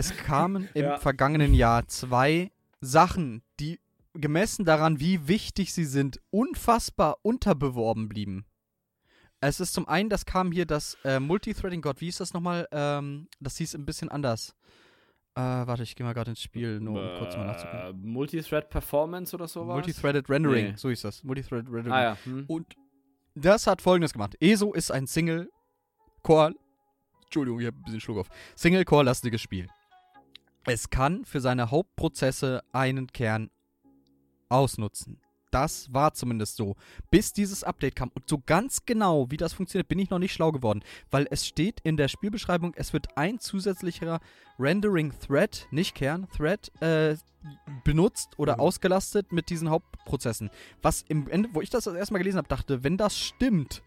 [0.00, 0.98] es kamen im Ja.
[0.98, 3.78] vergangenen Jahr zwei Sachen, die
[4.14, 8.44] gemessen daran, wie wichtig sie sind, unfassbar unterbeworben blieben.
[9.40, 12.66] Es ist zum einen, das kam hier das äh, Multithreading, Gott, wie hieß das nochmal?
[12.72, 14.54] Ähm, das hieß ein bisschen anders.
[15.34, 17.80] Äh, warte, ich gehe mal gerade ins Spiel, nur um kurz mal nachzugucken.
[17.80, 19.74] Äh, Multithread Performance oder sowas?
[19.74, 20.74] Multithreaded Rendering, Nee.
[20.76, 21.22] so hieß das.
[21.24, 21.92] Multithreaded Rendering.
[21.92, 22.16] Ah ja.
[22.24, 22.44] Hm.
[22.48, 22.74] Und
[23.34, 24.36] das hat folgendes gemacht.
[24.40, 26.54] ESO ist ein Single-Core.
[27.24, 28.28] Entschuldigung, ich habe ein bisschen Schluck auf.
[28.56, 29.68] Single-Core-lastiges Spiel.
[30.64, 33.50] Es kann für seine Hauptprozesse einen Kern
[34.48, 35.18] ausnutzen.
[35.50, 36.76] Das war zumindest so.
[37.10, 38.10] Bis dieses Update kam.
[38.14, 40.84] Und so ganz genau, wie das funktioniert, bin ich noch nicht schlau geworden.
[41.10, 44.20] Weil es steht in der Spielbeschreibung, es wird ein zusätzlicher
[44.60, 47.16] Rendering-Thread, nicht Kern, Thread, äh,
[47.82, 48.60] benutzt oder Mhm.
[48.60, 50.50] ausgelastet mit diesen Hauptprozessen.
[50.82, 53.82] Was im Ende, wo ich das das erste Mal gelesen habe, dachte, wenn das stimmt,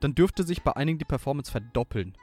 [0.00, 2.14] dann dürfte sich bei einigen die Performance verdoppeln.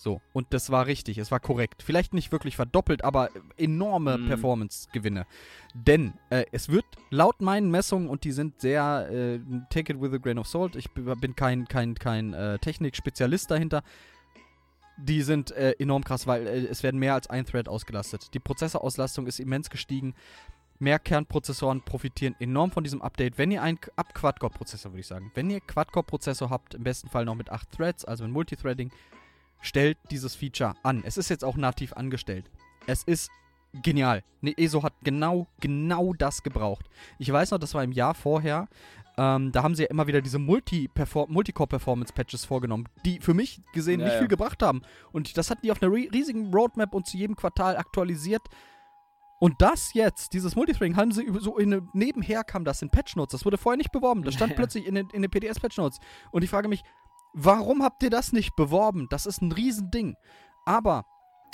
[0.00, 1.82] So, und das war richtig, es war korrekt.
[1.82, 4.28] Vielleicht nicht wirklich verdoppelt, aber enorme Mhm.
[4.28, 5.26] Performance-Gewinne.
[5.74, 9.40] Denn äh, es wird laut meinen Messungen, und die sind sehr, äh,
[9.70, 13.82] take it with a grain of salt, ich bin kein, kein, kein äh, Technik-Spezialist dahinter,
[14.98, 18.32] die sind äh, enorm krass, weil äh, es werden mehr als ein Thread ausgelastet.
[18.34, 20.14] Die Prozessorauslastung ist immens gestiegen.
[20.78, 23.36] Mehr Kernprozessoren profitieren enorm von diesem Update.
[23.36, 27.24] Wenn ihr einen ab Quad-Core-Prozessor, würde ich sagen, wenn ihr Quad-Core-Prozessor habt, im besten Fall
[27.24, 28.92] noch mit 8 Threads, also mit Multithreading,
[29.60, 31.02] stellt dieses Feature an.
[31.04, 32.50] Es ist jetzt auch nativ angestellt.
[32.86, 33.30] Es ist
[33.82, 34.22] genial.
[34.40, 36.86] Ne, ESO hat genau, genau das gebraucht.
[37.18, 38.68] Ich weiß noch, das war im Jahr vorher.
[39.18, 44.06] Ähm, da haben sie ja immer wieder diese Multicore-Performance-Patches vorgenommen, die für mich gesehen Ja,
[44.06, 44.18] nicht ja.
[44.20, 44.82] viel gebracht haben.
[45.12, 48.42] Und das hatten die auf einer ri- riesigen Roadmap und zu jedem Quartal aktualisiert.
[49.40, 53.32] Und das jetzt, dieses Multithreading, haben sie so in nebenher kam das in Patch Notes.
[53.32, 54.22] Das wurde vorher nicht beworben.
[54.22, 54.56] Das stand Ja.
[54.56, 55.98] plötzlich in den, in den PDS Patch Notes.
[56.32, 56.82] Und ich frage mich,
[57.34, 59.06] warum habt ihr das nicht beworben?
[59.10, 60.16] Das ist ein Riesending.
[60.66, 61.04] Aber,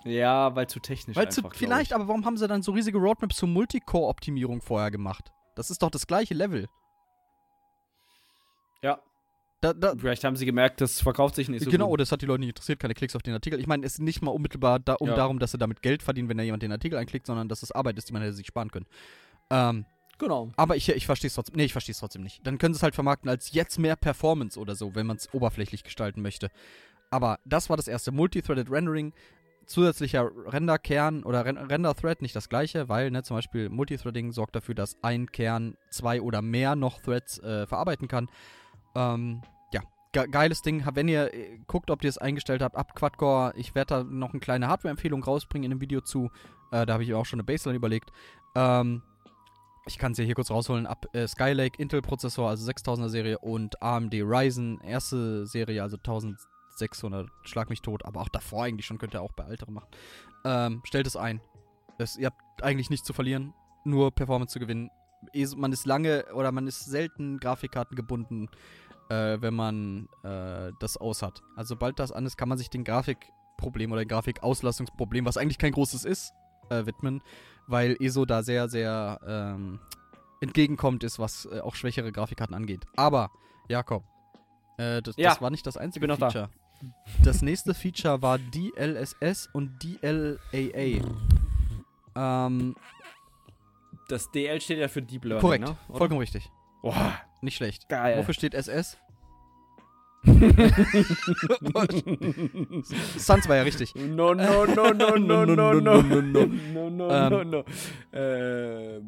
[0.05, 1.95] Ja, weil zu technisch weil einfach, zu, vielleicht, ich.
[1.95, 5.33] aber warum haben sie dann so riesige Roadmaps zur Multicore-Optimierung vorher gemacht?
[5.57, 6.69] Das ist doch das gleiche Level.
[8.83, 8.99] Ja,
[9.61, 12.01] Da, da, vielleicht haben sie gemerkt, das verkauft sich nicht so genau, gut.
[12.01, 13.59] das hat die Leute nicht interessiert, keine Klicks auf den Artikel.
[13.61, 15.15] Ich meine, es ist nicht mal unmittelbar da, um Ja.
[15.15, 17.73] darum, dass sie damit Geld verdienen, wenn da jemand den Artikel einklickt, sondern dass es
[17.73, 18.87] Arbeit ist, die man hätte sich sparen können.
[19.51, 19.87] Ähm,
[20.19, 20.51] Genau.
[20.57, 21.57] aber ich, ich verstehe es trotzdem.
[21.57, 22.47] Nee, ich verstehe es trotzdem nicht.
[22.47, 25.33] Dann können sie es halt vermarkten als jetzt mehr Performance oder so, wenn man es
[25.33, 26.51] oberflächlich gestalten möchte.
[27.11, 28.13] Aber das war das erste.
[28.13, 29.13] Multithreaded Rendering,
[29.67, 34.75] zusätzlicher Renderkern oder Ren Render-Thread, nicht das gleiche, weil ne, zum Beispiel Multithreading sorgt dafür,
[34.75, 38.29] dass ein Kern zwei oder mehr noch Threads äh, verarbeiten kann.
[38.95, 39.43] Ähm,
[39.73, 40.85] ja, ge geiles Ding.
[40.95, 44.33] Wenn ihr äh, guckt, ob ihr es eingestellt habt, ab Quad-Core, ich werde da noch
[44.33, 46.31] eine kleine Hardware-Empfehlung rausbringen in dem Video zu.
[46.71, 48.11] Äh, da habe ich auch schon eine Baseline überlegt.
[48.55, 49.03] Ähm,
[49.87, 50.87] ich kann es ja hier kurz rausholen.
[50.87, 57.69] Ab äh, Skylake Intel-Prozessor, also 6000er Serie und AMD Ryzen, erste Serie, also 1600, schlag
[57.71, 59.89] mich tot, aber auch davor eigentlich schon, könnt ihr auch bei älteren machen.
[60.45, 61.41] Ähm, stellt es ein.
[61.99, 63.53] Es, ihr habt eigentlich nichts zu verlieren,
[63.85, 64.91] nur Performance zu gewinnen.
[65.57, 68.49] Man ist lange oder man ist selten Grafikkarten gebunden,
[69.11, 71.43] äh, wenn man äh, das aus hat.
[71.57, 75.73] Also sobald das an ist, kann man sich den Grafikproblem oder Grafikauslastungsproblem, was eigentlich kein
[75.73, 76.33] großes ist,
[76.71, 77.23] äh, widmen,
[77.67, 79.79] weil ESO da sehr, sehr ähm,
[80.41, 82.85] entgegenkommt ist, was äh, auch schwächere Grafikkarten angeht.
[82.97, 83.31] Aber,
[83.69, 84.05] Jakob,
[84.79, 86.31] äh, das, Ja, das war nicht das einzige noch da.
[86.31, 86.51] Feature.
[87.23, 91.01] Das nächste Feature war DLSS und DLAA.
[92.17, 92.75] Ähm,
[94.09, 95.77] Das DL steht ja für Deep Learning, korrekt, ne?
[95.97, 96.51] Vollkommen richtig.
[96.83, 97.89] Boah, Nicht schlecht.
[97.89, 98.19] geil.
[98.19, 98.99] Wofür steht SS?
[103.19, 103.95] Suns war ja richtig.
[104.15, 107.31] No, no, no, no, no, no, no, no, no, no, Ähm.
[107.31, 107.65] no, no.
[108.19, 109.01] Äh,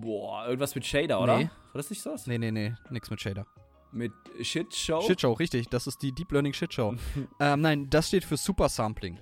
[0.00, 1.38] boah, irgendwas mit Shader, oder?
[1.38, 1.44] Nee.
[1.44, 2.26] War das nicht sowas?
[2.26, 3.46] Nee, nee, nee, nix mit Shader.
[3.92, 4.12] Mit
[4.42, 5.00] Shit Show?
[5.00, 5.68] Shitshow, richtig.
[5.68, 6.94] Das ist die Deep Learning Shitshow.
[7.40, 9.18] ähm, nein, das steht für Super Sampling.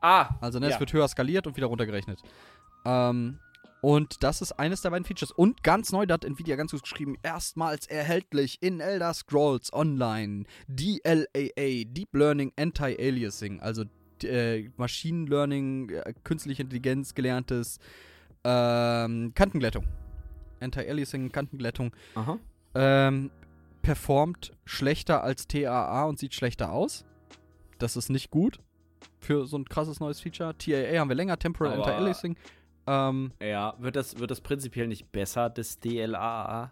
[0.00, 0.74] Ah, Also, ne, Ja.
[0.74, 2.20] es wird höher skaliert und wieder runtergerechnet.
[2.84, 3.38] Ähm,
[3.84, 5.30] und das ist eines der beiden Features.
[5.30, 10.44] Und ganz neu, da hat Nvidia ganz gut geschrieben, erstmals erhältlich in Elder Scrolls Online
[10.68, 13.84] DLAA, Deep Learning Anti-Aliasing, also
[14.22, 17.78] äh, Machine Learning, äh, künstliche Intelligenz gelerntes
[18.42, 19.84] ähm, Kantenglättung.
[20.60, 21.92] Anti-Aliasing, Kantenglättung.
[22.14, 22.38] aha.
[22.74, 23.30] Ähm,
[23.82, 27.04] performt schlechter als TAA und sieht schlechter aus.
[27.78, 28.60] Das ist nicht gut
[29.20, 30.56] für so ein krasses neues Feature.
[30.56, 32.38] TAA haben wir länger, Temporal Anti-Aliasing.
[32.86, 36.70] Ähm, Ja, wird das, wird das prinzipiell nicht besser, das DLAA?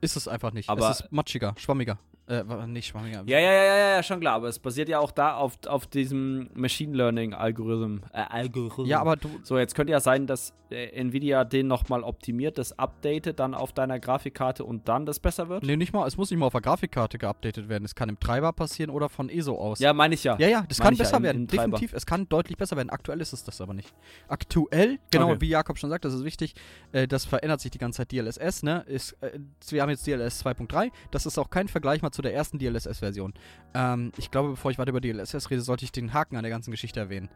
[0.00, 0.68] ist es einfach nicht.
[0.68, 1.98] Aber- es ist matschiger, schwammiger.
[2.30, 3.22] Äh, nicht schwammiger.
[3.26, 5.86] Ja, ja, ja, ja, ja, schon klar, aber es basiert ja auch da auf, auf
[5.86, 8.02] diesem Machine Learning Algorithm.
[8.12, 8.84] Äh, Algorithm.
[8.86, 9.28] Ja, aber du.
[9.42, 13.72] So, jetzt könnte ja sein, dass äh, Nvidia den nochmal optimiert, das updatet dann auf
[13.72, 15.64] deiner Grafikkarte und dann das besser wird?
[15.64, 17.84] Nee, nicht mal, es muss nicht mal auf der Grafikkarte geupdatet werden.
[17.84, 19.80] Es kann im Treiber passieren oder von ESO aus.
[19.80, 20.36] Ja, meine ich ja.
[20.38, 21.40] Ja, ja, das kann ich ja, besser im- werden.
[21.42, 21.46] im.
[21.48, 22.90] Definitiv, es kann deutlich besser werden.
[22.90, 23.92] Aktuell ist es das aber nicht.
[24.28, 25.40] Aktuell, genau, Okay.
[25.40, 26.54] wie Jakob schon sagt, das ist wichtig,
[26.92, 28.84] äh, das verändert sich die ganze Zeit DLSS, ne?
[28.86, 29.38] Ist, äh,
[29.70, 33.34] wir haben jetzt DLSS 2.3, das ist auch kein Vergleich mal zu der ersten DLSS-Version.
[33.74, 36.50] Ähm, ich glaube, bevor ich weiter über DLSS rede, sollte ich den Haken an der
[36.50, 37.28] ganzen Geschichte erwähnen.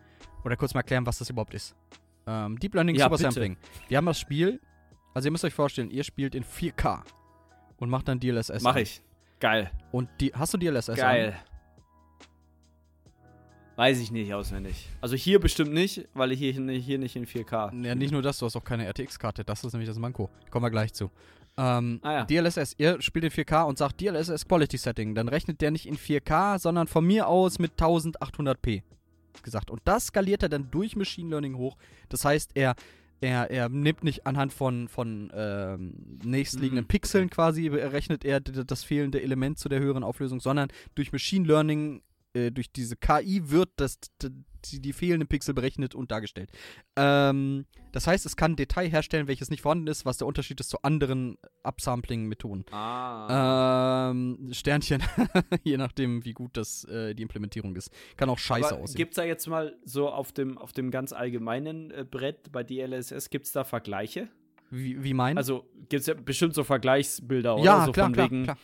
[0.45, 1.75] Oder kurz mal erklären, was das überhaupt ist.
[2.27, 3.31] Ähm, Deep Learning Ja, Super bitte.
[3.33, 3.57] Sampling.
[3.89, 4.61] Wir haben das Spiel,
[5.15, 7.03] also ihr müsst euch vorstellen, ihr spielt in 4K
[7.79, 8.63] und macht dann DLSS.
[8.63, 8.83] Mach an.
[8.83, 9.03] ich.
[9.41, 9.71] Geil.
[9.93, 10.97] Und die, hast du DLSS?
[10.97, 11.37] Geil.
[13.77, 14.89] Weiß ich nicht auswendig.
[15.01, 17.71] Also hier bestimmt nicht, weil ich hier, hier nicht in 4K.
[17.71, 17.85] An?
[17.85, 19.43] Ja, nicht nur das, du hast auch keine RTX-Karte.
[19.45, 20.31] Das ist nämlich das Manko.
[20.51, 21.11] Kommen wir gleich zu.
[21.57, 22.25] Ähm, Ah ja.
[22.25, 25.15] DLSS, ihr spielt in 4K und sagt DLSS Quality Setting.
[25.15, 28.83] Dann rechnet der nicht in 4K, sondern von mir aus mit 1800p.
[29.43, 29.71] Gesagt.
[29.71, 31.77] Und das skaliert er dann durch Machine Learning hoch.
[32.09, 32.75] Das heißt, er,
[33.21, 38.65] er, er nimmt nicht anhand von, von ähm, nächstliegenden Mhm, Pixeln quasi, errechnet er d-
[38.65, 42.03] das fehlende Element zu der höheren Auflösung, sondern durch Machine Learning
[42.35, 43.99] äh, durch diese KI wird das,
[44.71, 46.51] die, die fehlenden Pixel berechnet und dargestellt.
[46.97, 50.59] Ähm, das heißt, es kann ein Detail herstellen, welches nicht vorhanden ist, was der Unterschied
[50.61, 52.65] ist zu anderen Upsampling-Methoden.
[52.73, 54.11] Ah.
[54.11, 55.03] Ähm, Sternchen,
[55.63, 57.91] je nachdem, wie gut das äh, die Implementierung ist.
[58.17, 58.97] Kann auch scheiße Aber aussehen.
[58.97, 62.63] Gibt es da jetzt mal so auf dem, auf dem ganz allgemeinen äh, Brett bei
[62.63, 64.29] DLSS, gibt es da Vergleiche?
[64.71, 65.39] Wie, wie meinen?
[65.39, 67.65] Also gibt es ja bestimmt so Vergleichsbilder, oder?
[67.65, 68.59] ja, so klar, von klar, wegen klar.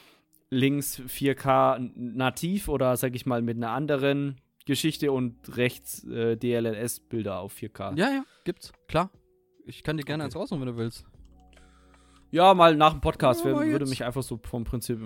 [0.50, 4.40] links 4K nativ oder sag ich mal mit einer anderen
[4.70, 7.96] Geschichte und rechts äh, DLSS-Bilder auf 4K.
[7.98, 8.72] Ja, ja, gibt's.
[8.86, 9.10] Klar.
[9.66, 10.28] Ich kann dir gerne Okay.
[10.28, 11.04] eins rausholen, wenn du willst.
[12.30, 15.00] Ja, mal nach dem Podcast Ja, aber würde mich einfach so vom Prinzip.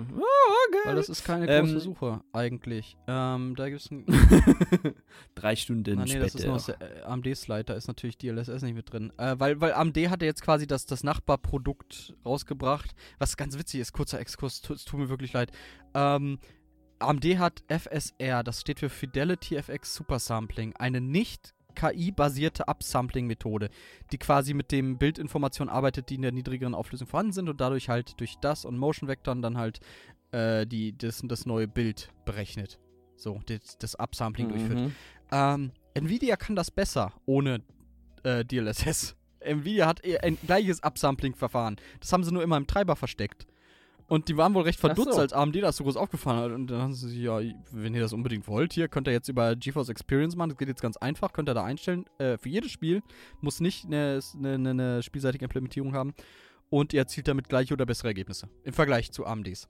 [0.85, 2.95] Weil das ist keine Ähm, große Suche, eigentlich.
[3.07, 4.05] Ähm, da gibt's ein.
[5.35, 6.47] Drei Stunden Ah, nee, das ist später.
[6.47, 9.11] nur aus der äh, AMD-Slide, da ist natürlich DLSS nicht mit drin.
[9.17, 13.79] Äh, weil, weil AMD hat ja jetzt quasi das, das Nachbarprodukt rausgebracht, was ganz witzig
[13.81, 15.51] ist, kurzer Exkurs, es tut mir wirklich leid.
[15.95, 16.37] Ähm,
[16.99, 23.69] AMD hat FSR, das steht für Fidelity FX Supersampling, eine nicht KI-basierte Upsampling-Methode,
[24.11, 27.89] die quasi mit dem Bildinformationen arbeitet, die in der niedrigeren Auflösung vorhanden sind und dadurch
[27.89, 29.79] halt durch das und Motion-Vektoren dann halt
[30.31, 32.79] äh, die, das, das neue Bild berechnet.
[33.17, 34.79] So, das, das Upsampling durchführt.
[34.79, 34.95] Mhm.
[35.31, 37.61] Ähm, Nvidia kann das besser ohne
[38.23, 39.15] äh, DLSS.
[39.39, 41.77] Nvidia hat ein gleiches Upsampling-Verfahren.
[41.99, 43.45] Das haben sie nur immer im Treiber versteckt.
[44.07, 45.19] Und die waren wohl recht verdutzt, so.
[45.19, 46.51] als AMD das so groß aufgefahren hat.
[46.51, 47.39] Und dann haben sie sich, ja,
[47.71, 50.49] wenn ihr das unbedingt wollt, hier könnt ihr jetzt über GeForce Experience machen.
[50.49, 52.05] Das geht jetzt ganz einfach, könnt ihr da einstellen.
[52.19, 53.01] Äh, für jedes Spiel
[53.41, 56.13] muss nicht eine, eine, eine spielseitige Implementierung haben.
[56.69, 58.47] Und ihr erzielt damit gleiche oder bessere Ergebnisse.
[58.63, 59.67] Im Vergleich zu AMDs.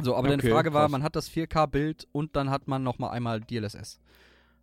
[0.00, 0.92] So, aber deine Okay, Frage war, krass.
[0.92, 4.00] man hat das 4K-Bild und dann hat man nochmal einmal DLSS.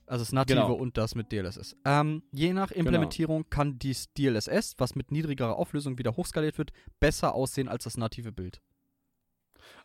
[0.08, 0.74] Also das Native Genau.
[0.74, 1.76] und das mit DLSS.
[1.84, 7.34] Ähm, je nach Implementierung kann dies DLSS, was mit niedrigerer Auflösung wieder hochskaliert wird, besser
[7.34, 8.62] aussehen als das native Bild.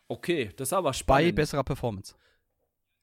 [0.07, 1.35] Okay, das ist aber Bei spannend.
[1.35, 2.15] besserer Performance.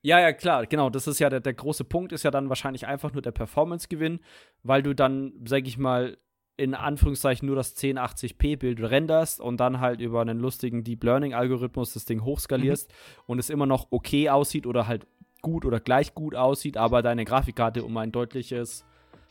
[0.03, 0.91] Ja, ja, klar, genau.
[0.91, 4.21] Das ist ja der, der große Punkt, ist ja dann wahrscheinlich einfach nur der Performance-Gewinn,
[4.63, 6.19] weil du dann, sag ich mal,
[6.57, 12.05] in Anführungszeichen nur das 1080p-Bild renderst und dann halt über einen lustigen Deep Learning-Algorithmus das
[12.05, 12.93] Ding hochskalierst
[13.27, 15.07] und es immer noch okay aussieht oder halt
[15.49, 18.85] gut oder gleich gut aussieht, aber deine Grafikkarte um ein deutliches,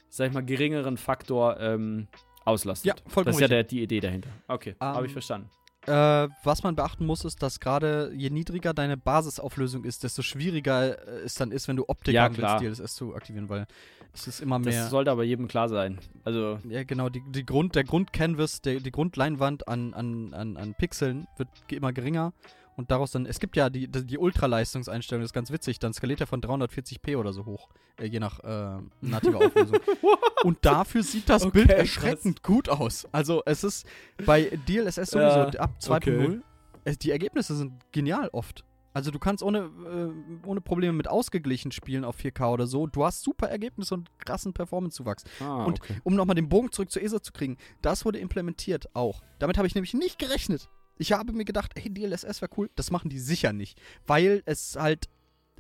[0.10, 2.08] sag ich mal, geringeren Faktor ähm,
[2.44, 2.88] auslastet.
[2.88, 4.30] Ja, vollkommen Das ist ja der, die Idee dahinter.
[4.48, 5.50] Okay, habe ich Ähm, verstanden.
[5.86, 10.98] Äh, was man beachten muss, ist, dass gerade je niedriger deine Basisauflösung ist, desto schwieriger
[11.08, 12.60] äh, es dann ist, wenn du Optik Ja, haben klar.
[12.62, 13.68] willst, DLSS zu aktivieren, weil
[14.14, 14.82] es ist immer mehr.
[14.82, 16.00] Das sollte aber jedem klar sein.
[16.26, 20.74] Also, Ja, genau, die, die Grund, der Grundcanvas, der, die Grundleinwand an, an, an, an
[20.74, 22.34] Pixeln wird immer geringer
[22.78, 26.22] und daraus dann, es gibt ja die, die, Ultraleistungseinstellung, das ist ganz witzig, dann skaliert
[26.22, 27.70] er von 340p oder so hoch,
[28.00, 29.80] äh, je nach äh, nativer Auflösung.
[30.44, 31.80] und dafür sieht das Okay, Bild krass.
[31.80, 33.08] erschreckend gut aus.
[33.12, 33.88] Also es ist
[34.26, 36.42] bei DLSS sowieso Ja, ab 2.0,
[36.86, 36.98] okay.
[37.02, 38.64] die Ergebnisse sind genial oft.
[38.94, 42.88] Also du kannst ohne, äh, ohne Probleme mit ausgeglichen spielen auf 4K oder so.
[42.88, 45.24] Du hast super Ergebnisse und krassen Performance-Zuwachs.
[45.40, 46.00] ah, Und okay.
[46.04, 49.22] um nochmal den Bogen zurück zur ESA zu kriegen, das wurde implementiert auch.
[49.38, 50.70] Damit habe ich nämlich nicht gerechnet.
[50.98, 52.70] Ich habe mir gedacht, hey, DLSS wäre cool.
[52.76, 53.80] Das machen die sicher nicht.
[54.06, 55.08] Weil es halt.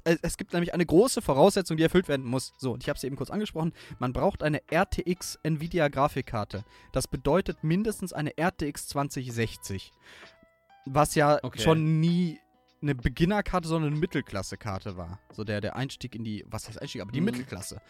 [0.04, 2.54] Es, es gibt nämlich eine große Voraussetzung, die erfüllt werden muss.
[2.58, 3.74] So, und ich habe es eben kurz angesprochen.
[4.00, 6.64] Man braucht eine RTX Nvidia Grafikkarte.
[6.94, 9.92] Das bedeutet mindestens eine RTX 2060.
[10.86, 11.60] Was ja Okay.
[11.62, 12.40] schon nie
[12.82, 15.20] eine Beginnerkarte, sondern eine Mittelklasse-Karte war.
[15.34, 17.26] So der, der Einstieg in die, was heißt Einstieg, aber die Mhm.
[17.26, 17.82] Mittelklasse.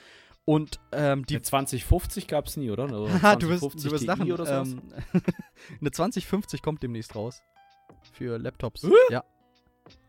[0.47, 2.83] Und ähm, die Die 2050 gab es nie, oder?
[2.83, 4.31] Also Haha, du wirst, 2050 du wirst lachen.
[4.31, 4.81] Oder ähm,
[5.81, 7.41] eine 2050 kommt demnächst raus.
[8.13, 8.87] Für Laptops.
[9.09, 9.25] Ja.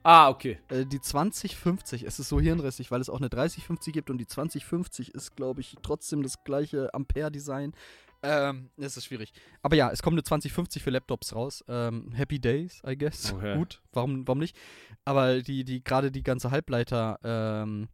[0.05, 0.61] ah, okay.
[0.69, 4.29] Äh, die 2050, es ist so hirnrissig, weil es auch eine 3050 gibt und die
[4.29, 7.75] 2050 ist, glaube ich, trotzdem das gleiche Ampere-Design.
[8.23, 9.33] Ähm, es ist schwierig.
[9.63, 11.65] Aber ja, es kommt eine 2050 für Laptops raus.
[11.67, 13.33] Ähm, Happy Days, I guess.
[13.33, 13.57] Okay.
[13.57, 14.57] Gut, warum, warum nicht?
[15.05, 17.89] Aber die, die, gerade die ganze Halbleiter, ähm,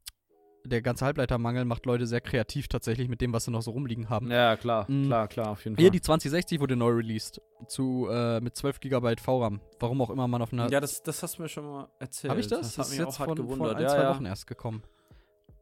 [0.65, 4.09] der ganze Halbleitermangel macht Leute sehr kreativ tatsächlich mit dem, was sie noch so rumliegen
[4.09, 4.31] haben.
[4.31, 5.07] Ja, klar, Mhm.
[5.07, 5.83] klar, klar, auf jeden Fall.
[5.83, 7.41] Hier, die 2060 wurde neu released.
[7.69, 9.61] Zu, äh, mit 12 GB VRAM.
[9.81, 10.71] Warum auch immer man auf einer.
[10.71, 12.31] ja, das, das hast du mir schon mal erzählt.
[12.31, 12.61] Habe ich das?
[12.75, 13.57] Das hat ist jetzt von, gewundert.
[13.69, 14.15] Vor ein, ja, zwei ja.
[14.15, 14.83] Wochen erst gekommen.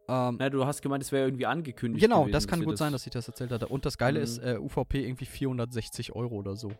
[0.08, 2.02] Ähm, Na, du hast gemeint, es wäre irgendwie angekündigt.
[2.02, 3.68] genau, gewesen, das kann gut sein, dass ich das erzählt hatte.
[3.68, 4.24] Und das Geile Mhm.
[4.24, 6.72] ist, äh, UVP irgendwie 460 Euro oder so.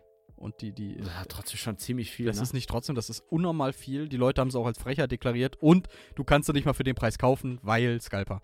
[0.43, 0.97] Und die, die.
[0.97, 2.25] Ja, trotzdem schon ziemlich viel.
[2.25, 2.43] Das ne?
[2.43, 4.09] ist nicht trotzdem, das ist unnormal viel.
[4.09, 5.55] Die Leute haben es auch als Frecher deklariert.
[5.61, 8.41] Und du kannst sie nicht mal für den Preis kaufen, weil Scalper.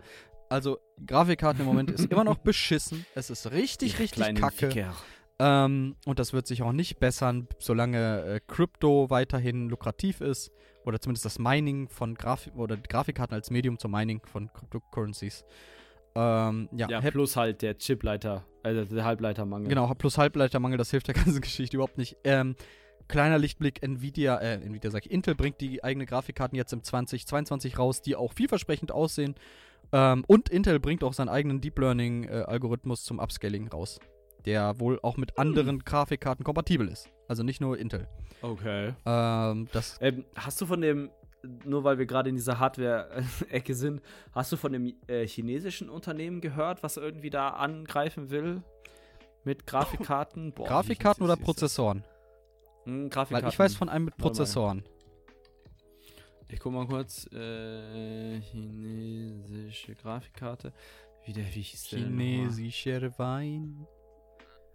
[0.48, 3.04] Also, Grafikkarten im Moment ist immer noch beschissen.
[3.14, 4.70] Es ist richtig, Ihr richtig kacke.
[4.70, 4.94] Ficker.
[5.38, 10.50] Ähm, und das wird sich auch nicht bessern, solange äh, Crypto weiterhin lukrativ ist.
[10.86, 15.44] Oder zumindest das Mining von Grafik oder Grafikkarten als Medium zum Mining von Cryptocurrencies.
[16.14, 19.68] Ähm, ja, Ja, plus halt der Chipleiter, also der Halbleitermangel.
[19.68, 22.16] genau, plus Halbleitermangel, das hilft der ganzen Geschichte überhaupt nicht.
[22.24, 22.56] Ähm,
[23.08, 27.78] kleiner Lichtblick, Nvidia, äh, Nvidia sag ich, Intel bringt die eigene Grafikkarten jetzt im 2022
[27.78, 29.34] raus, die auch vielversprechend aussehen.
[29.92, 33.98] Ähm, und Intel bringt auch seinen eigenen Deep Learning-Algorithmus zum Upscaling raus,
[34.46, 37.08] der wohl auch mit anderen Grafikkarten kompatibel ist.
[37.28, 38.06] Also nicht nur Intel.
[38.42, 38.94] Okay.
[39.06, 41.10] Ähm, das Ähm, hast du von dem,
[41.64, 44.02] nur weil wir gerade in dieser Hardware-Ecke sind,
[44.32, 48.62] hast du von dem äh, chinesischen Unternehmen gehört, was irgendwie da angreifen will?
[49.44, 50.52] Mit Grafikkarten?
[50.54, 51.36] Boah, Grafikkarten oder?
[51.36, 52.04] Prozessoren?
[52.84, 53.48] Hm, Weil Grafikkarten.
[53.48, 54.16] ich weiß von einem mit.
[54.16, 54.84] Prozessoren.
[56.48, 57.26] Ich guck mal kurz.
[57.32, 60.72] Äh, chinesische Grafikkarte.
[61.24, 62.00] Wie, der, wie hieß der?
[62.00, 63.86] Chinesischer Wein.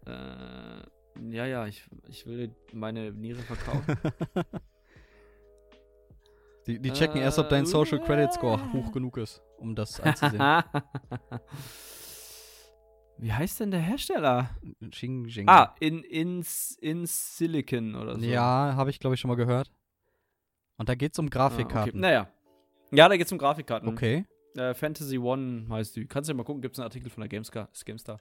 [0.05, 3.97] Äh, ja, ja, ich, ich will meine Niere verkaufen.
[6.67, 9.99] Die, die checken erst, ob dein Äh, Social Credit Score hoch genug ist, um das
[9.99, 10.41] einzusehen.
[13.17, 14.49] Wie heißt denn der Hersteller?
[14.89, 15.29] Xing.
[15.47, 16.43] Ah, in, in,
[16.81, 18.25] in Silicon oder so.
[18.25, 19.71] Ja, habe ich glaube ich schon mal gehört.
[20.77, 21.37] Und da geht es um Ah, okay.
[21.37, 21.99] Grafikkarten.
[22.01, 22.27] Naja.
[22.91, 23.87] Ja, da geht's um Grafikkarten.
[23.87, 24.25] Okay.
[24.57, 26.05] Äh, Fantasy One heißt die.
[26.07, 27.69] Kannst du ja mal gucken, gibt es einen Artikel von der Gamestar.
[27.71, 28.19] ist Gamestar.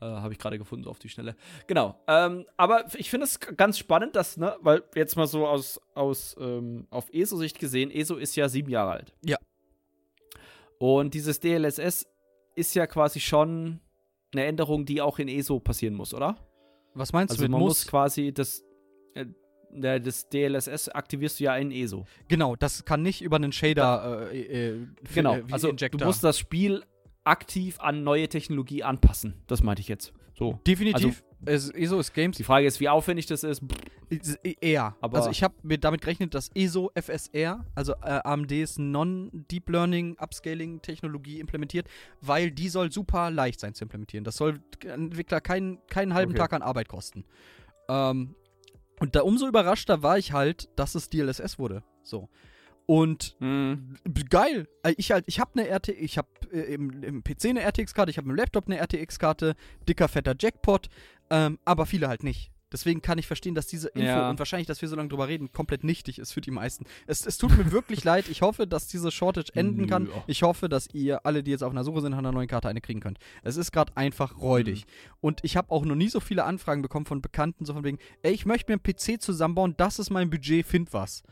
[0.00, 1.34] Äh, Habe ich gerade gefunden, so auf die Schnelle.
[1.66, 1.98] Genau.
[2.06, 6.36] Ähm, aber ich finde es ganz spannend, dass, ne, weil jetzt mal so aus, aus
[6.38, 9.12] ähm, auf ESO-Sicht gesehen, ESO ist ja sieben Jahre alt.
[9.24, 9.38] Ja.
[10.78, 12.06] Und dieses DLSS
[12.54, 13.80] ist ja quasi schon
[14.32, 16.36] eine Änderung, die auch in ESO passieren muss, oder?
[16.94, 17.86] Was meinst Also du mit man muss muss?
[17.86, 18.64] quasi das,
[19.14, 19.26] äh,
[20.00, 22.04] das DLSS aktivierst du ja in ESO.
[22.28, 25.98] Genau, das kann nicht über einen Shader äh, äh, Genau, äh, also Injector.
[25.98, 26.84] du musst das Spiel
[27.28, 29.34] aktiv an neue Technologie anpassen.
[29.46, 30.12] Das meinte ich jetzt.
[30.34, 30.60] So.
[30.66, 31.24] Definitiv.
[31.44, 33.62] es, ESO ist Games Die Frage ist, wie aufwendig das ist.
[34.60, 34.96] Eher.
[35.00, 40.16] Aber- also ich habe mir damit gerechnet, dass ESO FSR, also äh, AMDs Non-Deep Learning
[40.18, 41.88] Upscaling Technologie implementiert,
[42.20, 44.24] weil die soll super leicht sein zu implementieren.
[44.24, 46.38] Das soll Entwickler keinen, keinen halben Okay.
[46.38, 47.24] Tag an Arbeit kosten.
[47.88, 48.34] Ähm,
[49.00, 51.82] und da umso überraschter war ich halt, dass es DLSS wurde.
[52.02, 52.28] So.
[52.90, 53.96] Und Hm.
[54.04, 54.66] b- geil.
[54.82, 58.10] Äh, Ich halt, ich habe eine RT, ich habe äh, im, im PC eine RTX-Karte,
[58.10, 59.56] ich habe im Laptop eine RTX-Karte,
[59.86, 60.88] dicker fetter Jackpot,
[61.28, 62.50] ähm, aber viele halt nicht.
[62.72, 64.30] Deswegen kann ich verstehen, dass diese Info Ja.
[64.30, 66.84] und wahrscheinlich, dass wir so lange drüber reden, komplett nichtig ist für die meisten.
[67.06, 68.26] Es, es tut mir wirklich leid.
[68.30, 70.08] Ich hoffe, dass diese Shortage enden kann.
[70.26, 72.68] Ich hoffe, dass ihr alle, die jetzt auf einer Suche sind, nach einer neuen Karte
[72.70, 73.18] eine kriegen könnt.
[73.42, 74.86] Es ist gerade einfach räudig.
[74.86, 74.90] Mhm.
[75.20, 77.98] Und ich habe auch noch nie so viele Anfragen bekommen von Bekannten, so von wegen,
[78.22, 81.22] ey, ich möchte mir einen PC zusammenbauen, das ist mein Budget, find was.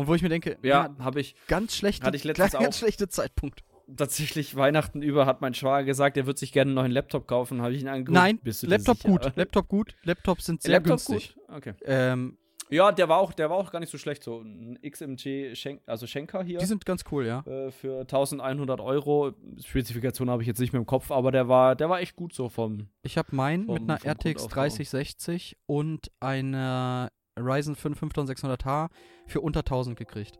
[0.00, 2.78] Und wo ich mir denke, Ja, habe ich ganz schlechte, Hatte ich letztens ganz auch.
[2.78, 3.62] schlechte Zeitpunkt.
[3.96, 7.60] tatsächlich Weihnachten über, hat mein Schwager gesagt, er würde sich gerne einen neuen Laptop kaufen.
[7.62, 8.14] Habe ich ihn angeguckt.
[8.14, 9.08] Nein, Laptop sicher?
[9.08, 11.34] gut, Laptop gut, Laptops sind sehr Laptop günstig.
[11.34, 11.54] gut?
[11.56, 11.74] Okay.
[11.84, 12.36] Ähm,
[12.72, 14.22] Ja, der war auch, der war auch gar nicht so schlecht.
[14.22, 16.60] So ein XMG, Schenk, also Schenker hier.
[16.60, 17.40] die sind ganz cool, ja.
[17.48, 19.32] äh, für 1100 Euro.
[19.64, 22.32] Spezifikation habe ich jetzt nicht mehr im Kopf, aber der war, der war echt gut
[22.32, 22.86] so vom.
[23.02, 24.54] Ich habe meinen mit einer RTX Grundaufbau.
[24.54, 27.10] 3060 und einer
[27.40, 28.88] Ryzen 5 5600H
[29.26, 30.38] für unter 1000 gekriegt.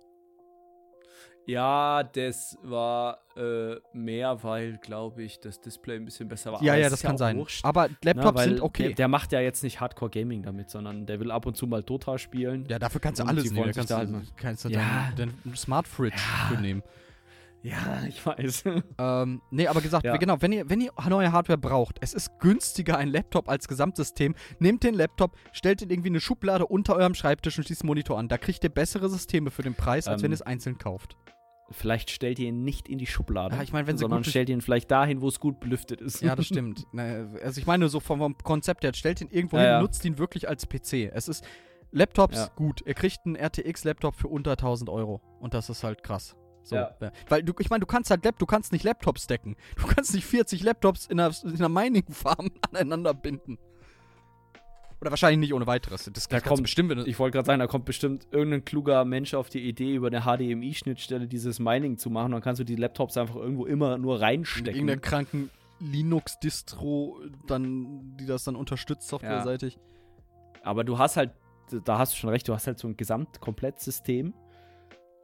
[1.47, 6.63] Ja, das war äh, mehr, weil, glaube ich, das Display ein bisschen besser war.
[6.63, 7.39] ja, Aber ja, das ja kann sein.
[7.39, 8.87] wurscht, Aber Laptops weil sind okay.
[8.89, 11.67] Der, der macht ja jetzt nicht Hardcore Gaming damit, sondern der will ab und zu
[11.67, 12.67] mal Dota spielen.
[12.69, 13.73] ja, dafür kannst du alles nehmen.
[13.73, 15.11] kannst da du, halt kannst du Ja.
[15.17, 16.21] dein, dein Smart Fridge
[16.53, 16.61] Ja.
[16.61, 16.83] nehmen.
[17.63, 18.65] Ja, ich weiß.
[18.99, 20.17] Ähm, nee, aber gesagt, Ja.
[20.17, 24.35] genau, wenn ihr, wenn ihr neue Hardware braucht, es ist günstiger ein Laptop als Gesamtsystem.
[24.61, 27.87] Nehmt den Laptop, stellt ihn irgendwie in eine Schublade unter eurem Schreibtisch und schließt den
[27.89, 28.29] Monitor an.
[28.29, 31.17] Da kriegt ihr bessere Systeme für den Preis, als Ähm, wenn ihr es einzeln kauft.
[31.73, 33.55] Vielleicht stellt ihr ihn nicht in die Schublade.
[33.55, 36.21] Ja, ich meine, wenn sie sondern stellt ihn vielleicht dahin, wo es gut belüftet ist.
[36.23, 36.85] Ja, das stimmt.
[36.97, 39.81] Also ich meine so vom, vom Konzept her, stellt ihn irgendwo Ja, hin, ja.
[39.83, 41.11] nutzt ihn wirklich als PC.
[41.13, 41.45] Es ist
[41.93, 42.83] Laptops gut.
[42.87, 45.21] Ihr kriegt einen RTX-Laptop für unter 1000 Euro.
[45.41, 46.37] Und das ist halt krass.
[46.63, 46.95] So, Ja.
[47.29, 49.57] Weil du, ich meine, du kannst halt Lap, du kannst nicht Laptops decken.
[49.77, 53.59] Du kannst nicht 40 Laptops in einer, in einer Mining-Farm aneinander binden.
[55.01, 56.11] Oder wahrscheinlich nicht ohne weiteres.
[56.13, 59.49] Das Da kommt- bestimmt, Ich wollte gerade sagen, da kommt bestimmt irgendein kluger Mensch auf
[59.49, 62.33] die Idee, über eine HDMI-Schnittstelle dieses Mining zu machen.
[62.33, 64.75] Dann kannst du die Laptops einfach irgendwo immer nur in reinstecken.
[64.75, 65.51] irgendeiner kranken
[65.81, 69.79] Linux-Distro, dann, die das dann unterstützt, softwareseitig.
[70.63, 71.31] Aber du hast halt,
[71.85, 74.35] da hast du schon recht, du hast halt so ein Gesamtkomplettsystem.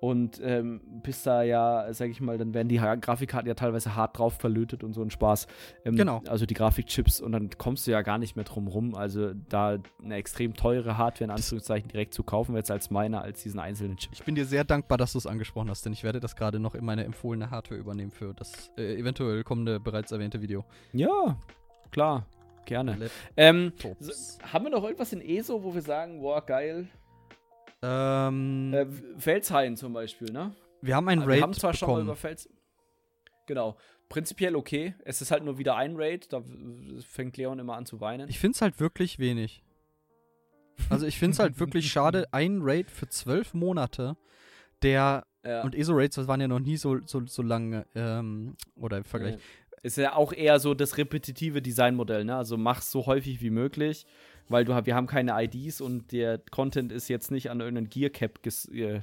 [0.00, 4.18] Und ähm, bist da ja, sag ich mal, dann werden die Grafikkarten ja teilweise hart
[4.18, 5.46] drauf verlötet und so ein Spaß.
[5.84, 6.22] Ähm, Genau.
[6.28, 8.94] Also die Grafikchips und dann kommst du ja gar nicht mehr drum rum.
[8.94, 13.42] Also da eine extrem teure Hardware in Anführungszeichen direkt zu kaufen, jetzt als meiner, als
[13.42, 14.12] diesen einzelnen Chip.
[14.12, 16.60] Ich bin dir sehr dankbar, dass du es angesprochen hast, denn ich werde das gerade
[16.60, 20.64] noch in meine empfohlene Hardware übernehmen für das äh, eventuell kommende, bereits erwähnte Video.
[20.92, 21.38] Ja,
[21.90, 22.26] klar,
[22.66, 22.96] gerne.
[23.36, 23.96] Ähm, so,
[24.52, 26.86] haben wir noch irgendwas in ESO, wo wir sagen, boah, geil?
[27.82, 28.86] Ähm, Äh,
[29.18, 30.54] Felshain zum Beispiel, ne?
[30.82, 32.08] wir haben einen wir Raid haben zwar schon mal bekommen.
[32.08, 32.48] über Fels.
[33.46, 33.76] Genau.
[34.08, 34.94] Prinzipiell okay.
[35.04, 36.32] Es ist halt nur wieder ein Raid.
[36.32, 36.42] Da
[37.08, 38.28] fängt Leon immer an zu weinen.
[38.28, 39.62] ich finde es halt wirklich wenig.
[40.90, 44.16] Also ich finde es halt wirklich schade, ein Raid für zwölf Monate,
[44.82, 45.62] der Ja.
[45.62, 49.34] und ESO-Raids, das waren ja noch nie so, so, so lange, ähm, oder im Vergleich.
[49.34, 49.40] Ja.
[49.82, 52.36] Ist ja auch eher so das repetitive Designmodell, ne?
[52.36, 54.04] Also mach's so häufig wie möglich,
[54.48, 58.10] weil du wir haben keine IDs und der Content ist jetzt nicht an irgendeinen Gear
[58.10, 59.00] Cap ges, äh,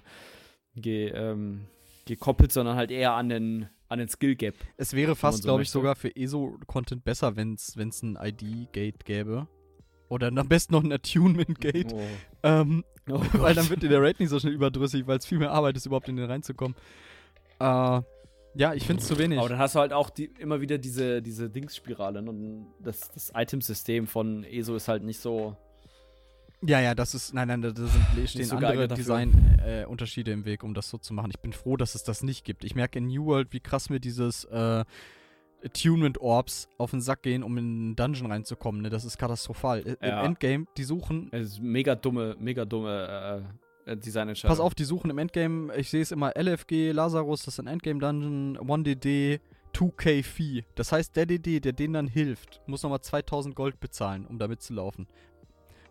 [0.76, 1.62] ge, ähm,
[2.06, 4.56] gekoppelt, sondern halt eher an den an den Skill Gap.
[4.78, 9.48] Es wäre fast, so glaube ich, sogar für ESO-Content besser, wenn es ein ID-Gate gäbe.
[10.10, 11.94] Oder am besten noch ein Attunement-Gate.
[11.94, 12.02] Oh.
[12.42, 15.40] Ähm, Oh weil dann wird dir der Raid nicht so schnell überdrüssig, weil es viel
[15.40, 16.76] mehr Arbeit ist, überhaupt in den reinzukommen.
[17.60, 18.02] Äh,
[18.56, 19.40] ja, ich finde es zu wenig.
[19.40, 22.22] Aber dann hast du halt auch die, immer wieder diese, diese Dingsspirale.
[22.22, 22.30] Ne?
[22.30, 25.56] Und das, das Itemsystem von ESO ist halt nicht so.
[26.66, 28.88] Ja, ja, das ist, nein, nein, da sind, stehen so andere.
[28.88, 31.30] Design-Unterschiede im Weg, um das so zu machen.
[31.30, 32.64] Ich bin froh, dass es das nicht gibt.
[32.64, 34.86] Ich merke in New World, wie krass mir dieses äh,
[35.66, 38.82] Attunement Orbs auf den Sack gehen, um in einen Dungeon reinzukommen.
[38.82, 38.90] Ne?
[38.90, 39.80] Das ist katastrophal.
[39.86, 40.20] I- Ja.
[40.22, 43.44] Im Endgame, die suchen, Es ist mega dumme, mega dumme
[43.86, 44.56] äh, Designentscheidung.
[44.56, 47.68] pass auf, die suchen im Endgame, ich sehe es immer, LFG, Lazarus, das ist ein
[47.68, 49.40] Endgame-Dungeon, 1DD,
[49.74, 50.66] 2K Fee.
[50.76, 54.48] Das heißt, der DD, der denen dann hilft, muss nochmal 2000 Gold bezahlen, um da
[54.48, 55.08] mitzulaufen.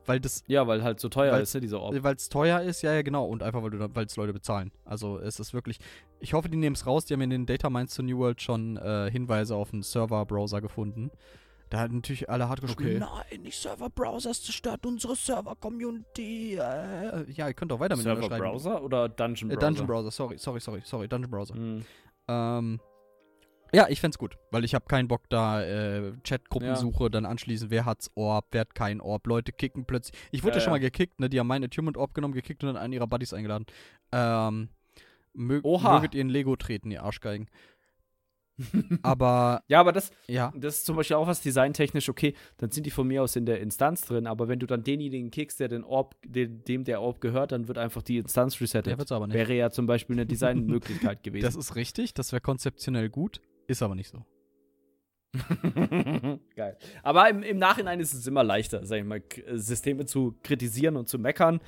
[0.04, 1.94] Weil das Ja, weil halt so teuer ist, ne, dieser Orb.
[2.02, 3.24] Weil es teuer ist, ja, ja, genau.
[3.26, 4.72] Und einfach, weil es Leute bezahlen.
[4.84, 5.78] Also es ist wirklich.
[6.18, 7.04] Ich hoffe, die nehmen es raus.
[7.04, 10.60] Die haben in den Data Mines zu New World schon äh, Hinweise auf einen Server-Browser
[10.60, 11.10] gefunden.
[11.72, 16.56] Da hat natürlich alle hart geschrieben, nein, nicht Server-Browser, es zerstört unsere Server-Community.
[16.56, 18.20] Äh, ja, ihr könnt auch weiter schreiben.
[18.20, 19.66] Server-Browser oder Dungeon Äh, Browser?
[19.68, 21.54] Dungeon Browser, sorry, sorry, sorry, sorry, Dungeon Browser.
[21.54, 21.82] Hm.
[22.28, 22.80] Ähm,
[23.72, 27.86] ja, ich fänd's gut, weil ich habe keinen Bock da äh, Chatgruppensuche, dann anschließend, wer
[27.86, 30.20] hat's Orb, wer hat keinen Orb, Leute kicken plötzlich.
[30.30, 30.74] Ich wurde Ja, ja, schon ja.
[30.74, 31.30] mal gekickt, ne?
[31.30, 33.64] Die haben meinen Attunement Orb genommen, gekickt und dann einen ihrer Buddies eingeladen.
[34.12, 34.68] Ähm,
[35.32, 35.94] mö Oha.
[35.94, 37.48] möget ihr in Lego treten, ihr Arschgeigen.
[39.02, 42.34] Aber, Ja, aber das, ja, das ist zum Beispiel auch was designtechnisch okay.
[42.58, 45.30] Dann sind die von mir aus in der Instanz drin, aber wenn du dann denjenigen
[45.30, 48.86] kickst, der den Orb, den, dem der Orb gehört, dann wird einfach die Instanz resettet.
[48.86, 49.34] der wird's aber nicht.
[49.34, 51.44] Wäre ja zum Beispiel eine Designmöglichkeit gewesen.
[51.44, 54.24] Das ist richtig, das wäre konzeptionell gut, ist aber nicht so.
[56.56, 56.76] Geil.
[57.02, 59.22] Aber im, im Nachhinein ist es immer leichter, sag ich mal,
[59.54, 61.60] Systeme zu kritisieren und zu meckern.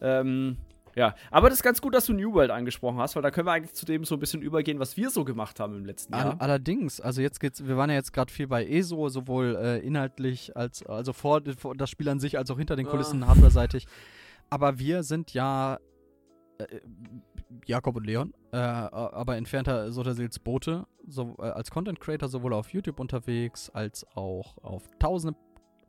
[0.00, 0.56] Ähm,
[0.94, 3.46] ja, aber das ist ganz gut, dass du New World angesprochen hast, weil da können
[3.46, 6.12] wir eigentlich zu dem so ein bisschen übergehen, was wir so gemacht haben im letzten
[6.14, 6.40] Jahr.
[6.40, 10.56] allerdings, also jetzt geht's, wir waren ja jetzt gerade viel bei ESO, sowohl äh, inhaltlich
[10.56, 12.90] als also vor, vor das Spiel an sich als auch hinter den Ah.
[12.90, 13.86] Kulissen hardware-seitig.
[14.50, 15.78] Aber wir sind ja
[16.58, 16.66] äh,
[17.66, 22.72] Jakob und Leon, äh, aber entfernter Sotasils Bote, so, äh, als Content Creator sowohl auf
[22.72, 25.38] YouTube unterwegs als auch auf tausende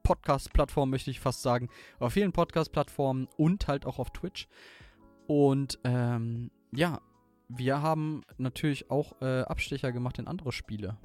[0.04, 1.70] Podcast-Plattformen, möchte ich fast sagen,
[2.00, 4.48] auf vielen Podcast-Plattformen und halt auch auf Twitch.
[5.28, 7.00] Und ähm, ja,
[7.50, 10.98] wir haben natürlich auch äh, Abstecher gemacht in andere Spiele.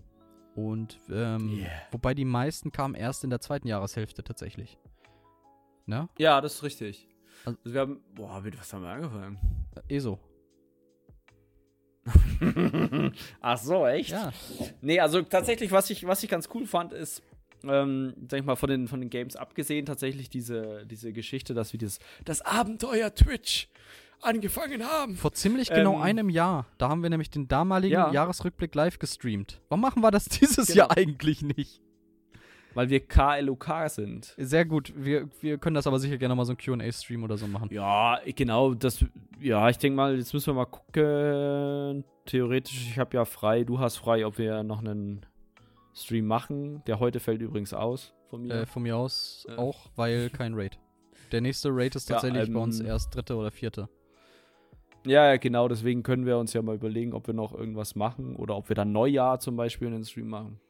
[0.54, 1.70] Und ähm, Yeah.
[1.92, 4.76] wobei die meisten kamen erst in der zweiten Jahreshälfte tatsächlich.
[5.86, 6.08] Ne?
[6.18, 7.06] Ja, das ist richtig.
[7.44, 9.38] Also- Also wir haben, boah, mit was haben wir angefangen?
[9.88, 10.18] Äh, ESO.
[13.40, 14.10] Ach so, echt?
[14.10, 14.32] Ja.
[14.80, 17.22] Nee, also tatsächlich, was ich, was ich ganz cool fand, ist,
[17.64, 21.72] ähm, sag ich mal, von den, von den Games abgesehen, tatsächlich diese, diese Geschichte, dass
[21.72, 23.68] wir das, das Abenteuer Twitch
[24.22, 25.16] angefangen haben.
[25.16, 26.66] Vor ziemlich genau Ähm, einem Jahr.
[26.78, 28.12] Da haben wir nämlich den damaligen Ja.
[28.12, 29.60] Jahresrückblick live gestreamt.
[29.68, 30.78] Warum machen wir das dieses Genau.
[30.78, 31.80] Jahr eigentlich nicht?
[32.74, 34.34] Weil wir KLOK sind.
[34.36, 34.92] Sehr gut.
[34.94, 37.68] Wir, wir können das aber sicher gerne mal so ein QA-Stream oder so machen.
[37.72, 39.04] Ja, genau, das,
[39.40, 42.04] ja, ich denke mal, jetzt müssen wir mal gucken.
[42.26, 45.24] Theoretisch, ich habe ja frei, du hast frei, ob wir noch einen
[45.94, 46.82] Stream machen.
[46.86, 48.54] Der heute fällt übrigens aus von mir.
[48.62, 49.56] Äh, von mir aus Äh.
[49.56, 50.78] auch, weil kein Raid.
[51.32, 53.88] Der nächste Raid ist Ja, tatsächlich bei uns ähm, erst dritte oder vierte.
[55.08, 58.56] Ja, genau, deswegen können wir uns ja mal überlegen, ob wir noch irgendwas machen oder
[58.56, 60.60] ob wir dann Neujahr zum Beispiel einen Stream machen.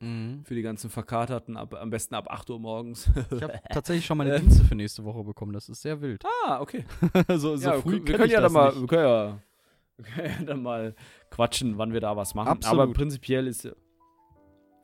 [0.00, 0.42] Mhm.
[0.44, 3.08] Für die ganzen Verkaterten, ab, am besten ab 8 Uhr morgens.
[3.30, 4.40] Ich habe tatsächlich schon meine Äh.
[4.40, 5.52] Dienste für nächste Woche bekommen.
[5.52, 6.22] Das ist sehr wild.
[6.46, 6.84] ah, okay.
[7.28, 8.80] so so ja, früh wir können ja dann mal, nicht.
[8.80, 9.38] wir können ja,
[9.96, 10.94] wir können ja dann mal
[11.30, 12.48] quatschen, wann wir da was machen.
[12.48, 12.80] Absolut.
[12.82, 13.70] Aber prinzipiell ist,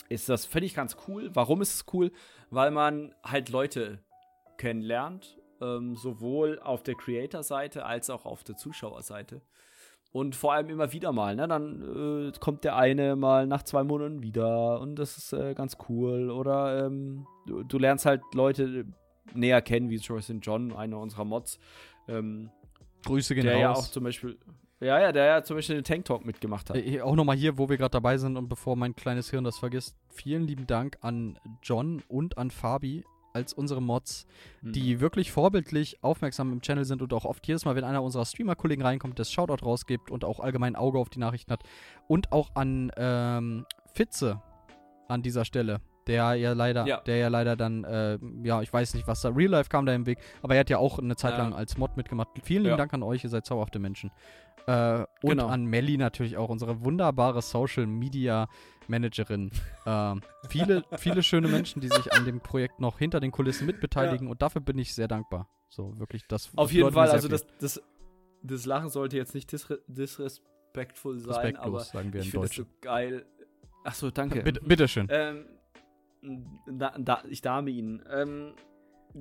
[0.09, 1.31] ist das, finde ich ganz cool.
[1.35, 2.13] Warum ist es cool?
[2.51, 3.99] Weil man halt Leute
[4.59, 9.43] kennenlernt, ähm, sowohl auf der Creator-Seite als auch auf der Zuschauerseite.
[10.13, 11.47] Und vor allem immer wieder mal, ne?
[11.47, 15.77] Dann äh, kommt der eine mal nach zwei Monaten wieder und das ist äh, ganz
[15.89, 16.31] cool.
[16.31, 18.87] Oder ähm, du, du lernst halt Leute
[19.35, 21.61] näher kennen, wie zum Beispiel John, einer unserer Mods.
[22.09, 22.51] Ähm,
[23.05, 24.37] Grüße gehen der ja auch zum Beispiel,
[24.81, 26.77] ja, ja, der ja zum Beispiel den Tank Talk mitgemacht hat.
[26.77, 29.59] Äh, auch nochmal hier, wo wir gerade dabei sind und bevor mein kleines Hirn das
[29.59, 34.27] vergisst, vielen lieben Dank an John und an Fabi als unsere Mods,
[34.63, 34.73] Mhm.
[34.73, 38.25] die wirklich vorbildlich aufmerksam im Channel sind und auch oft jedes Mal, wenn einer unserer
[38.25, 41.63] Streamer-Kollegen reinkommt, das Shoutout rausgibt und auch allgemein Auge auf die Nachrichten hat.
[42.09, 44.41] Und auch an ähm, Fitze
[45.09, 47.01] an dieser Stelle, der ja leider, Ja.
[47.01, 49.95] der ja leider dann, äh, ja, ich weiß nicht, was da Real Life kam da
[49.95, 51.39] im Weg, aber er hat ja auch eine Zeit Ja.
[51.39, 52.29] lang als Mod mitgemacht.
[52.43, 52.77] Vielen lieben Ja.
[52.77, 54.11] Dank an euch, ihr seid zauberhafte Menschen.
[54.67, 55.49] Äh, und Genau.
[55.49, 58.49] an Melly natürlich auch, unsere wunderbare Social Media
[58.89, 59.51] Managerin.
[59.87, 64.29] ähm, viele, viele schöne Menschen, die sich an dem Projekt noch hinter den Kulissen mitbeteiligen
[64.29, 65.49] und dafür bin ich sehr dankbar.
[65.69, 67.81] So, wirklich, das Auf jeden Fall, also das, das,
[68.43, 71.33] das Lachen sollte jetzt nicht disre disrespektful viel.
[71.33, 73.27] sein, aber respektlos, sagen wir ich in finde es so geil.
[73.85, 74.43] Achso, danke.
[74.43, 75.07] Bitte, bitteschön.
[75.11, 75.47] Ähm,
[76.67, 78.03] da, da, ich dame ihn.
[78.11, 78.55] Ähm,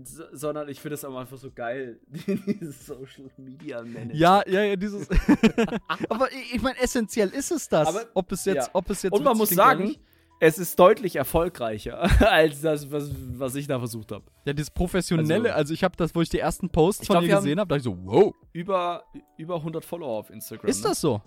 [0.03, 4.15] so, sondern ich finde es aber einfach so geil, dieses Social Media Management.
[4.15, 5.07] Ja, ja, ja, dieses.
[6.09, 7.87] aber ich, meine, essentiell ist es das.
[7.87, 8.69] Aber- ob es jetzt, ja.
[8.73, 9.13] ob es jetzt.
[9.13, 9.95] Und man muss sagen,
[10.39, 12.01] es ist deutlich erfolgreicher
[12.31, 14.23] als das, was, was ich da versucht habe.
[14.45, 17.23] Ja, dieses professionelle, also, Also- ich habe das, wo ich die ersten Posts von glaub,
[17.23, 19.03] dir gesehen habe, dachte ich so, wow, Über,
[19.37, 20.69] über 100 Follower auf Instagram.
[20.69, 20.89] ist ne?
[20.89, 21.21] das so?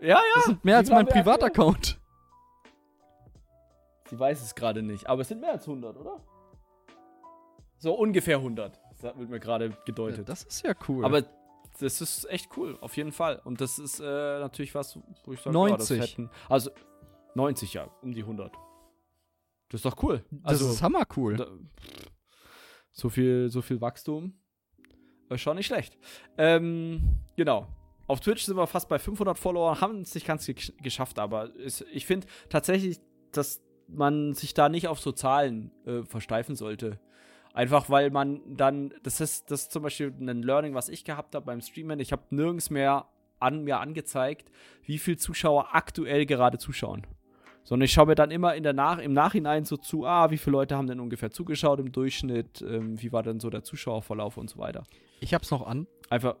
[0.00, 0.20] Ja, ja.
[0.34, 1.06] Das sind mehr als mein?
[1.06, 1.98] Privataccount.
[4.08, 6.20] Sie weiß es gerade nicht, aber es sind mehr als 100, oder?
[7.86, 8.80] So ungefähr 100.
[9.00, 10.28] Das wird mir gerade Ja, gedeutet.
[10.28, 11.04] das ist ja cool.
[11.04, 11.22] aber
[11.78, 13.40] das ist echt cool, auf jeden Fall.
[13.44, 15.90] Und das ist äh, natürlich was, wo ich sage, 90.
[15.90, 16.70] Ja, das hätten, also
[17.36, 18.52] 90, ja, um die 100.
[19.68, 20.24] Das ist doch cool.
[20.32, 21.36] das Also, ist hammer cool.
[21.36, 21.46] da,
[22.90, 24.34] so viel, so viel Wachstum.
[25.28, 25.96] Ist schon nicht schlecht.
[26.36, 27.68] Ähm, genau.
[28.08, 31.54] Auf Twitch sind wir fast bei 500 Follower, haben es nicht ganz ge geschafft, aber
[31.56, 32.98] es, ich finde tatsächlich,
[33.30, 36.98] dass man sich da nicht auf so Zahlen äh, versteifen sollte.
[37.56, 41.34] Einfach weil man dann, das ist, das ist zum Beispiel ein Learning, was ich gehabt
[41.34, 41.98] habe beim Streamen.
[42.00, 43.06] Ich habe nirgends mehr
[43.40, 44.50] an mir angezeigt,
[44.84, 47.06] wie viel Zuschauer aktuell gerade zuschauen.
[47.64, 50.36] Sondern ich schaue mir dann immer in der Nach im Nachhinein so zu, ah, wie
[50.36, 54.36] viele Leute haben denn ungefähr zugeschaut im Durchschnitt, ähm, wie war denn so der Zuschauerverlauf
[54.36, 54.84] und so weiter.
[55.20, 55.86] Ich hab's noch an.
[56.10, 56.36] Einfach,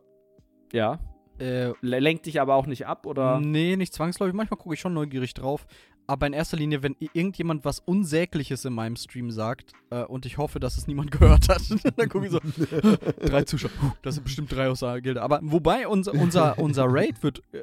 [0.70, 0.98] ja.
[1.38, 3.40] Äh, Le- Lenkt dich aber auch nicht ab, oder?
[3.40, 4.34] nee, nicht zwangsläufig.
[4.34, 5.66] Manchmal gucke ich schon neugierig drauf.
[6.06, 10.38] Aber in erster Linie, wenn irgendjemand was Unsägliches in meinem Stream sagt äh, und ich
[10.38, 11.62] hoffe, dass es niemand gehört hat,
[11.96, 12.40] dann gucke ich so,
[13.26, 13.70] drei Zuschauer,
[14.02, 15.22] das sind bestimmt drei aus der Gilde.
[15.22, 17.62] Aber wobei unser, unser, unser Raid wird äh,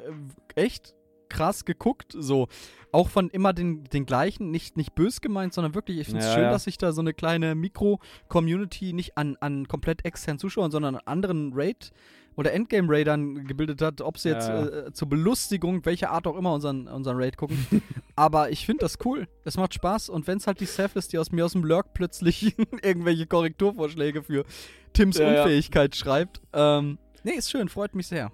[0.54, 0.94] echt
[1.30, 2.48] krass geguckt, so
[2.92, 6.26] auch von immer den, den gleichen, nicht, nicht bös gemeint, sondern wirklich, ich finde es
[6.26, 6.50] Ja, schön, ja.
[6.50, 11.02] dass sich da so eine kleine Mikro-Community nicht an, an komplett externen Zuschauern, sondern an
[11.06, 11.90] anderen Raid-
[12.36, 14.86] oder Endgame-Raidern gebildet hat, ob sie jetzt Ja, ja.
[14.86, 17.58] Äh, zur Belustigung, welcher Art auch immer, unseren, unseren Raid gucken.
[18.16, 19.28] Aber ich finde das cool.
[19.44, 20.08] Es macht Spaß.
[20.08, 23.26] Und wenn es halt die Seth ist, die aus mir aus dem Lurk plötzlich irgendwelche
[23.26, 24.44] Korrekturvorschläge für
[24.92, 25.42] Tims Ja, ja.
[25.42, 26.40] Unfähigkeit schreibt.
[26.52, 28.30] Ähm, nee, ist schön, freut mich sehr.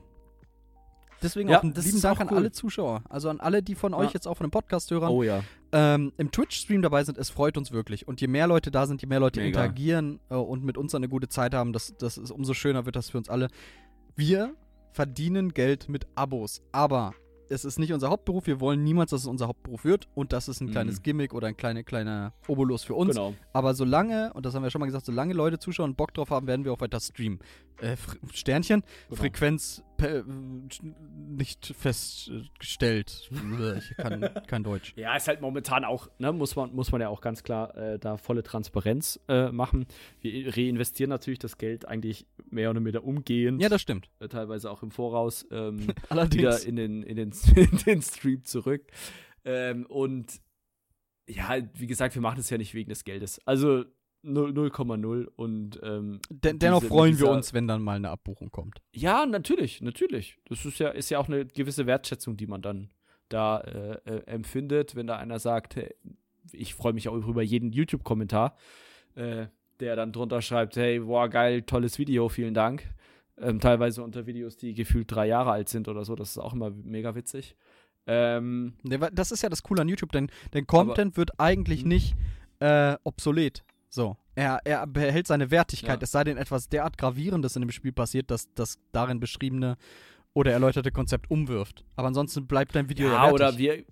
[1.22, 2.36] Deswegen Ja, auch einen lieben Dank auch an cool.
[2.38, 3.02] alle Zuschauer.
[3.10, 4.14] Also an alle, die von euch Ja.
[4.14, 5.42] jetzt auch von dem Podcast hören, Oh ja.
[5.72, 7.18] ähm, im Twitch-Stream dabei sind.
[7.18, 8.08] Es freut uns wirklich.
[8.08, 9.48] Und je mehr Leute da sind, je mehr Leute Mega.
[9.60, 12.96] interagieren äh, und mit uns eine gute Zeit haben, das, das ist umso schöner wird
[12.96, 13.48] das für uns alle.
[14.20, 14.54] Wir
[14.92, 16.60] verdienen Geld mit Abos.
[16.72, 17.14] Aber
[17.48, 18.46] es ist nicht unser Hauptberuf.
[18.46, 20.08] Wir wollen niemals, dass es unser Hauptberuf wird.
[20.14, 20.72] Und das ist ein Mhm.
[20.72, 23.14] kleines Gimmick oder ein kleiner, kleiner Obolus für uns.
[23.14, 23.32] Genau.
[23.54, 26.28] Aber solange, und das haben wir schon mal gesagt, solange Leute zuschauen und Bock drauf
[26.28, 27.38] haben, werden wir auch weiter streamen.
[27.80, 27.96] Äh,
[28.32, 29.20] Sternchen, Genau.
[29.22, 33.30] Frequenz pe- nicht festgestellt.
[33.78, 34.92] ich kann kein Deutsch.
[34.96, 37.98] Ja, ist halt momentan auch, ne, muss man, muss man ja auch ganz klar äh,
[37.98, 39.86] da volle Transparenz äh, machen.
[40.20, 44.10] Wir reinvestieren natürlich das Geld eigentlich mehr oder minder umgehend, Ja, das stimmt.
[44.20, 45.78] äh, teilweise auch im Voraus, ähm,
[46.32, 48.86] wieder in den, in, den, in den Stream zurück.
[49.44, 50.40] Ähm, und
[51.28, 53.40] ja, wie gesagt, wir machen es ja nicht wegen des Geldes.
[53.46, 53.92] Also 0
[54.24, 58.50] 0,0 und ähm, Den, dennoch diese- freuen wir dieser- uns, wenn dann mal eine Abbuchung
[58.50, 58.80] kommt.
[58.94, 60.36] Ja, natürlich, natürlich.
[60.48, 62.90] Das ist ja, ist ja auch eine gewisse Wertschätzung, die man dann
[63.28, 65.94] da äh, äh, empfindet, wenn da einer sagt, hey,
[66.52, 68.56] ich freue mich auch über jeden YouTube-Kommentar,
[69.14, 69.46] äh,
[69.78, 72.84] der dann drunter schreibt, hey, boah, geil, tolles Video, vielen Dank.
[73.38, 76.52] Ähm, teilweise unter Videos, die gefühlt drei Jahre alt sind oder so, das ist auch
[76.52, 77.56] immer mega witzig.
[78.06, 78.74] Ähm,
[79.12, 81.88] Das ist ja das Coole an YouTube, denn, denn Content wird eigentlich Mhm.
[81.88, 82.14] nicht
[82.58, 83.64] äh, obsolet.
[83.90, 84.16] So.
[84.36, 86.04] Er, er behält seine Wertigkeit, Ja.
[86.04, 89.76] es sei denn etwas derart Gravierendes in dem Spiel passiert, dass das darin beschriebene
[90.32, 91.84] oder erläuterte Konzept umwirft.
[91.96, 93.84] Aber ansonsten bleibt dein Video ja, ja, oder wir,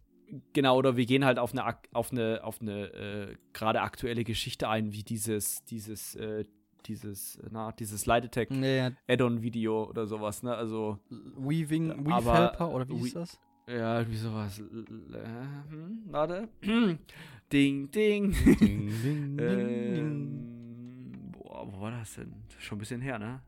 [0.52, 4.68] genau, oder wir gehen halt auf eine, auf eine, auf eine äh, gerade aktuelle Geschichte
[4.68, 6.44] ein, wie dieses, dieses, äh,
[6.86, 10.54] dieses, na, dieses Light Attack Nee, Add-on-Video oder sowas, ne?
[10.54, 13.40] Also, Weaving, Weave Aber, Helper oder wie hieß das?
[13.68, 14.58] Ja, wie sowas.
[14.58, 14.62] Äh,
[15.70, 16.48] hm, Warte.
[16.62, 16.98] ding,
[17.52, 17.90] ding.
[17.90, 22.32] Ding, ding, ding, ähm, boah, wo war das denn?
[22.58, 23.40] Schon ein bisschen her, ne?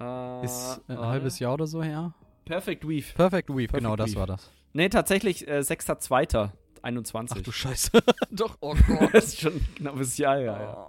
[0.00, 1.08] Äh, Ist ein warte.
[1.08, 2.14] halbes Jahr oder so her.
[2.44, 3.12] Perfect Weave.
[3.14, 4.50] Perfect Weave, Perfect genau, das war das.
[4.72, 7.28] Nee, tatsächlich äh, 6.2.21.
[7.30, 7.90] Ach du Scheiße.
[8.30, 9.10] Doch, oh Gott.
[9.12, 10.60] das ist schon ein knappes Jahr, ja.
[10.60, 10.86] ja.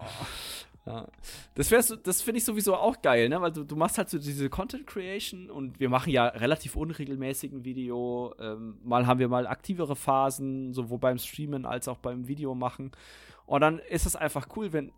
[0.86, 1.08] Ja.
[1.56, 1.70] Das,
[2.04, 3.40] das finde ich sowieso auch geil, ne?
[3.42, 7.52] Weil du, du machst halt so diese Content Creation und wir machen ja relativ unregelmäßig
[7.52, 8.34] ein Video.
[8.40, 12.92] Ähm, mal haben wir mal aktivere Phasen, sowohl beim Streamen als auch beim Video machen.
[13.46, 14.92] Und dann ist es einfach cool, wenn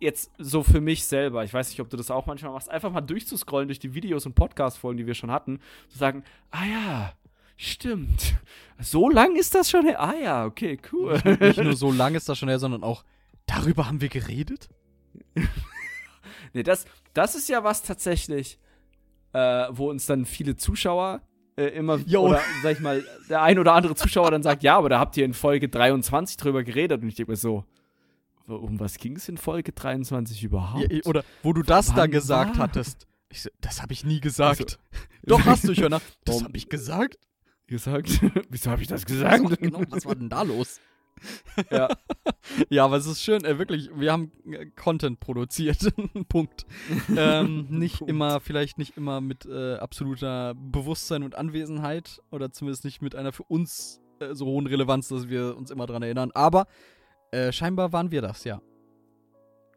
[0.00, 2.92] jetzt so für mich selber, ich weiß nicht, ob du das auch manchmal machst, einfach
[2.92, 7.12] mal durchzuscrollen durch die Videos und Podcast-Folgen, die wir schon hatten, zu sagen, ah ja,
[7.56, 8.34] stimmt.
[8.78, 10.00] So lang ist das schon her?
[10.00, 11.20] Ah ja, okay, cool.
[11.40, 13.04] Nicht nur so lang ist das schon her, sondern auch,
[13.46, 14.68] darüber haben wir geredet?
[16.52, 18.58] nee, das, das ist ja was tatsächlich,
[19.32, 21.22] äh, wo uns dann viele Zuschauer
[21.56, 22.22] äh, immer, Yo.
[22.28, 25.16] oder sag ich mal, der ein oder andere Zuschauer dann sagt, ja, aber da habt
[25.16, 27.02] ihr in Folge 23 drüber geredet.
[27.02, 27.64] Und ich denke mir so,
[28.46, 30.92] um was ging es in Folge 23 überhaupt?
[30.92, 32.64] Ja, oder wo du das Wann da gesagt war?
[32.64, 33.06] hattest.
[33.28, 34.60] Ich so, das habe ich nie gesagt.
[34.60, 34.76] Also-
[35.26, 35.94] Doch, hast du schon.
[36.24, 37.18] Das habe ich gesagt.
[37.66, 38.20] gesagt?
[38.50, 39.44] Wieso habe ich das gesagt?
[39.44, 40.80] Was, genau, was war denn da los?
[41.70, 41.88] Ja.
[42.68, 45.78] Ja, aber es ist schön, äh, wirklich, wir haben äh, Content produziert.
[46.28, 46.66] Punkt.
[47.16, 48.10] Ähm, nicht Punkt.
[48.10, 53.32] immer, vielleicht nicht immer mit äh, absoluter Bewusstsein und Anwesenheit oder zumindest nicht mit einer
[53.32, 56.30] für uns äh, so hohen Relevanz, dass wir uns immer dran erinnern.
[56.34, 56.66] Aber
[57.30, 58.60] äh, scheinbar waren wir das, ja.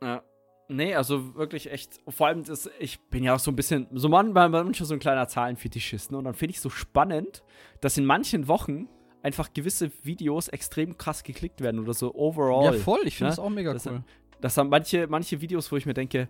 [0.02, 0.24] Ja.
[0.70, 4.10] Nee, also wirklich echt, vor allem, das, ich bin ja auch so ein bisschen, so
[4.10, 6.18] manchmal manchmal so ein kleiner Zahlenfetischist, ne?
[6.18, 7.42] Und dann finde ich so spannend,
[7.80, 8.90] dass in manchen Wochen
[9.28, 12.66] einfach gewisse Videos extrem krass geklickt werden oder so overall.
[12.66, 13.02] ja, voll.
[13.06, 13.36] Ich finde ne?
[13.36, 14.04] das auch mega Das- cool.
[14.42, 16.28] Das haben manche, manche Videos, wo ich mir denke,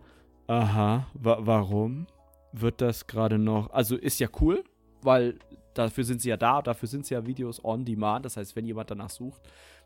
[0.47, 2.07] aha, wa warum
[2.53, 3.69] wird das gerade noch?
[3.71, 4.63] Also ist ja cool,
[5.01, 5.37] weil
[5.73, 8.25] dafür sind sie ja da, dafür sind sie ja Videos on demand.
[8.25, 9.41] Das heißt, wenn jemand danach sucht,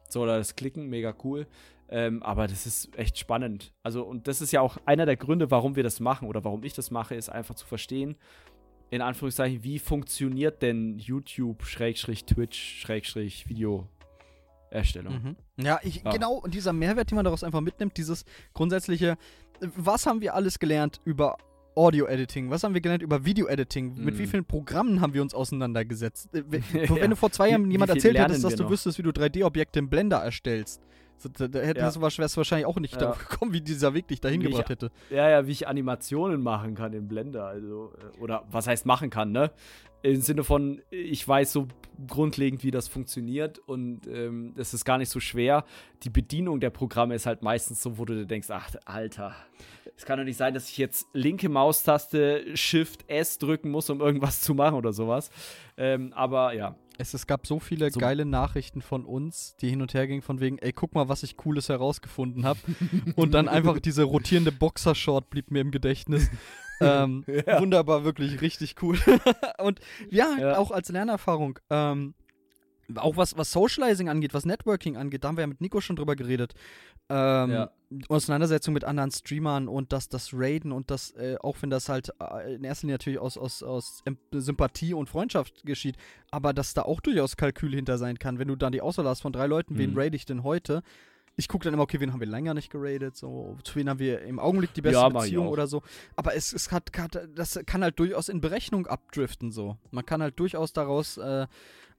[0.07, 1.47] soll er das klicken, mega cool.
[1.89, 3.73] Ähm, aber das ist echt spannend.
[3.83, 6.63] Also, und das ist ja auch einer der Gründe, warum wir das machen oder warum
[6.63, 8.15] ich das mache, ist einfach zu verstehen,
[8.91, 13.47] in Anführungszeichen, wie funktioniert denn YouTube, Schrägstrich, Twitch, Schrägstrich,
[14.71, 15.35] Videoerstellung.
[15.57, 15.63] Mhm.
[15.63, 16.11] Ja, ich, Ja.
[16.11, 19.17] genau, und dieser Mehrwert, den man daraus einfach mitnimmt, dieses grundsätzliche,
[19.61, 21.37] äh, was haben wir alles gelernt über
[21.75, 22.49] Audio-Editing?
[22.49, 23.95] Was haben wir gelernt über Video-Editing?
[24.03, 24.19] Mit Mhm.
[24.19, 26.33] wie vielen Programmen haben wir uns auseinandergesetzt?
[26.35, 26.63] Äh, Wenn,
[26.97, 27.07] Ja.
[27.07, 28.69] du vor zwei Jahren jemand erzählt hättest, dass du noch?
[28.69, 30.81] wüsstest, wie du 3D-Objekte im Blender erstellst,
[31.21, 32.09] so, da, da hättest Ja.
[32.09, 32.99] du wahrscheinlich auch nicht Ja.
[32.99, 34.91] darauf gekommen, wie dieser Weg dich dahin Wie ich- gebracht hätte.
[35.09, 37.45] Ja, ja, wie ich Animationen machen kann in Blender.
[37.45, 39.51] Also, äh, oder was heißt machen kann, ne?
[40.03, 41.67] Im Sinne von, ich weiß so
[42.07, 45.63] grundlegend, wie das funktioniert und ähm, es ist gar nicht so schwer.
[46.01, 49.35] Die Bedienung der Programme ist halt meistens so, wo du dir denkst, ach, Alter,
[49.95, 54.01] es kann doch nicht sein, dass ich jetzt linke Maustaste Shift S drücken muss, um
[54.01, 55.29] irgendwas zu machen oder sowas.
[55.77, 59.81] Ähm, aber ja, Es, es gab so viele So- geile Nachrichten von uns, die hin
[59.81, 62.59] und her gingen, von wegen, ey, guck mal, was ich Cooles herausgefunden habe.
[63.15, 66.29] und dann einfach diese rotierende Boxershort blieb mir im Gedächtnis.
[66.81, 67.59] ähm, Ja.
[67.59, 68.97] Wunderbar, wirklich richtig cool.
[69.59, 69.79] und
[70.09, 70.57] ja, Ja.
[70.57, 71.59] auch als Lernerfahrung.
[71.69, 72.13] Ähm,
[72.97, 75.95] auch was, was Socializing angeht, was Networking angeht, da haben wir ja mit Nico schon
[75.95, 76.53] drüber geredet.
[77.09, 77.71] Ähm, Ja.
[78.07, 82.11] Auseinandersetzung mit anderen Streamern und das, das Raiden und das, äh, auch wenn das halt
[82.21, 84.01] äh, in erster Linie natürlich aus, aus, aus
[84.31, 85.97] Sympathie und Freundschaft geschieht,
[86.31, 88.39] aber dass da auch durchaus Kalkül hinter sein kann.
[88.39, 89.97] Wenn du dann die Auswahl hast von drei Leuten, wen Mhm.
[89.97, 90.83] raid ich denn heute?
[91.37, 93.99] Ich gucke dann immer, okay, wen haben wir länger nicht geradet, so, zu wen haben
[93.99, 95.81] wir im Augenblick die beste Ja, Beziehung oder so.
[96.17, 99.77] Aber es, es hat, hat, das kann halt durchaus in Berechnung abdriften, so.
[99.91, 101.47] Man kann halt durchaus daraus äh,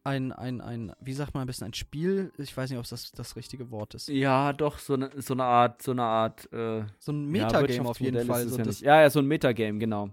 [0.05, 3.13] ein, ein, ein, wie sagt man am besten, ein Spiel, ich weiß nicht, ob das,
[3.13, 4.09] das richtige Wort ist.
[4.09, 7.89] ja, doch, so eine so eine Art, so eine Art, äh, So ein ja, Metagame
[7.89, 8.49] auf jeden Fall.
[8.49, 10.11] So ja, ja, ja, so ein Metagame, genau.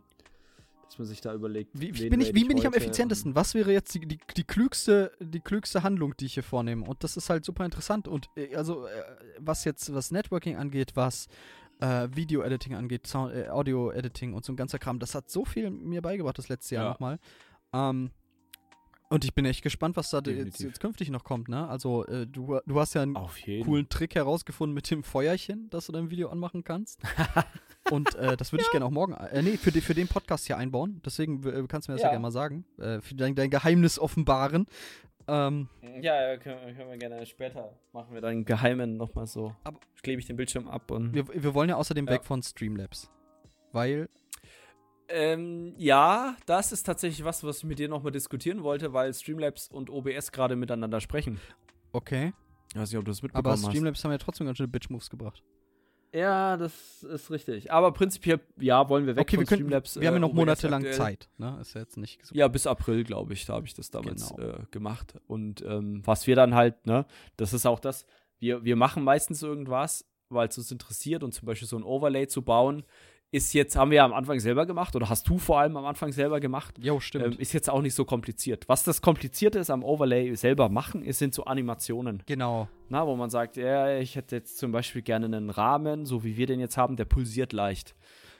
[0.85, 1.71] Dass man sich da überlegt.
[1.73, 3.35] Wie, wie bin ich, wie bin ich am heute effizientesten?
[3.35, 6.83] Was wäre jetzt die, die, die, klügste, die klügste Handlung, die ich hier vornehme?
[6.85, 8.07] Und das ist halt super interessant.
[8.07, 8.89] Und äh, also, äh,
[9.39, 11.27] was jetzt was Networking angeht, was
[11.79, 15.69] äh, Video-Editing angeht, Sound, äh, Audio-Editing und so ein ganzer Kram, das hat so viel
[15.69, 16.89] mir beigebracht das letzte Jahr Ja.
[16.91, 17.19] nochmal.
[17.71, 18.09] Ähm,
[19.09, 21.67] und ich bin echt gespannt, was da jetzt, jetzt künftig noch kommt, ne?
[21.67, 25.69] Also, äh, du, du hast ja einen Auf jeden coolen Trick herausgefunden mit dem Feuerchen,
[25.71, 27.01] das du dein Video anmachen kannst.
[27.91, 30.45] Und äh, das würde ich gerne auch morgen, äh, nee, für, die, für den Podcast
[30.45, 31.01] hier einbauen.
[31.03, 32.11] Deswegen äh, kannst du mir das ja, Ja.
[32.11, 32.65] gerne mal sagen.
[32.77, 34.67] Äh, für dein, dein Geheimnis offenbaren.
[35.27, 35.69] Ähm,
[36.01, 39.55] Ja, ja können, können wir gerne später machen wir dann geheimen nochmal so.
[39.63, 41.13] Aber- klebe ich den Bildschirm ab und.
[41.13, 42.13] wir, wir wollen ja außerdem Ja.
[42.13, 43.09] weg von Streamlabs.
[43.71, 44.09] Weil,
[45.09, 49.67] Ähm, ja, das ist tatsächlich was, was ich mit dir nochmal diskutieren wollte, weil Streamlabs
[49.69, 51.39] und OBS gerade miteinander sprechen.
[51.93, 52.33] okay.
[52.71, 53.65] Ich weiß nicht, ob du das Aber mitbekommen hast.
[53.71, 55.41] Streamlabs haben ja trotzdem ganz schöne Bitch-Moves gebracht.
[56.13, 57.71] Ja, das ist richtig.
[57.71, 59.99] Aber prinzipiell, ja, wollen wir weg Okay, von wir, können, Streamlabs.
[59.99, 60.95] wir haben ja äh, noch OBS monatelang aktuell.
[60.95, 61.29] Zeit.
[61.39, 61.57] Ne?
[61.61, 62.35] Ist ja jetzt nicht so.
[62.35, 64.49] Ja, bis April, glaube ich, da habe ich das damals Genau.
[64.49, 65.15] äh, gemacht.
[65.25, 67.07] Und ähm, was wir dann halt, ne,
[67.37, 68.05] das ist auch das,
[68.37, 72.27] wir, wir machen meistens irgendwas, weil es uns interessiert und zum Beispiel so ein Overlay
[72.27, 72.83] zu bauen,
[73.31, 75.85] ist jetzt, haben wir ja am Anfang selber gemacht, oder hast du vor allem am
[75.85, 76.75] Anfang selber gemacht.
[76.79, 77.25] Jo, stimmt.
[77.25, 78.67] Ähm, ist jetzt auch nicht so kompliziert.
[78.67, 82.23] Was das Komplizierte ist am Overlay selber machen, ist, sind so Animationen.
[82.25, 82.67] genau.
[82.91, 86.37] Na, wo man sagt, ja, ich hätte jetzt zum Beispiel gerne einen Rahmen, so wie
[86.37, 87.93] wir den jetzt haben, der pulsiert leicht.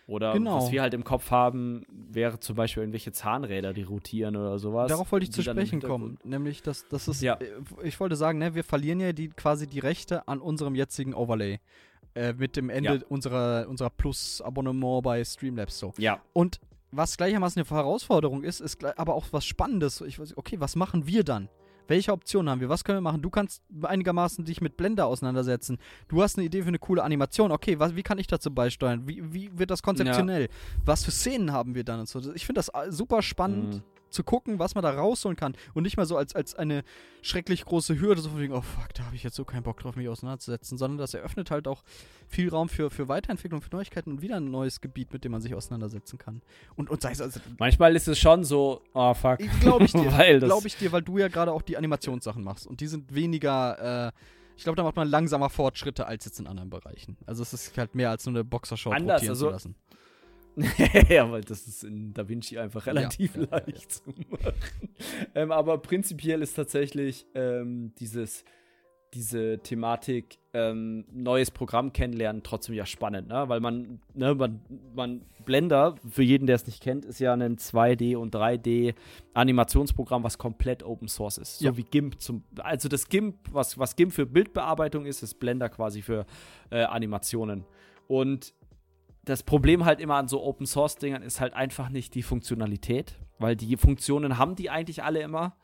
[0.07, 0.55] Oder Genau.
[0.57, 4.87] was wir halt im Kopf haben, wäre zum Beispiel irgendwelche Zahnräder, die rotieren oder sowas.
[4.89, 6.17] Darauf wollte ich zu sprechen kommen.
[6.23, 7.21] Nämlich, dass das ist.
[7.21, 7.35] Ja.
[7.35, 7.45] äh,
[7.83, 11.59] Ich wollte sagen, ne, wir verlieren ja die, quasi die Rechte an unserem jetzigen Overlay.
[12.15, 13.01] Äh, mit dem Ende Ja.
[13.09, 15.93] unserer, unserer Plus-Abonnement bei Streamlabs so.
[15.97, 16.59] Ja, Und
[16.91, 20.01] was gleichermaßen eine Herausforderung ist, ist aber auch was Spannendes.
[20.01, 21.49] Ich weiß, okay, was machen wir dann?
[21.87, 22.69] Welche Optionen haben wir?
[22.69, 23.21] Was können wir machen?
[23.21, 25.77] Du kannst einigermaßen dich mit Blender auseinandersetzen.
[26.07, 27.51] Du hast eine Idee für eine coole Animation.
[27.51, 29.07] Okay, was, wie kann ich dazu beisteuern?
[29.07, 30.49] Wie, wie wird das konzeptionell?
[30.85, 32.19] Was für Szenen haben wir dann und so?
[32.33, 33.83] Ich finde das äh, super spannend Mhm.
[34.09, 35.55] Zu gucken, was man da rausholen kann.
[35.73, 36.83] Und nicht mal so als, als eine
[37.21, 39.79] schrecklich große Hürde, so von wegen, oh fuck, da habe ich jetzt so keinen Bock
[39.79, 41.83] drauf, mich auseinanderzusetzen, sondern das eröffnet halt auch
[42.27, 45.41] viel Raum für, für Weiterentwicklung, für Neuigkeiten und wieder ein neues Gebiet, mit dem man
[45.41, 46.41] sich auseinandersetzen kann.
[46.75, 49.39] Und, und sei es also, manchmal ist es schon so, oh fuck.
[49.61, 52.43] glaube ich dir, Weil das- glaube ich dir, weil du ja gerade auch die Animationssachen
[52.43, 54.11] machst und die sind weniger, äh,
[54.57, 57.15] ich glaube, da macht man langsamer Fortschritte als jetzt in anderen Bereichen.
[57.25, 59.75] Also es ist halt mehr als nur eine Boxershort Anders, rotieren also- zu lassen.
[61.09, 63.57] ja, weil das ist in DaVinci einfach relativ ja, ja, ja.
[63.65, 64.53] leicht zu machen.
[65.35, 68.43] ähm, aber prinzipiell ist tatsächlich ähm, dieses,
[69.13, 73.47] diese Thematik ähm, neues Programm kennenlernen trotzdem ja spannend, ne?
[73.47, 74.61] Weil man, ne, man,
[74.93, 78.93] man Blender, für jeden, der es nicht kennt, ist ja ein 2D und 3D
[79.33, 81.59] Animationsprogramm, was komplett Open Source ist.
[81.59, 81.77] So Ja.
[81.77, 86.01] wie GIMP zum, also das GIMP, was, was GIMP für Bildbearbeitung ist, ist Blender quasi
[86.01, 86.25] für
[86.69, 87.65] äh, Animationen.
[88.07, 88.53] Und
[89.29, 93.15] das Problem halt immer an so Open Source Dingern ist halt einfach nicht die Funktionalität,
[93.37, 95.55] weil die Funktionen haben die eigentlich alle immer.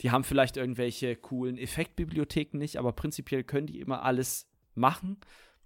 [0.00, 5.18] Die haben vielleicht irgendwelche coolen Effektbibliotheken nicht, aber prinzipiell können die immer alles machen.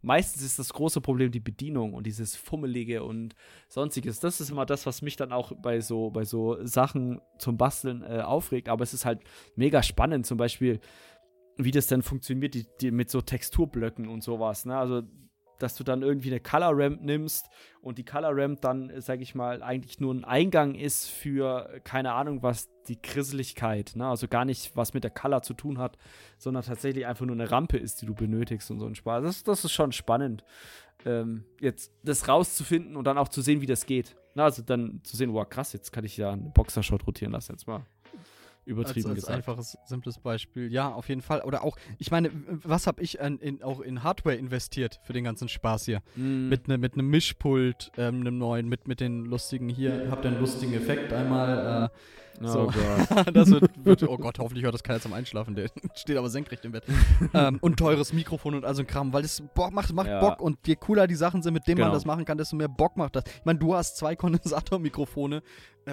[0.02, 3.34] Meistens ist das große Problem die Bedienung und dieses Fummelige und
[3.68, 4.20] sonstiges.
[4.20, 8.02] Das ist immer das, was mich dann auch bei so, bei so Sachen zum Basteln
[8.02, 8.68] äh, aufregt.
[8.68, 9.20] Aber es ist halt
[9.56, 10.78] mega spannend, zum Beispiel,
[11.56, 14.66] wie das dann funktioniert, die, die mit so Texturblöcken und sowas.
[14.66, 14.76] Ne?
[14.76, 15.04] Also,
[15.58, 17.48] dass du dann irgendwie eine Color Ramp nimmst
[17.80, 22.12] und die Color Ramp dann, sag ich mal, eigentlich nur ein Eingang ist für, keine
[22.12, 24.06] Ahnung, was die Krisseligkeit, ne?
[24.06, 25.96] also gar nicht, was mit der Color zu tun hat,
[26.38, 29.22] sondern tatsächlich einfach nur eine Rampe ist, die du benötigst und so ein Spaß.
[29.22, 30.44] Das, das ist schon spannend,
[31.06, 34.16] ähm, jetzt das rauszufinden und dann auch zu sehen, wie das geht.
[34.34, 37.52] Na, also dann zu sehen, wow, krass, jetzt kann ich ja einen Boxershot rotieren lassen,
[37.52, 37.86] jetzt mal
[38.64, 39.36] übertrieben als, als gesagt.
[39.36, 40.72] einfaches, simples Beispiel.
[40.72, 41.40] Ja, auf jeden Fall.
[41.42, 45.24] Oder auch, ich meine, was habe ich an, in, auch in Hardware investiert für den
[45.24, 46.02] ganzen Spaß hier?
[46.16, 46.48] Mm.
[46.48, 50.30] Mit, ne, mit einem Mischpult, ähm, einem neuen, mit, mit den lustigen, hier, habt ihr
[50.30, 51.90] einen lustigen Effekt einmal.
[51.90, 51.96] Äh,
[52.42, 52.66] oh so.
[52.66, 53.26] Gott.
[53.36, 56.64] das wird, wird, oh Gott, hoffentlich hört das keiner zum Einschlafen, der steht aber senkrecht
[56.64, 56.84] im Bett.
[57.32, 60.20] ähm, und teures Mikrofon und all so ein Kram, weil es Bock macht, macht Ja.
[60.20, 61.94] Bock und je cooler die Sachen sind, mit denen man Genau.
[61.94, 63.24] das machen kann, desto mehr Bock macht das.
[63.26, 65.42] Ich meine, du hast zwei Kondensatormikrofone,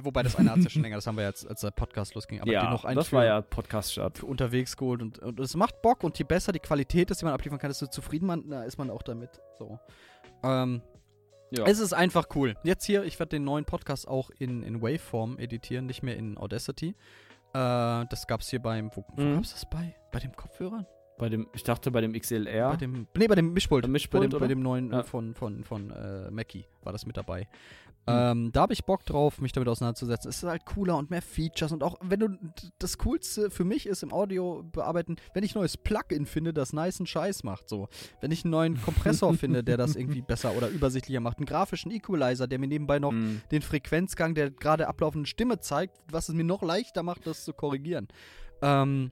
[0.03, 2.41] wobei das eine hat ja schon länger, das haben wir jetzt, als der Podcast losging,
[2.41, 4.19] aber ja, die noch ein das für- war ja Podcast-Start.
[4.19, 7.25] für unterwegs geholt und, und es macht Bock und je besser die Qualität ist, die
[7.25, 9.29] man abliefern kann, desto zufrieden man, na, ist man auch damit.
[9.59, 9.79] So.
[10.43, 10.81] Ähm,
[11.51, 11.65] Ja.
[11.65, 12.55] Es ist einfach cool.
[12.63, 16.37] Jetzt hier, ich werde den neuen Podcast auch in, in Waveform editieren, nicht mehr in
[16.37, 16.89] Audacity.
[16.89, 16.93] Äh,
[17.53, 19.35] das gab's hier beim, wo, wo Mhm.
[19.35, 19.95] gab's das bei?
[20.11, 20.85] Bei dem Kopfhörern?
[21.17, 22.69] Bei dem, ich dachte bei dem XLR.
[22.71, 23.87] Bei dem, nee, bei dem Mischpult.
[23.87, 24.39] Mischpult, bei, dem, oder?
[24.39, 25.03] bei dem neuen Ja.
[25.03, 27.47] von, von, von äh, Mackie war das mit dabei.
[28.07, 28.13] Mhm.
[28.13, 30.29] Ähm, da habe ich Bock drauf, mich damit auseinanderzusetzen.
[30.29, 32.29] Es ist halt cooler und mehr Features und auch, wenn du,
[32.79, 36.73] das Coolste für mich ist im Audio bearbeiten, wenn ich ein neues Plugin finde, das
[36.73, 37.89] nice Scheiß macht, so.
[38.19, 41.91] Wenn ich einen neuen Kompressor finde, der das irgendwie besser oder übersichtlicher macht, einen grafischen
[41.91, 43.41] Equalizer, der mir nebenbei noch Mm.
[43.51, 47.53] den Frequenzgang der gerade ablaufenden Stimme zeigt, was es mir noch leichter macht, das zu
[47.53, 48.07] korrigieren.
[48.61, 49.11] Ähm,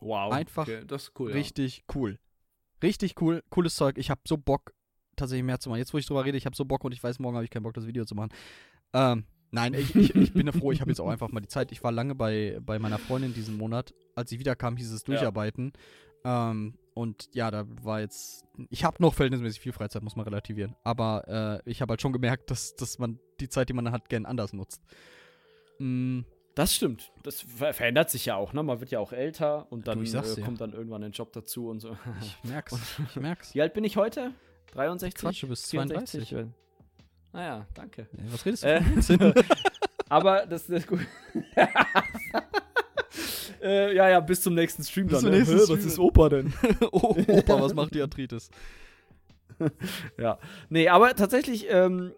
[0.00, 0.32] Wow.
[0.32, 1.32] Einfach okay, das ist cool.
[1.32, 2.18] richtig cool.
[2.82, 3.98] Richtig cool, cooles Zeug.
[3.98, 4.72] Ich habe so Bock,
[5.20, 5.78] tatsächlich mehr zu machen.
[5.78, 7.50] Jetzt, wo ich drüber rede, ich habe so Bock und ich weiß, morgen habe ich
[7.50, 8.30] keinen Bock, das Video zu machen.
[8.92, 11.48] Ähm, nein, ich, ich, ich bin ja froh, ich habe jetzt auch einfach mal die
[11.48, 11.70] Zeit.
[11.72, 13.94] Ich war lange bei, bei meiner Freundin diesen Monat.
[14.16, 15.72] Als sie wiederkam, hieß es Durcharbeiten.
[16.24, 18.44] Ähm, und ja, da war jetzt.
[18.68, 20.74] Ich habe noch verhältnismäßig viel Freizeit, muss man relativieren.
[20.82, 24.08] Aber äh, ich habe halt schon gemerkt, dass, dass man die Zeit, die man hat,
[24.08, 24.82] gern anders nutzt.
[25.78, 26.20] Mm,
[26.54, 27.10] Das stimmt.
[27.22, 28.62] Das ver verändert sich ja auch, ne?
[28.62, 31.68] Man wird ja auch älter und dann Du, äh, kommt dann irgendwann ein Job dazu
[31.68, 31.96] und so.
[32.20, 32.76] ich merk's.
[33.08, 33.54] Ich merk's.
[33.54, 34.32] Wie alt bin ich heute?
[34.72, 35.14] 63?
[35.20, 36.28] Quatsch, du bist 64?
[36.28, 36.54] 32.
[37.32, 38.08] Naja, danke.
[38.12, 39.34] Ja, Was redest du Äh?
[40.08, 41.00] Aber das, das ist gut.
[43.62, 45.30] äh, ja, ja, bis zum nächsten Stream Bis dann.
[45.30, 45.38] ne?
[45.38, 45.78] nächsten Stream.
[45.78, 46.52] Was ist Opa denn?
[46.92, 48.50] oh, Opa, was macht die Arthritis?
[50.18, 50.38] Ja.
[50.68, 52.12] Nee, aber tatsächlich ähm,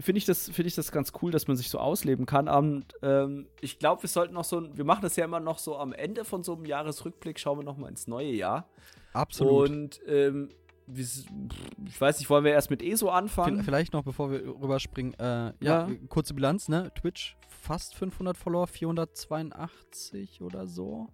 [0.00, 2.48] finde ich, das- finde ich das ganz cool, dass man sich so ausleben kann.
[2.48, 5.58] Und ähm, ich glaube, wir sollten noch so, ein- wir machen das ja immer noch
[5.58, 8.68] so am Ende von so einem Jahresrückblick, schauen wir noch mal ins neue Jahr.
[9.12, 9.70] Absolut.
[9.70, 10.48] Und ähm,
[10.94, 13.62] ich weiß nicht, wollen wir erst mit ESO anfangen?
[13.64, 15.14] Vielleicht noch, bevor wir rüberspringen.
[15.14, 15.90] Äh, ja, Ja.
[16.08, 16.92] kurze Bilanz, ne?
[16.94, 21.08] Twitch fast 500 Follower, 482 oder so.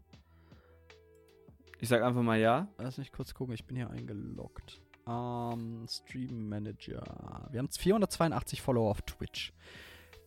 [1.81, 2.69] Ich sag einfach mal ja.
[2.79, 4.81] Lass mich kurz gucken, ich bin hier eingeloggt.
[5.09, 7.03] Ähm, Stream Manager.
[7.51, 9.53] Wir haben 482 Follower auf Twitch.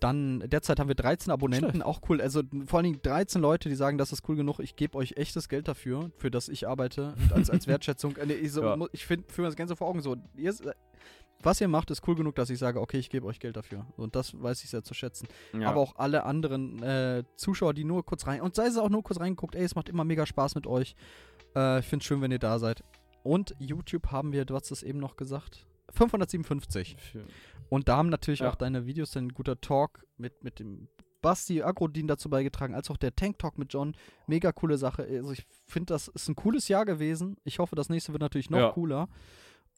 [0.01, 1.85] Dann, derzeit haben wir 13 Abonnenten, Schlecht.
[1.85, 2.21] auch cool.
[2.21, 5.13] Also vor allen Dingen 13 Leute, die sagen, das ist cool genug, ich gebe euch
[5.17, 8.15] echtes Geld dafür, für das ich arbeite, und als, als Wertschätzung.
[8.17, 8.77] Äh, ich so, Ja.
[8.91, 10.53] ich finde, für das Ganze vor Augen so, ihr,
[11.41, 13.85] was ihr macht, ist cool genug, dass ich sage, okay, ich gebe euch Geld dafür.
[13.97, 15.27] Und das weiß ich sehr zu schätzen.
[15.53, 15.69] ja.
[15.69, 18.41] Aber auch alle anderen äh, Zuschauer, die nur kurz rein.
[18.41, 20.95] Und sei es auch nur kurz reingeguckt, ey, es macht immer mega Spaß mit euch.
[21.55, 22.83] Äh, ich finde es schön, wenn ihr da seid.
[23.23, 25.65] Und YouTube haben wir, du hast es eben noch gesagt,
[25.95, 26.95] 557.
[27.69, 28.49] Und da haben natürlich Ja.
[28.51, 30.87] auch deine Videos, dein guter Talk mit, mit dem
[31.21, 33.95] Basti Agrodin dazu beigetragen, als auch der Tank Talk mit John.
[34.27, 35.03] Mega coole Sache.
[35.03, 37.37] Also ich finde, das ist ein cooles Jahr gewesen.
[37.43, 38.71] Ich hoffe, das nächste wird natürlich noch Ja.
[38.71, 39.07] cooler.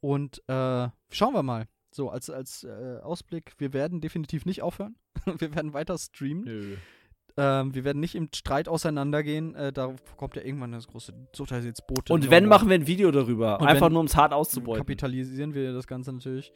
[0.01, 1.67] Und äh, schauen wir mal.
[1.91, 4.97] So, als, als äh, Ausblick, wir werden definitiv nicht aufhören.
[5.25, 6.43] wir werden weiter streamen.
[6.43, 6.75] Nö.
[7.39, 9.53] Ähm, wir werden nicht im Streit auseinandergehen.
[9.53, 12.09] Äh, da kommt ja irgendwann das große Totalsitzboot.
[12.09, 13.59] Und wenn, machen wir ein Video darüber.
[13.61, 14.79] Und Einfach nur, um es hart auszubeuten.
[14.79, 16.51] Kapitalisieren wir das Ganze natürlich.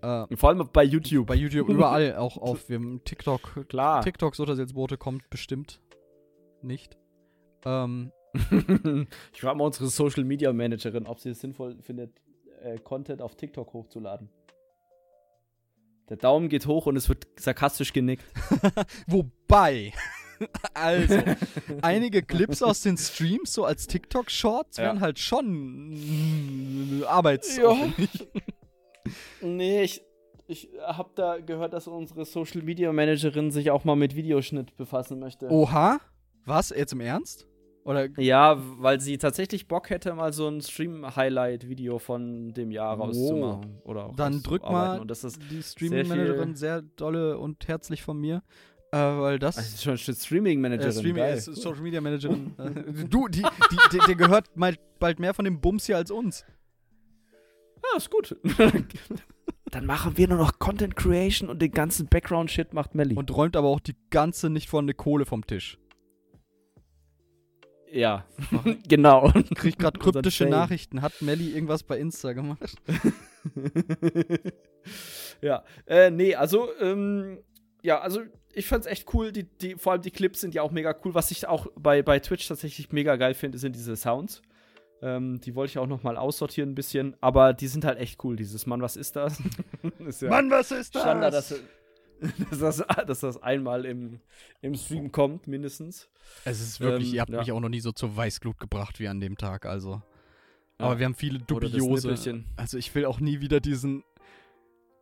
[0.00, 1.26] Äh, Vor allem bei YouTube.
[1.26, 2.68] bei YouTube überall auch auf.
[2.68, 3.68] Wir TikTok.
[3.68, 4.02] Klar.
[4.02, 5.80] TikTok Sotasilzboote kommt bestimmt
[6.62, 6.96] nicht.
[7.64, 8.10] Ähm,
[9.32, 12.10] ich frage mal unsere Social Media Managerin, ob sie es sinnvoll findet,
[12.62, 14.30] äh, Content auf TikTok hochzuladen.
[16.08, 18.24] Der Daumen geht hoch und es wird sarkastisch genickt.
[19.06, 19.92] wobei.
[20.74, 21.18] Also,
[21.80, 24.84] einige Clips aus den Streams, so als TikTok-Shorts, Ja.
[24.84, 25.94] wären halt schon
[27.00, 27.56] mm, Arbeits.
[27.56, 27.74] Ja.
[29.40, 30.02] Nee, ich,
[30.46, 35.18] ich habe da gehört, dass unsere Social Media Managerin sich auch mal mit Videoschnitt befassen
[35.20, 35.48] möchte.
[35.48, 36.00] Oha?
[36.44, 36.68] Was?
[36.68, 37.46] Jetzt im Ernst?
[37.86, 43.04] Oder Ja, weil sie tatsächlich Bock hätte, mal so ein Stream-Highlight-Video von dem Jahr Oh.
[43.04, 43.78] rauszumachen.
[43.84, 47.66] Oder auch Dann drück mal Und das ist, die sehr Streaming-Managerin viel- sehr dolle und
[47.68, 48.42] herzlich von mir.
[48.92, 49.56] Äh, weil das.
[49.56, 50.88] ist schon Streaming-Managerin.
[50.90, 52.54] äh, Streaming, äh, Social Media Managerin.
[52.58, 56.10] äh, du, die, die, die, der gehört mal bald mehr von dem Bums hier als
[56.10, 56.44] uns.
[57.82, 58.36] Ja, ist gut.
[59.70, 63.14] Dann machen wir nur noch Content Creation und den ganzen Background-Shit macht Melly.
[63.16, 65.78] Und räumt aber auch die ganze nicht vorhandene Kohle vom Tisch.
[67.92, 68.24] Ja,
[68.88, 69.32] genau.
[69.54, 70.46] Krieg gerade kryptische.
[70.46, 71.02] Nachrichten.
[71.02, 72.76] Hat Melly irgendwas bei Insta gemacht?
[75.40, 77.38] ja, äh, nee, also, ähm,
[77.82, 78.20] ja, also
[78.52, 79.32] ich fand's echt cool.
[79.32, 81.14] Die, die, vor allem die Clips sind ja auch mega cool.
[81.14, 84.42] Was ich auch bei, bei Twitch tatsächlich mega geil finde, sind diese Sounds.
[85.02, 88.24] Ähm, die wollte ich auch noch mal aussortieren ein bisschen, aber die sind halt echt
[88.24, 88.34] cool.
[88.34, 89.38] Dieses Mann, was ist das?
[89.98, 91.54] ist ja was ist Standard, dass,
[92.50, 94.20] dass, das, dass das einmal im,
[94.62, 96.08] im Stream kommt, mindestens.
[96.44, 97.38] Es ist wirklich, Ähm, ihr habt ja.
[97.40, 100.02] mich auch noch nie so zur Weißglut gebracht wie an dem Tag, also.
[100.78, 100.86] Ja.
[100.86, 102.44] Aber wir haben viele dubiose.
[102.56, 104.04] Also ich will auch nie wieder diesen.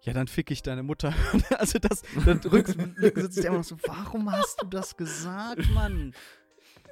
[0.02, 1.14] Ja, dann fick ich deine Mutter.
[1.58, 6.12] also das, dann sitzt der immer noch so, warum hast du das gesagt, Mann?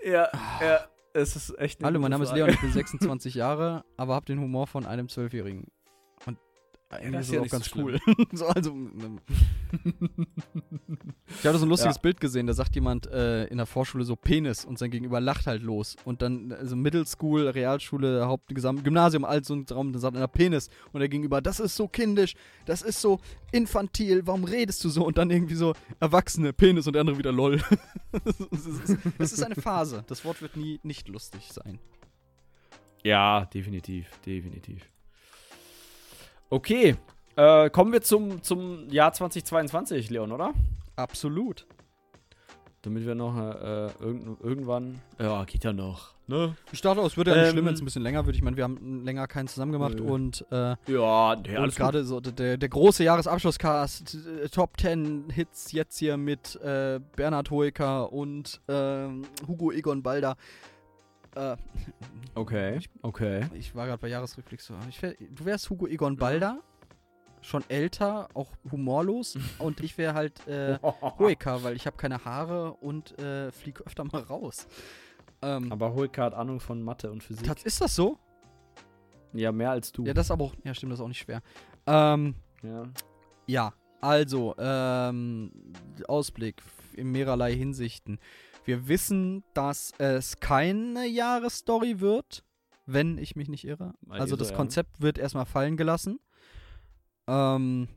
[0.03, 0.31] Ja,
[0.61, 2.45] ja, es ist echt Hallo, mein Name ist Frage.
[2.45, 5.67] Leon, ich bin 26 Jahre, aber hab den Humor von einem Zwölfjährigen.
[6.93, 7.99] Eigentlich das ist ist ja auch ganz so cool.
[8.33, 9.19] so, also, ähm,
[11.27, 12.03] ich habe so ein lustiges Ja.
[12.03, 15.47] Bild gesehen, da sagt jemand äh, in der Vorschule so Penis und sein Gegenüber lacht
[15.47, 15.97] halt los.
[16.05, 20.17] Und dann, also Middle School, Realschule, Haupt, Gesamt, Gymnasium, all so ein Raum, da sagt
[20.17, 20.69] einer Penis.
[20.93, 22.35] Und der Gegenüber, das ist so kindisch,
[22.67, 23.21] das ist so
[23.53, 25.07] infantil, warum redest du so?
[25.07, 27.63] Und dann irgendwie so Erwachsene, Penis und der andere wieder LOL.
[28.13, 30.05] das, ist, das ist eine Phase.
[30.09, 31.79] Das Wort wird nie nicht lustig sein.
[33.03, 34.92] Ja, definitiv, definitiv.
[36.53, 36.97] Okay,
[37.37, 40.53] äh, kommen wir zum, zum Jahr 2022, Leon, oder?
[40.97, 41.67] Absolut.
[42.83, 45.01] Damit wir noch äh, irgend, irgendwann.
[45.19, 46.13] Ja, geht ja noch.
[46.27, 46.55] Ne?
[46.71, 48.37] Ich dachte, auch, es würde ja nicht Ähm, schlimm, wenn es ein bisschen länger wird.
[48.37, 50.03] Ich meine, wir haben länger keinen zusammen gemacht Nö.
[50.03, 55.73] und, äh, Ja, nee, und gerade so der, der große Jahresabschlusscast, äh, Top 10 Hits
[55.73, 60.37] jetzt hier mit äh, Bernhard Hoeker und ähm, Hugo Egon Balder.
[61.35, 61.57] Äh,
[62.35, 63.47] Okay, okay.
[63.55, 64.75] ich war gerade bei Jahresrückblick so.
[64.89, 66.61] Ich du wärst Hugo Egon Balder,
[67.43, 70.79] schon älter, auch humorlos und ich wäre halt äh,
[71.19, 74.67] Hoeker, weil ich habe keine Haare und äh, fliege öfter mal raus.
[75.43, 77.47] Ähm, Aber Holka hat Ahnung von Mathe und Physik.
[77.47, 78.19] tats- ist das so?
[79.35, 80.05] ja, mehr als du.
[80.05, 81.43] Ja, das aber auch, ja stimmt, das ist auch nicht schwer.
[81.87, 82.85] Ähm, ja.
[83.47, 85.53] ja, also, ähm,
[86.09, 86.63] Ausblick
[86.95, 88.19] in mehrerlei Hinsichten.
[88.65, 92.45] Wir wissen, dass es keine Jahresstory wird,
[92.87, 93.95] wenn ich mich nicht irre.
[94.09, 94.55] Also so, das.
[94.55, 96.21] Konzept wird erstmal fallen gelassen.
[97.27, 97.89] Ähm,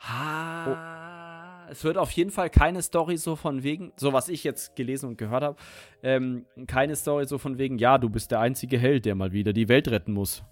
[0.00, 4.76] Ah, es wird auf jeden Fall keine Story so von wegen, so was ich jetzt
[4.76, 5.56] gelesen und gehört habe,
[6.02, 9.52] ähm, keine Story so von wegen, ja, du bist der einzige Held, der mal wieder
[9.52, 10.44] die Welt retten muss.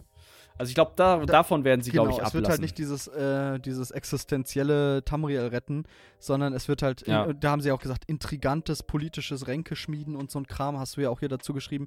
[0.59, 2.41] Also ich glaube, da, davon werden sie, genau, glaube ich, es ablassen.
[2.41, 5.85] wird halt nicht dieses, äh, dieses existenzielle Tamriel retten,
[6.19, 7.25] sondern es wird halt, Ja.
[7.25, 11.03] in, da haben sie auch gesagt, intrigantes politisches Ränkeschmieden und so ein Kram hast du
[11.03, 11.87] ja auch hier dazu geschrieben.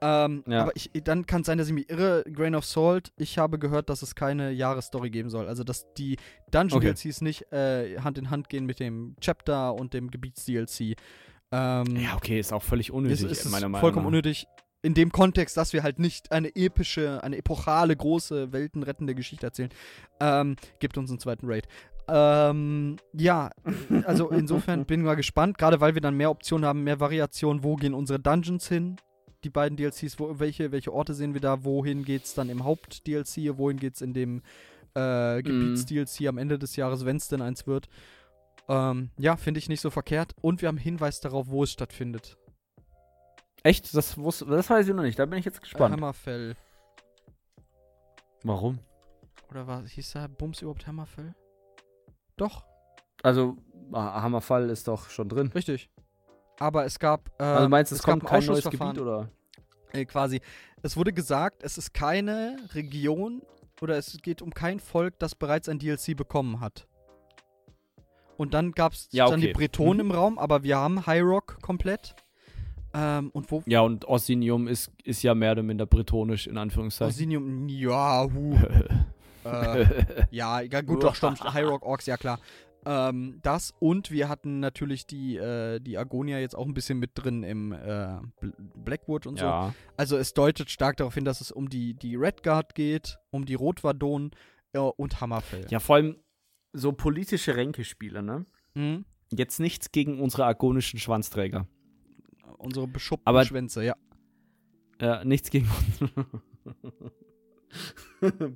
[0.00, 0.62] Ähm, Ja.
[0.62, 2.24] Aber ich, dann kann es sein, dass ich mich irre.
[2.32, 5.48] Grain of Salt, ich habe gehört, dass es keine Jahresstory geben soll.
[5.48, 6.16] Also, dass die
[6.50, 6.92] Dungeon Okay.
[6.94, 10.96] DLCs nicht äh, Hand in Hand gehen mit dem Chapter und dem Gebiets-DLC.
[11.52, 14.08] Ähm, ja, okay, ist auch völlig ist, unnötig, ist es meiner Meinung vollkommen nach.
[14.08, 14.46] unnötig.
[14.84, 19.70] In dem Kontext, dass wir halt nicht eine epische, eine epochale, große, weltenrettende Geschichte erzählen,
[20.20, 21.66] ähm, gibt uns einen zweiten Raid.
[22.06, 23.48] Ähm, ja,
[24.04, 27.64] also insofern bin ich mal gespannt, gerade weil wir dann mehr Optionen haben, mehr Variationen,
[27.64, 28.96] wo gehen unsere Dungeons hin,
[29.42, 33.56] die beiden DLCs, wo, welche, welche Orte sehen wir da, wohin geht's dann im Haupt-DLC,
[33.56, 34.42] wohin geht's in dem
[34.94, 37.88] äh, Gebiets-DLC am Ende des Jahres, wenn es denn eins wird.
[38.68, 40.34] Ähm, ja, finde ich nicht so verkehrt.
[40.42, 42.36] Und wir haben Hinweis darauf, wo es stattfindet.
[43.64, 43.92] Echt?
[43.96, 45.18] Das, wusste- das weiß ich noch nicht.
[45.18, 45.92] Da bin ich jetzt gespannt.
[45.94, 46.54] Hammerfell.
[48.44, 48.78] Warum?
[49.50, 51.34] Oder was hieß da Bums überhaupt Hammerfell?
[52.36, 52.64] Doch,
[53.22, 53.56] Also,
[53.92, 55.48] ah, Hammerfall ist doch schon drin.
[55.54, 55.88] richtig.
[56.58, 57.30] Aber es gab.
[57.40, 58.64] Äh, also meinst du, es, gab kommt ein kein neues.
[58.64, 59.28] Gebiet oder?
[59.92, 60.40] Äh, quasi.
[60.82, 63.42] Es wurde gesagt, es ist keine Region
[63.80, 66.86] oder es geht um kein Volk, das bereits ein DLC bekommen hat.
[68.36, 69.54] Und dann gab es Ja, dann die okay.
[69.68, 70.12] Bretonen Mhm.
[70.12, 72.14] im Raum, aber wir haben High Rock komplett.
[72.94, 73.62] Ähm, und wo?
[73.66, 77.12] Ja, und Ossinium ist, ist ja mehr oder minder bretonisch, in Anführungszeichen.
[77.12, 78.56] Osinium, ja, hu.
[79.44, 79.86] äh,
[80.30, 81.42] ja, egal, gut, doch, stimmt.
[81.54, 82.38] High Rock Orks, ja klar.
[82.86, 87.12] Ähm, das und wir hatten natürlich die, äh, die Agonia jetzt auch ein bisschen mit
[87.14, 87.76] drin im äh,
[88.40, 88.52] Bl-
[88.84, 89.44] Blackwood und so.
[89.46, 89.74] ja.
[89.96, 93.54] Also es deutet stark darauf hin, dass es um die, die Redguard geht, um die
[93.54, 94.32] Rotwadon
[94.74, 95.66] äh, und Hammerfell.
[95.70, 96.16] ja, vor allem
[96.74, 98.44] so politische Ränkespiele, ne?
[98.74, 99.04] Mhm.
[99.32, 101.66] Jetzt nichts gegen unsere argonischen Schwanzträger.
[102.58, 103.96] Unsere beschuppten Aber- Schwänze, ja.
[105.00, 105.68] Ja, nichts gegen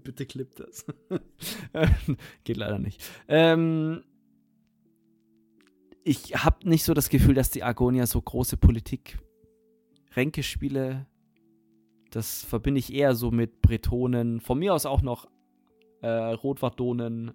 [0.05, 0.87] Bitte klipp das.
[2.45, 3.03] Geht leider nicht.
[3.27, 4.05] Ähm,
[6.05, 9.19] ich habe nicht so das Gefühl, dass die Argonia so große Politik,
[10.15, 11.07] Ränkespiele,
[12.11, 15.27] das verbinde ich eher so mit Bretonen, von mir aus auch noch
[16.01, 17.33] äh, Rotwardonen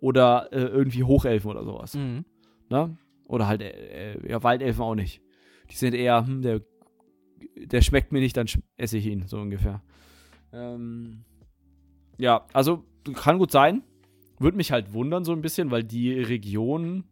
[0.00, 1.94] oder äh, irgendwie Hochelfen oder sowas.
[1.94, 2.24] Mhm.
[2.68, 2.96] Ne?
[3.24, 5.20] Oder halt, äh, äh, ja, Waldelfen auch nicht.
[5.70, 6.62] Die sind eher, hm, der,
[7.56, 9.82] der schmeckt mir nicht, dann esse ich ihn, so ungefähr.
[10.52, 11.24] Ähm,
[12.18, 12.84] ja, also
[13.14, 13.82] kann gut sein.
[14.38, 17.04] Würde mich halt wundern so ein bisschen, weil die Region,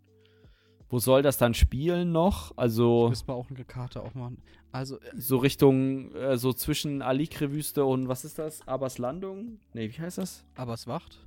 [0.89, 2.53] wo soll das dann spielen noch?
[2.57, 4.43] Also Müssen wir auch eine Karte auch machen.
[4.73, 8.67] Also, äh, so Richtung, äh, so zwischen Alikre-Wüste und was ist das?
[8.69, 9.61] Abers Landung?
[9.73, 10.45] Nee, wie heißt das?
[10.57, 11.25] aber es wacht.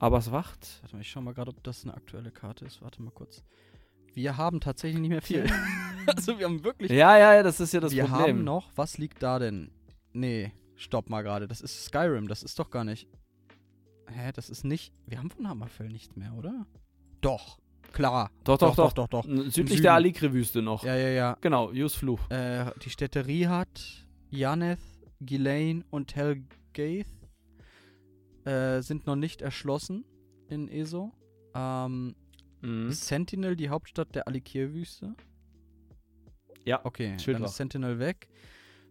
[0.00, 0.78] Abers Wacht?
[0.80, 2.80] Warte mal, ich schau mal gerade, ob das eine aktuelle Karte ist.
[2.80, 3.44] Warte mal kurz.
[4.14, 5.46] Wir haben tatsächlich nicht mehr viel.
[6.06, 6.90] also wir haben wirklich.
[6.90, 8.36] Ja, ja, ja, das ist ja das wir Problem.
[8.38, 8.70] haben noch.
[8.76, 9.70] Was liegt da denn?
[10.12, 11.46] Nee, stopp mal gerade.
[11.46, 12.28] Das ist Skyrim.
[12.28, 13.08] Das ist doch gar nicht.
[14.08, 14.92] Hä, das ist nicht.
[15.06, 16.66] Wir haben von Hammerfell nichts mehr, oder?
[17.20, 17.58] Doch.
[17.92, 18.30] Klar.
[18.44, 18.92] Doch, doch, doch.
[18.92, 19.24] doch, doch.
[19.24, 20.84] Südlich der Alikre-Wüste noch.
[20.84, 21.36] Ja, ja, ja.
[21.40, 22.20] Genau, Jus Fluch.
[22.30, 24.80] Äh, die Städte Rihat, Yaneth,
[25.20, 27.06] Ghislaine und Helgath
[28.44, 30.04] äh, sind noch nicht erschlossen
[30.48, 31.12] in ESO.
[31.54, 32.14] Ähm,
[32.62, 32.90] Mhm.
[32.92, 35.14] Sentinel, die Hauptstadt der Alikir-Wüste.
[36.64, 38.28] Ja, Okay, Schild dann ist Sentinel weg.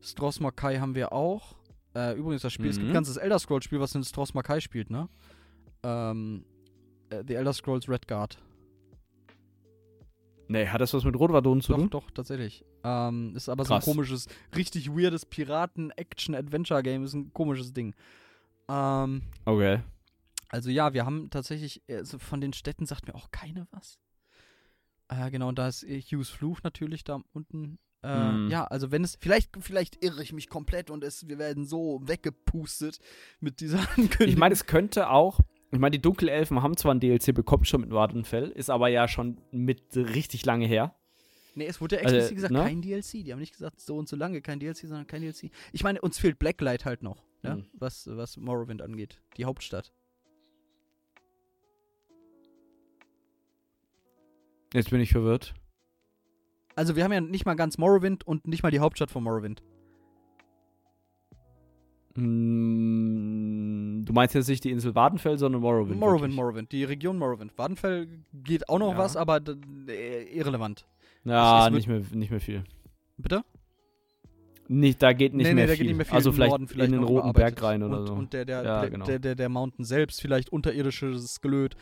[0.02, 1.56] Stros Makai haben wir auch.
[1.96, 2.92] Äh, übrigens, das Spiel, es gibt Mhm.
[2.92, 5.08] ein ganzes Elder Scrolls-Spiel, was in Stros Makai spielt, ne?
[5.84, 6.46] Ähm,
[7.10, 8.38] äh, The Elder Scrolls Redguard.
[10.48, 11.90] Nee, hat das was mit Rotwadon zu Doch, tun?
[11.92, 12.66] doch, tatsächlich.
[12.84, 13.86] Ähm, ist aber Krass.
[13.86, 17.04] so ein komisches, richtig weirdes Piraten-Action-Adventure-Game.
[17.04, 17.94] Ist ein komisches Ding.
[18.68, 19.82] Ähm, Okay.
[20.50, 24.00] Also ja, wir haben tatsächlich, also von den Städten sagt mir auch keine was.
[25.08, 27.80] Äh, genau, da ist äh, Hughes Fluch natürlich da unten.
[28.02, 28.50] Äh, Mhm.
[28.50, 32.00] Ja, also wenn es, vielleicht, vielleicht irre ich mich komplett und es, wir werden so
[32.04, 33.00] weggepustet
[33.42, 34.28] mit dieser Ankündigung.
[34.28, 35.42] Ich meine, es könnte auch.
[35.72, 39.08] Ich meine, die Dunkelelfen haben zwar ein DLC bekommen schon mit Wardenfell, ist aber ja
[39.08, 40.96] schon mit richtig lange her.
[41.56, 42.64] nee, es wurde ja also, explizit gesagt, ne?
[42.64, 43.26] kein DLC.
[43.26, 45.52] Die haben nicht gesagt, so und so lange kein DLC, sondern kein DLC.
[45.74, 47.58] Ich meine, uns fehlt Blacklight halt noch, ja?
[47.58, 47.66] Mhm.
[47.74, 49.22] was, was Morrowind angeht.
[49.36, 49.92] Die Hauptstadt.
[54.74, 55.54] Jetzt bin ich verwirrt.
[56.76, 59.62] Also wir haben ja nicht mal ganz Morrowind und nicht mal die Hauptstadt von Morrowind.
[62.16, 66.00] Mm, Du meinst jetzt nicht die Insel Wardenfell, sondern Morrowind.
[66.00, 66.36] Morrowind, wirklich?
[66.36, 67.56] Morrowind, die Region Morrowind.
[67.58, 68.98] Wadenfell geht auch noch Ja.
[68.98, 69.40] was, aber
[69.88, 70.88] äh, irrelevant.
[71.26, 72.64] Ja, Es- es nicht mehr, nicht mehr viel.
[73.18, 73.44] Bitte?
[74.68, 75.78] Nicht, da geht nicht, nee, mehr, nee, da viel.
[75.80, 76.16] geht nicht mehr viel.
[76.16, 77.34] Also vielleicht, vielleicht in den Roten.
[77.34, 78.14] Berg rein oder und, so.
[78.14, 79.06] Und der, der, Ja, der, genau.
[79.06, 81.76] der, der, der Mountain selbst, vielleicht unterirdisches Gelöt.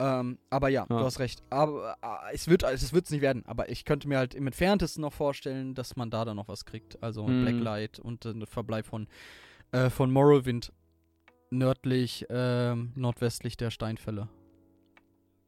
[0.00, 0.98] Ähm, aber ja, Ja.
[0.98, 1.42] du hast recht.
[1.50, 3.44] Aber äh, es wird es wird's nicht werden.
[3.46, 6.64] Aber ich könnte mir halt im Entferntesten noch vorstellen, dass man da dann noch was
[6.64, 7.00] kriegt.
[7.02, 7.42] Also Mhm.
[7.42, 9.06] Blacklight und äh, ein Verbleib von,
[9.72, 10.72] äh, von Morrowind.
[11.50, 14.28] nördlich, ähm, nordwestlich der Steinfälle.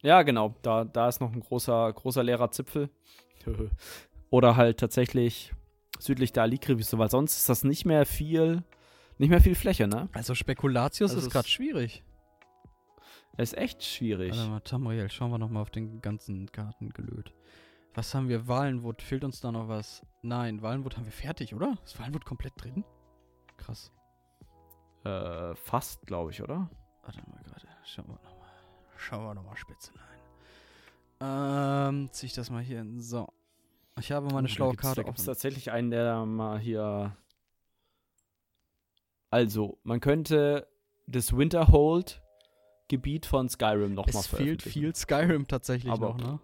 [0.02, 0.54] Ja, genau.
[0.62, 2.90] Da, da ist noch ein großer, großer leerer Zipfel.
[4.30, 5.52] Oder halt tatsächlich
[5.98, 8.62] südlich der Alikri-Wüste, weil sonst ist das nicht mehr viel,
[9.18, 10.08] nicht mehr viel Fläche, ne?
[10.12, 12.04] Also Spekulatius Also ist gerade schwierig.
[13.36, 14.32] Das ist echt schwierig.
[14.32, 17.34] Warte mal, Tamriel, schauen wir nochmal auf den ganzen Karten gelöt.
[17.94, 18.48] Was haben wir?
[18.48, 20.04] Walenwood, fehlt uns da noch was?
[20.22, 21.76] Nein, Walenwood haben wir fertig, oder?
[21.84, 22.84] Ist Walenwood komplett drin?
[23.56, 23.92] Krass.
[25.04, 26.68] Äh, fast, glaube ich, oder?
[27.02, 27.66] Warte mal gerade.
[27.84, 28.50] Schauen wir nochmal.
[28.96, 30.02] Schauen wir nochmal Spitzelein.
[31.20, 33.00] Ähm, zieh ich das mal hier hin.
[33.00, 33.28] So.
[33.98, 37.16] Ich habe meine Oh, schlaue Karte Da gibt es tatsächlich einen, der mal hier.
[39.30, 40.66] Also, man könnte
[41.06, 41.32] das
[42.90, 46.40] Winterhold-Gebiet von Skyrim nochmal Es fehlt viel Skyrim tatsächlich Aber- noch, ne?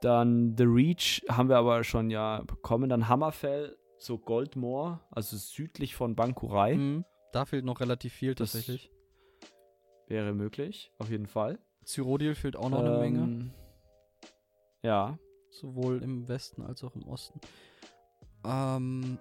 [0.00, 2.88] Dann The Reach haben wir aber schon ja bekommen.
[2.88, 6.74] Dann Hammerfell, so Goldmoor, also südlich von Bankurai.
[6.74, 7.04] Mhm.
[7.32, 8.90] Da fehlt noch relativ viel Das- tatsächlich.
[10.06, 11.58] Wäre möglich, auf jeden Fall.
[11.84, 13.18] Cyrodiil fehlt auch noch eine Menge.
[13.20, 13.50] Ähm,
[14.82, 15.18] Ja.
[15.50, 17.38] Sowohl im Westen als auch im Osten.
[18.44, 19.18] Ähm,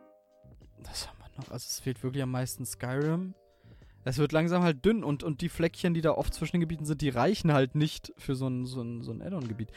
[0.78, 1.52] was haben wir noch?
[1.52, 3.34] Also es fehlt wirklich am meisten Skyrim.
[4.10, 6.86] Es wird langsam halt dünn und, und die Fleckchen, die da oft zwischen den Gebieten
[6.86, 9.72] sind, die reichen halt nicht für so ein, so ein, so ein Add-on-Gebiet.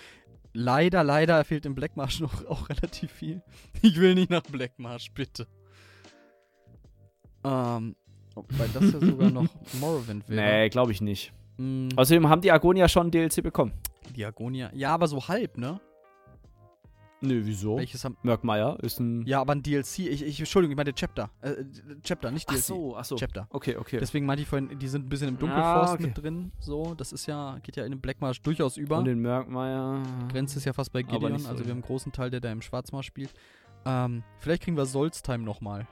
[0.55, 3.43] Leider, leider fehlt im Blackmarsh noch auch relativ viel.
[3.83, 5.47] Ich will nicht nach Blackmarsh, bitte.
[7.45, 7.95] Ähm,
[8.35, 9.49] wobei das ja sogar noch
[9.81, 10.41] Morrowind wäre.
[10.41, 11.33] Nee, glaube ich nicht.
[11.59, 13.73] Mm, Außerdem haben die Argonia schon DLC bekommen.
[14.17, 14.71] Diagonia.
[14.73, 15.79] Ja, aber so halb, ne?
[17.23, 17.77] Nö, wieso?
[17.79, 18.17] Welches haben.
[18.23, 19.25] Mörkmeier ist ein.
[19.27, 20.01] Ja, aber ein DLC.
[20.01, 21.31] Ich, ich Entschuldigung, ich meinte Chapter.
[21.41, 21.65] Äh,
[22.03, 22.65] Chapter, nicht ach DLC.
[22.65, 23.17] so, ach so.
[23.17, 23.47] Chapter.
[23.51, 23.99] Okay, okay.
[24.01, 26.03] Deswegen meinte ich vorhin, die sind ein bisschen im Ah, Dunkelforst okay.
[26.07, 26.53] mit drin.
[26.59, 28.99] So, das ist ja, geht ja in dem Blackmarsh durchaus über.
[28.99, 30.03] Und den Mörkmeier.
[30.31, 31.39] Grenze ist ja fast bei Gideon.
[31.39, 31.49] so.
[31.49, 33.33] Also wir haben einen großen Teil, der da im Schwarzmarsch spielt.
[33.85, 35.87] Ähm, vielleicht kriegen wir Solstheim nochmal.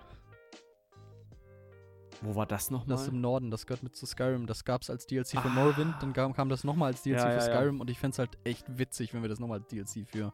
[2.22, 2.88] Wo war das nochmal?
[2.96, 4.46] Das ist im Norden, das gehört mit zu Skyrim.
[4.46, 5.48] Das gab es als DLC für Ah.
[5.48, 7.40] Morrowind, dann kam, kam das nochmal als DLC Ja, für ja, ja.
[7.40, 10.32] Skyrim und ich fände es halt echt witzig, wenn wir das nochmal als DLC für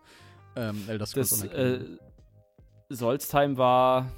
[0.57, 1.85] ähm, Elder Scrolls Das, äh,
[2.89, 4.11] Solstheim war.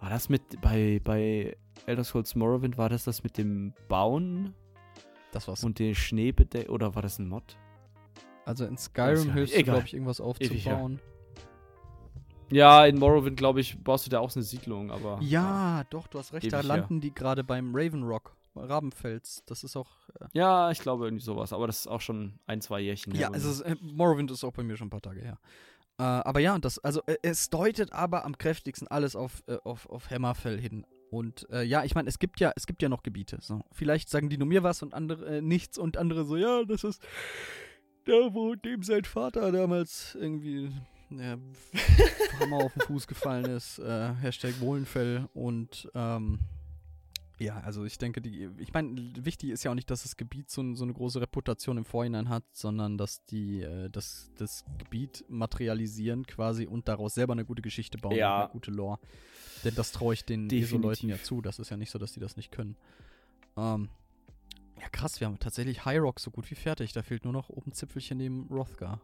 [0.00, 0.60] War das mit.
[0.60, 1.56] Bei, bei
[1.86, 4.54] Elder Scrolls Morrowind war das das mit dem Bauen
[5.32, 5.64] das war's.
[5.64, 6.70] und den Schneebedeckt.
[6.70, 7.56] Oder war das ein Mod?
[8.46, 10.24] Also in Skyrim ja hilfst du, glaube ich, irgendwas ja.
[10.24, 11.00] aufzubauen.
[12.50, 15.18] Ja, in Morrowind, glaube ich, baust du da auch eine Siedlung, aber.
[15.22, 16.52] Ja, doch, du hast recht.
[16.52, 16.76] Da Ewig her.
[16.76, 19.42] landen die gerade beim Raven Rock, Rabenfels.
[19.46, 19.90] Das ist auch.
[20.20, 23.30] Äh, Ja, ich glaube irgendwie sowas, aber das ist auch schon ein, zwei Jährchen her.
[23.32, 25.38] ja, es ist, äh, Morrowind ist auch bei mir schon ein paar Tage her.
[25.98, 29.88] Äh, aber ja, das, also äh, es deutet aber am kräftigsten alles auf, äh, auf,
[29.88, 30.86] auf Hammerfell hin.
[31.10, 33.38] Und ja, ich meine, es gibt ja, es gibt ja noch Gebiete.
[33.40, 33.60] So.
[33.70, 37.00] Vielleicht sagen die nur mir was und andere nichts und andere so, ja, das ist
[38.04, 40.72] da, wo dem sein Vater damals irgendwie
[41.10, 41.36] ja,
[42.40, 43.78] Hammer auf den Fuß gefallen ist.
[43.78, 46.40] Äh, Hashtag Wohlenfell und ähm,
[47.38, 48.94] ja, also ich denke, die, ich meine,
[49.24, 52.28] wichtig ist ja auch nicht, dass das Gebiet so, so eine große Reputation im Vorhinein
[52.28, 57.62] hat, sondern dass die äh, das, das Gebiet materialisieren quasi und daraus selber eine gute
[57.62, 58.36] Geschichte bauen, Ja.
[58.36, 58.98] und eine gute Lore.
[59.64, 61.40] Denn das traue ich den ESO-Leuten ja zu.
[61.40, 62.76] Das ist ja nicht so, dass die das nicht können.
[63.56, 63.88] Ähm,
[64.80, 66.92] ja, krass, wir haben tatsächlich High Rock so gut wie fertig.
[66.92, 69.00] Da fehlt nur noch oben Zipfelchen neben Rothgar.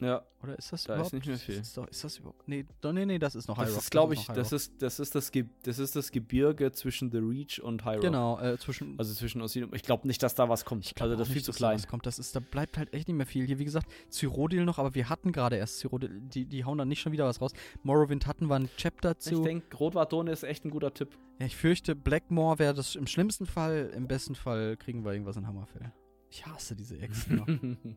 [0.00, 1.12] Ja, Oder ist das Da ist überhaupt?
[1.14, 1.54] nicht mehr viel.
[1.56, 2.46] Ist, doch, ist das überhaupt?
[2.48, 3.82] Nee, doch, nee, nee, das ist noch High das Rock.
[3.82, 4.56] ist, glaube ich, noch High das Rock.
[4.56, 8.00] ist, das, ist das, Ge das ist das Gebirge zwischen The Reach und Hyrule.
[8.00, 8.98] Genau, äh, zwischen.
[8.98, 9.74] Also zwischen Osirium.
[9.74, 10.86] Ich glaube nicht, dass da was kommt.
[10.86, 11.74] Ich glaub also das ist viel zu klein.
[11.76, 12.06] was Kommt.
[12.06, 13.44] Das ist, da bleibt halt echt nicht mehr viel.
[13.46, 16.20] Hier, wie gesagt, Cyrodiil noch, aber wir hatten gerade erst Cyrodiil.
[16.20, 17.52] Die, die hauen dann nicht schon wieder was raus.
[17.82, 19.42] Morrowind hatten wir ein Chapter Ich zu.
[19.42, 21.18] denke, Rotwardone ist echt ein guter Tipp.
[21.40, 23.90] ja, ich fürchte, Blackmore wäre das im schlimmsten Fall.
[23.96, 25.92] Im besten Fall kriegen wir irgendwas in Hammerfell.
[26.30, 27.36] Ich hasse diese Echsen.
[27.36, 27.94] noch.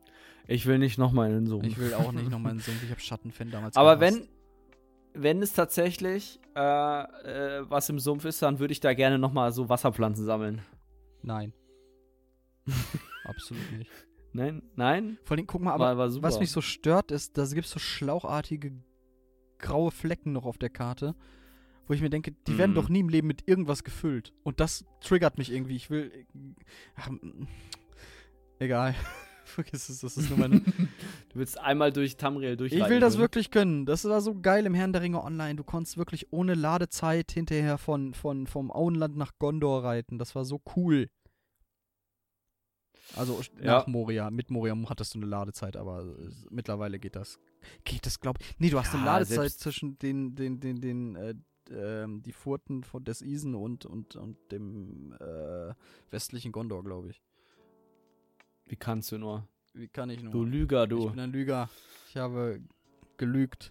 [0.48, 1.66] ich will nicht nochmal in den Sumpf.
[1.66, 2.82] ich will auch nicht nochmal einen Sumpf.
[2.84, 4.20] Ich habe Schattenfan damals Aber gehasst.
[5.14, 9.20] wenn, wenn es tatsächlich äh, äh, was im Sumpf ist, dann würde ich da gerne
[9.20, 10.62] nochmal so Wasserpflanzen sammeln.
[11.24, 11.54] Nein.
[13.26, 13.90] Absolut nicht.
[14.34, 14.62] Nein?
[14.76, 15.18] Nein?
[15.24, 17.72] Vor allem, guck mal, aber war, war was mich so stört, ist, da gibt es
[17.72, 18.72] so schlauchartige
[19.60, 21.16] graue Flecken noch auf der Karte,
[21.86, 22.76] wo ich mir denke, die werden Mhm.
[22.76, 24.32] doch nie im Leben mit irgendwas gefüllt.
[24.44, 25.76] Und das triggert mich irgendwie.
[25.76, 26.26] Ich will.
[26.96, 27.48] Ach, mm,
[28.62, 28.96] egal.
[29.44, 30.60] Vergiss es, das ist nur meine.
[31.30, 32.86] du willst einmal durch Tamriel durchreiten.
[32.86, 33.86] ich will das wirklich können.
[33.86, 35.56] Das war so geil im Herrn der Ringe Online.
[35.56, 40.18] Du konntest wirklich ohne Ladezeit hinterher von, von, vom Auenland nach Gondor reiten.
[40.20, 41.10] Das war so cool.
[43.16, 43.80] Also Ja.
[43.80, 44.30] nach Moria.
[44.32, 47.40] Mit Moria hattest du eine Ladezeit, aber äh, mittlerweile geht das.
[47.84, 48.56] Geht das, glaub ich.
[48.58, 51.34] Nee, du hast eine Ja, Ladezeit selbst- zwischen den, den, den, den, äh,
[51.72, 55.74] ähm, die Furten von des Isen und, und, und dem äh,
[56.10, 57.22] westlichen Gondor, glaube ich.
[58.72, 59.46] Wie kannst du nur?
[59.74, 60.32] Wie kann ich nur?
[60.32, 61.10] Du Lüger, Ich du.
[61.10, 61.70] bin ein Lüger.
[62.10, 62.62] Ich habe
[63.18, 63.70] gelügt.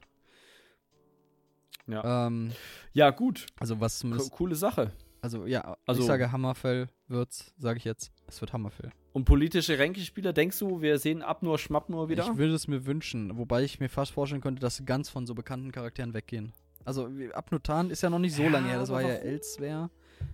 [1.86, 2.26] Ja.
[2.26, 2.52] Ähm,
[2.92, 3.46] Ja, gut.
[3.58, 4.92] also was Co zumindest, coole Sache.
[5.22, 8.12] also ja, Also- ich sage Hammerfell wird's, sage ich jetzt.
[8.28, 8.92] Es wird Hammerfell.
[9.14, 12.24] Und politische Ränkespieler, denkst du, wir sehen ab nur Schmapp nur wieder?
[12.30, 15.26] Ich würde es mir wünschen, wobei ich mir fast vorstellen könnte, dass sie ganz von
[15.26, 16.52] so bekannten Charakteren weggehen.
[16.84, 19.08] Also Abnutan ist ja noch nicht so Ja, lange her, das war ja?
[19.08, 19.88] Elsewhere.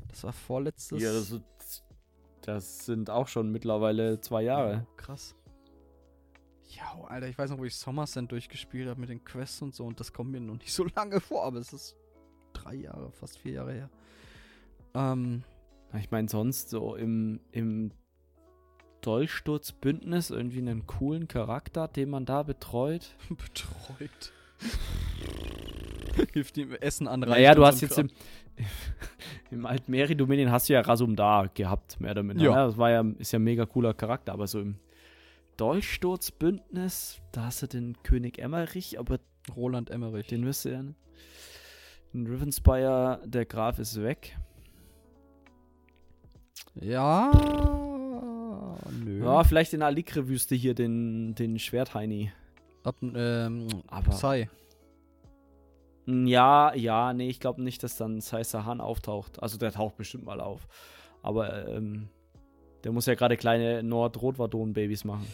[0.09, 1.01] Das war vorletztes.
[1.01, 1.85] ja, das, ist-
[2.47, 4.87] das sind auch schon mittlerweile zwei Jahre.
[4.89, 5.35] Oh, krass.
[6.69, 9.75] Ja, oh, Alter, ich weiß noch, wo ich Somersend durchgespielt habe mit den Quests und
[9.75, 11.97] so und das kommt mir noch nicht so lange vor, aber es ist
[12.53, 13.91] drei Jahre, fast vier Jahre her.
[14.95, 15.43] Ähm,
[15.99, 17.93] Ich meine, sonst so im, im
[19.01, 23.17] Dolchsturzbündnis irgendwie einen coolen Charakter, den man da betreut.
[23.29, 24.33] betreut.
[26.33, 27.43] Hilft ihm Essen anreichen.
[27.43, 28.11] Naja, du hast jetzt im,
[29.51, 32.45] im Altmeri-Dominion hast du ja Rasumdar gehabt, mehr oder minder.
[32.45, 32.51] Ja.
[32.51, 32.67] ne?
[32.69, 34.77] Das war ja, ist ja ein mega cooler Charakter, aber so im
[35.57, 39.19] Dolchsturzbündnis, da hast du den König Emmerich, aber
[39.55, 40.27] Roland Emmerich.
[40.27, 40.83] den wirst du ja.
[40.83, 40.95] ne?
[42.13, 44.37] In Rivenspire, der Graf ist weg.
[46.75, 47.31] Ja.
[49.05, 49.25] Nö.
[49.25, 52.33] Ja, vielleicht in Alikre-Wüste hier den, den Schwertheini.
[52.87, 54.49] Ab, ähm, Aber- Psy.
[56.07, 59.43] Ja, ja, nee, ich glaube nicht, dass dann Sai Sahan auftaucht.
[59.43, 60.69] Also der taucht bestimmt mal auf.
[61.21, 62.09] Aber ähm,
[62.85, 65.27] der muss ja gerade kleine Nord-Rotwadon-Babys machen.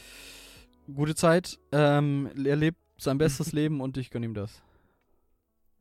[0.95, 1.59] Gute Zeit.
[1.73, 4.63] Ähm, er lebt sein bestes Leben und ich gönne ihm das.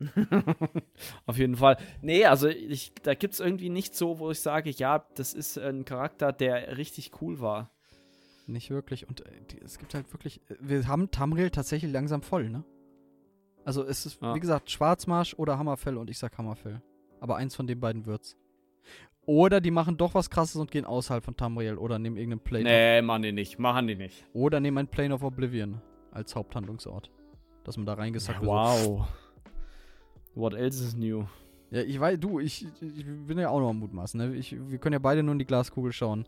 [1.25, 1.77] Auf jeden Fall.
[2.01, 5.57] Nee, also ich, da gibt es irgendwie nicht so, wo ich sage, ja, das ist
[5.57, 7.71] ein Charakter, der richtig cool war.
[8.51, 9.07] Nicht wirklich.
[9.07, 10.41] Und äh, die, es gibt halt wirklich.
[10.49, 12.63] äh, Wir haben Tamriel tatsächlich langsam voll, ne?
[13.63, 14.35] Also es ist, Ja.
[14.35, 16.81] wie gesagt, Schwarzmarsch oder Hammerfell und ich sag Hammerfell.
[17.19, 18.35] Aber eins von den beiden wird's.
[19.27, 22.63] Oder die machen doch was krasses und gehen außerhalb von Tamriel oder nehmen irgendeinen Plane.
[22.63, 23.59] Nee, machen die nicht.
[23.59, 24.25] Machen die nicht.
[24.33, 25.79] Oder nehmen ein Plane of Oblivion
[26.11, 27.11] als Haupthandlungsort.
[27.63, 28.49] Dass man da reingesackt wird.
[28.49, 28.97] so.
[28.99, 29.07] Wow.
[30.33, 31.25] What else is new?
[31.69, 34.17] Ja, ich weiß, du, ich, ich bin ja auch noch am Mutmaßen.
[34.17, 34.35] Ne?
[34.35, 36.25] Ich, wir können ja beide nur in die Glaskugel schauen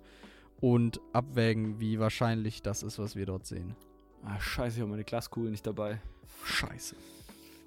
[0.64, 3.76] und abwägen, wie wahrscheinlich das ist, was wir dort sehen.
[4.24, 6.02] Ah, scheiße, ich habe meine Glaskugel nicht dabei.
[6.46, 6.96] Scheiße.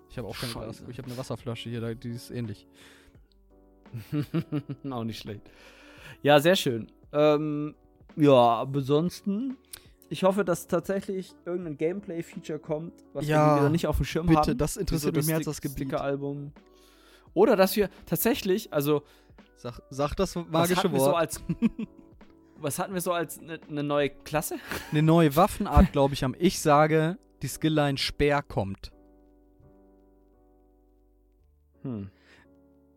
[0.09, 0.51] Ich habe auch keine.
[0.55, 0.90] Glaskugel.
[0.93, 2.66] Ich habe eine Wasserflasche hier, die ist ähnlich.
[4.90, 5.43] Auch nicht schlecht.
[6.23, 6.90] Ja, sehr schön.
[7.12, 7.74] Ähm,
[8.16, 9.59] ja, aber ansonsten,
[10.09, 14.27] ich hoffe, dass tatsächlich irgendein Gameplay-Feature kommt, was Ja, wir wieder nicht auf dem Schirm
[14.27, 14.59] Bitte, haben.
[14.59, 15.77] das interessiert Wie mich mehr als das Gebiet.
[15.89, 16.52] Sticker-Album.
[17.35, 19.02] Oder dass wir tatsächlich, also
[19.56, 21.16] Sag, sag das magische wir so Wort.
[21.16, 21.43] als
[22.58, 24.56] was hatten wir so als eine ne neue Klasse?
[24.90, 26.34] Eine neue Waffenart, glaube ich, haben.
[26.38, 28.92] Ich sage, die Skillline Speer kommt.
[31.82, 32.10] Hm.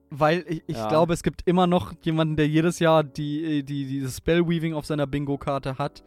[0.10, 0.88] Weil ich, ich Ja.
[0.90, 5.06] glaube, es gibt immer noch jemanden, der jedes Jahr die, die, dieses Spellweaving auf seiner
[5.06, 6.03] Bingo-Karte hat.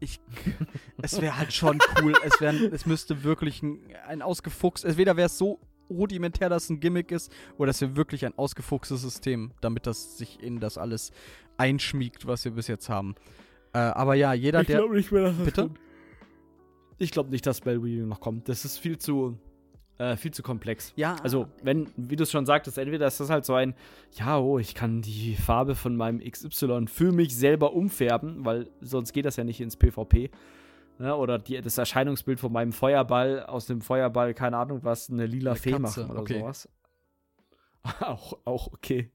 [0.00, 0.20] Ich,
[1.02, 2.12] es wäre halt schon cool.
[2.24, 4.84] es, wär, es müsste wirklich ein, ein ausgefuchst.
[4.84, 5.58] Entweder wäre es so
[5.90, 10.18] rudimentär, dass es ein Gimmick ist, oder es wäre wirklich ein ausgefuchstes System, damit das
[10.18, 11.12] sich in das alles
[11.56, 13.14] einschmiegt, was wir bis jetzt haben.
[13.72, 14.86] Äh, aber ja, jeder, der.
[14.88, 15.62] nicht mehr, dass das Bitte?
[15.62, 15.78] kommt.
[16.98, 18.48] Ich glaube nicht, dass Spellweaving noch kommt.
[18.48, 19.38] Das ist viel zu
[19.98, 20.92] äh, viel zu komplex.
[20.96, 23.74] Ja, Also, wenn, wie du es schon sagtest, entweder ist das halt so ein,
[24.12, 29.12] ja, oh, ich kann die Farbe von meinem XY für mich selber umfärben, weil sonst
[29.12, 30.30] geht das ja nicht ins PvP.
[30.98, 31.14] Ne?
[31.16, 35.52] Oder die, das Erscheinungsbild von meinem Feuerball, aus dem Feuerball, keine Ahnung was, eine lila
[35.52, 36.40] Eine Fee Katze, machen oder okay.
[36.40, 36.68] sowas.
[38.00, 39.10] auch, auch okay.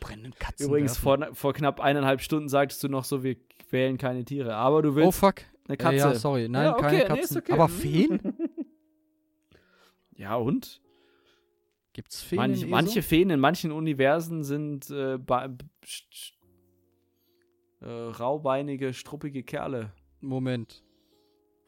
[0.00, 0.66] brennenden Katzen.
[0.68, 1.24] Übrigens, werfen.
[1.24, 3.36] vor, vor knapp eineinhalb Stunden sagtest du noch so, wir
[3.68, 4.54] quälen keine Tiere.
[4.54, 5.42] Aber du willst Oh fuck.
[5.66, 5.96] eine Äh, Katze.
[5.96, 6.48] ja, sorry.
[6.48, 7.24] Nein, Ja, okay, keine nee, Katzen.
[7.24, 7.52] ist okay.
[7.52, 8.20] Aber Feen?
[10.16, 10.80] ja, und?
[11.92, 12.36] Gibt's Feen?
[12.36, 15.14] Manch, manche Feen in manchen Universen sind äh,
[17.80, 19.92] äh, raubeinige, struppige Kerle.
[20.20, 20.83] Moment.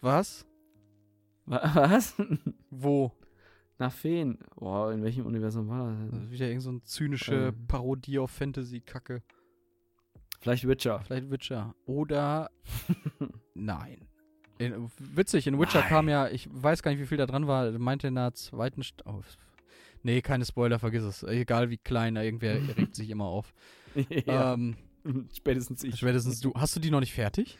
[0.06, 0.46] Was?
[1.46, 2.14] Wa- Was?
[2.70, 3.10] Wo?
[3.78, 4.38] Nach Feen.
[4.54, 6.10] Boah, in welchem Universum war das?
[6.12, 7.66] Das ist wieder irgend so eine zynische Ähm.
[7.66, 9.22] Parodie auf Fantasy-Kacke.
[10.40, 11.00] Vielleicht Witcher.
[11.00, 11.74] Vielleicht Witcher.
[11.86, 12.50] Oder.
[13.54, 14.06] Nein.
[14.58, 15.88] In, witzig, in Witcher Nein.
[15.88, 18.82] kam ja, ich weiß gar nicht, wie viel da dran war, meinte in der zweiten.
[18.84, 19.22] St oh,
[20.04, 21.22] nee, keine Spoiler, vergiss es.
[21.24, 23.52] Egal wie klein, irgendwer regt sich immer auf.
[24.08, 24.76] ja, Ähm,
[25.36, 25.96] spätestens ich.
[25.98, 26.52] spätestens du.
[26.54, 27.58] Hast du die noch nicht fertig?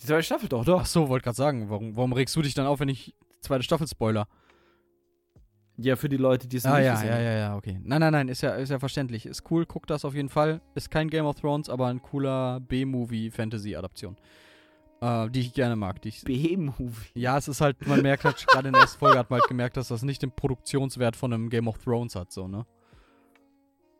[0.00, 0.80] Die zweite Staffel doch, doch.
[0.82, 3.62] Ach so, wollte gerade sagen, warum, warum regst du dich dann auf, wenn ich zweite
[3.62, 4.28] Staffel Spoiler?
[5.78, 7.24] Ja, für die Leute, die es Ah nicht ja, gesehen ja, haben.
[7.24, 7.78] ja, ja, okay.
[7.82, 9.26] Nein, nein, nein, ist ja, ist ja verständlich.
[9.26, 10.62] Ist cool, guck das auf jeden Fall.
[10.74, 14.16] Ist kein Game of Thrones, aber ein cooler B-Movie-Fantasy-Adaption.
[15.02, 16.00] Äh, die ich gerne mag.
[16.00, 17.10] Die ich, B-Movie.
[17.14, 19.48] ja, es ist halt, man merkt halt, gerade in der ersten Folge hat man halt
[19.48, 22.64] gemerkt, dass das nicht den Produktionswert von einem Game of Thrones hat, so, ne?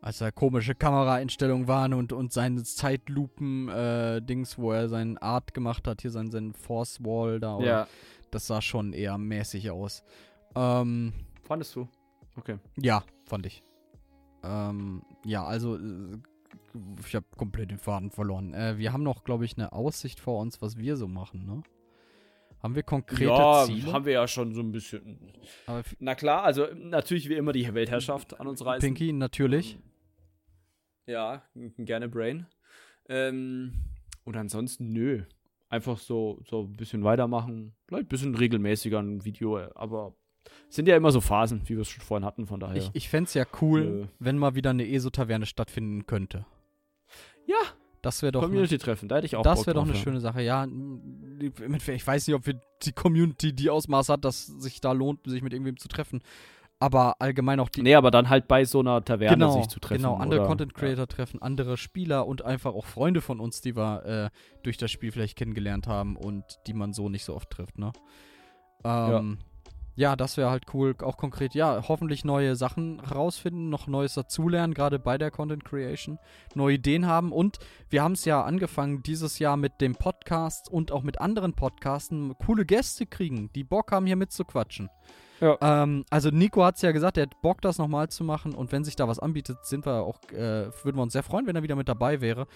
[0.07, 6.01] Als da komische Kameraeinstellungen waren und, und seine Zeitlupen-Dings, wo er seinen Art gemacht hat,
[6.01, 7.87] hier sein, sein Force Wall da, Ja.
[8.31, 10.05] das sah schon eher mäßig aus.
[10.55, 11.11] Ähm,
[11.43, 11.89] Fandest du?
[12.37, 12.57] Okay.
[12.77, 13.61] Ja, fand ich.
[14.43, 16.17] Ähm, ja, also äh,
[17.05, 18.53] ich habe komplett den Faden verloren.
[18.53, 21.63] Äh, wir haben noch, glaube ich, eine Aussicht vor uns, was wir so machen, ne?
[22.63, 23.91] Haben wir konkrete ja, Ziele?
[23.91, 25.33] haben wir ja schon so ein bisschen.
[25.99, 28.87] Na klar, also natürlich wie immer die Weltherrschaft an uns reißen.
[28.87, 29.77] Pinky, natürlich.
[31.07, 31.41] Ja,
[31.77, 32.45] gerne Brain.
[33.09, 33.73] Ähm,
[34.25, 35.23] und ansonsten, nö.
[35.69, 37.73] Einfach so, so ein bisschen weitermachen.
[37.87, 40.13] Vielleicht ein bisschen regelmäßiger ein Video, aber
[40.69, 42.77] es sind ja immer so Phasen, wie wir es schon vorhin hatten, von daher.
[42.77, 44.05] Ich, ich fände es ja cool, Nö.
[44.19, 46.45] wenn mal wieder eine ESO-Taverne stattfinden könnte.
[47.45, 47.55] Ja.
[48.01, 48.41] Das wäre doch.
[48.43, 49.99] eine- Community-Treffen, da hätte ich auch Das wäre doch eine ja.
[49.99, 50.41] schöne Sache.
[50.41, 55.27] Ja, ich weiß nicht, ob wir die Community die Ausmaß hat, dass sich da lohnt,
[55.27, 56.21] sich mit irgendwem zu treffen.
[56.79, 57.81] Aber allgemein auch die.
[57.81, 60.03] Nee, aber dann halt bei so einer Taverne genau, sich zu treffen.
[60.03, 63.75] genau, andere oder, Content Creator treffen, andere Spieler und einfach auch Freunde von uns, die
[63.75, 64.29] wir äh,
[64.61, 67.93] durch das Spiel vielleicht kennengelernt haben und die man so nicht so oft trifft, ne?
[68.83, 69.39] Ähm,
[69.95, 70.15] ja.
[70.15, 70.93] das wäre halt cool.
[71.01, 76.19] Auch konkret, ja, hoffentlich neue Sachen rausfinden, noch Neues dazulernen, gerade bei der Content Creation,
[76.53, 77.57] neue Ideen haben und
[77.89, 82.37] wir haben es ja angefangen dieses Jahr mit dem Podcast und auch mit anderen Podcasten
[82.37, 84.89] coole Gäste kriegen, die Bock haben, hier mitzuquatschen.
[85.39, 85.57] Ja.
[85.61, 88.71] Ähm, also Nico hat es ja gesagt, er hat Bock, das nochmal zu machen und
[88.71, 91.55] wenn sich da was anbietet, sind wir auch, äh, würden wir uns sehr freuen, wenn
[91.55, 92.47] er wieder mit dabei wäre.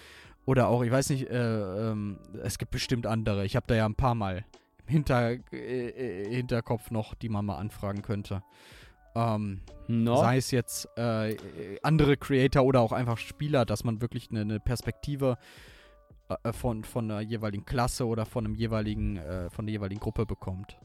[0.44, 3.44] Oder auch, ich weiß nicht, äh, ähm, es gibt bestimmt andere.
[3.44, 4.44] Ich habe da ja ein paar Mal
[4.84, 8.42] im Hinter, äh, äh, Hinterkopf noch, die man mal anfragen könnte.
[9.14, 10.16] Ähm, No.
[10.16, 11.36] Sei es jetzt äh,
[11.82, 15.36] andere Creator oder auch einfach Spieler, dass man wirklich eine, eine Perspektive
[16.28, 20.24] äh, von, von einer jeweiligen Klasse oder von einem jeweiligen, äh, von der jeweiligen Gruppe
[20.24, 20.78] bekommt.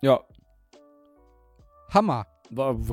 [0.00, 0.20] Ja,
[1.90, 2.26] Hammer!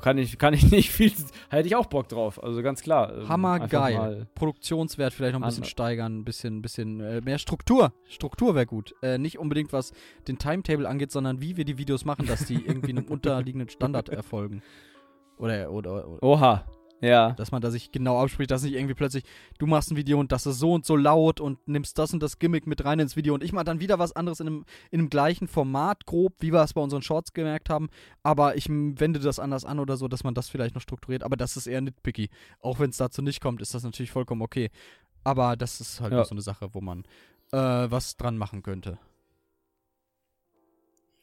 [0.02, 1.12] kann, ich, kann ich nicht viel.
[1.50, 3.16] Hätte ich auch Bock drauf, also ganz klar.
[3.16, 4.28] ähm, Hammer geil.
[4.34, 7.94] Produktionswert vielleicht noch ein bisschen steigern, ein bisschen, bisschen äh, mehr Struktur.
[8.08, 8.96] Struktur wäre gut.
[9.02, 9.94] Äh, nicht unbedingt was
[10.28, 14.10] den Timetable angeht, sondern wie wir die Videos machen, dass die irgendwie einem unterliegenden Standard
[14.10, 14.64] erfolgen.
[15.38, 16.66] Oder, oder, oder Oha,
[17.04, 17.32] ja.
[17.34, 19.24] dass man da sich genau abspricht, dass nicht irgendwie plötzlich,
[19.60, 22.24] du machst ein Video und das ist so und so laut und nimmst das und
[22.24, 24.66] das Gimmick mit rein ins Video und ich mach dann wieder was anderes in einem,
[24.90, 27.90] in einem gleichen Format, grob, wie wir es bei unseren Shorts gemerkt haben,
[28.24, 31.36] aber ich wende das anders an oder so, dass man das vielleicht noch strukturiert, aber
[31.38, 32.30] das ist eher nitpicky.
[32.60, 34.72] Auch wenn es dazu nicht kommt, ist das natürlich vollkommen okay.
[35.26, 36.20] Aber das ist halt Ja.
[36.20, 37.04] noch so eine Sache, wo man
[37.52, 38.98] äh, was dran machen könnte.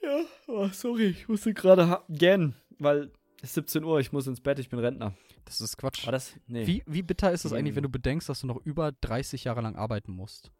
[0.02, 3.10] Ja, oh, sorry, ich musste gerade gähnen, weil
[3.42, 5.14] es ist 17 Uhr, ich muss ins Bett, ich bin Rentner.
[5.44, 6.06] Das ist Quatsch.
[6.06, 6.34] Das?
[6.46, 6.66] Nee.
[6.66, 9.60] Wie, wie bitter ist es eigentlich, wenn du bedenkst, dass du noch über 30 Jahre
[9.60, 10.52] lang arbeiten musst?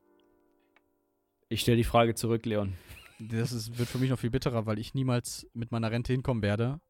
[1.48, 2.74] Ich stelle die Frage zurück, Leon.
[3.18, 6.42] Das ist, wird für mich noch viel bitterer, weil ich niemals mit meiner Rente hinkommen
[6.42, 6.80] werde.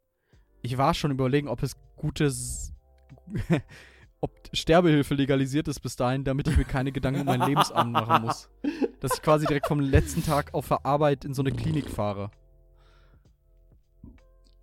[0.63, 2.73] Ich war schon überlegen, ob es gutes.
[4.21, 8.27] ob Sterbehilfe legalisiert ist bis dahin, damit ich mir keine Gedanken um mein Lebensabend machen
[8.27, 8.51] muss.
[9.01, 12.31] Dass ich quasi direkt vom letzten Tag auf der Arbeit in so eine Klinik fahre.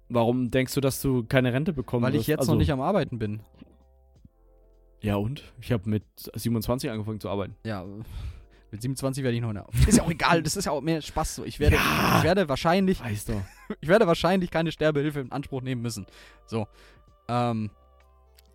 [0.09, 2.27] Warum denkst du, dass du keine Rente bekommen Weil ich wirst?
[2.29, 3.41] jetzt also, noch nicht am Arbeiten bin.
[5.01, 5.43] Ja, und?
[5.61, 6.03] Ich habe mit
[6.33, 7.55] 27 angefangen zu arbeiten.
[7.65, 7.85] Ja,
[8.71, 9.65] mit 27 werde ich noch eine.
[9.87, 11.45] Ist ja auch egal, das ist ja auch mehr Spaß so.
[11.45, 12.17] Ich werde, Ja.
[12.17, 13.41] ich werde wahrscheinlich Weißt du.
[13.81, 16.05] ich werde wahrscheinlich keine Sterbehilfe in Anspruch nehmen müssen.
[16.45, 16.67] So.
[17.27, 17.69] Ähm,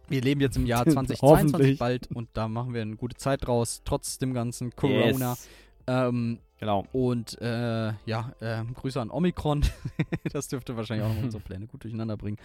[0.08, 1.22] wir leben jetzt im Jahr 2022
[1.52, 1.78] Hoffentlich.
[1.78, 5.30] bald und da machen wir eine gute Zeit draus, trotz dem ganzen Corona.
[5.30, 5.48] Yes.
[5.86, 6.86] Ähm, Genau.
[6.92, 9.64] und äh, ja, äh, Grüße an Omikron.
[10.32, 12.38] das dürfte wahrscheinlich auch noch unsere Pläne gut durcheinander bringen.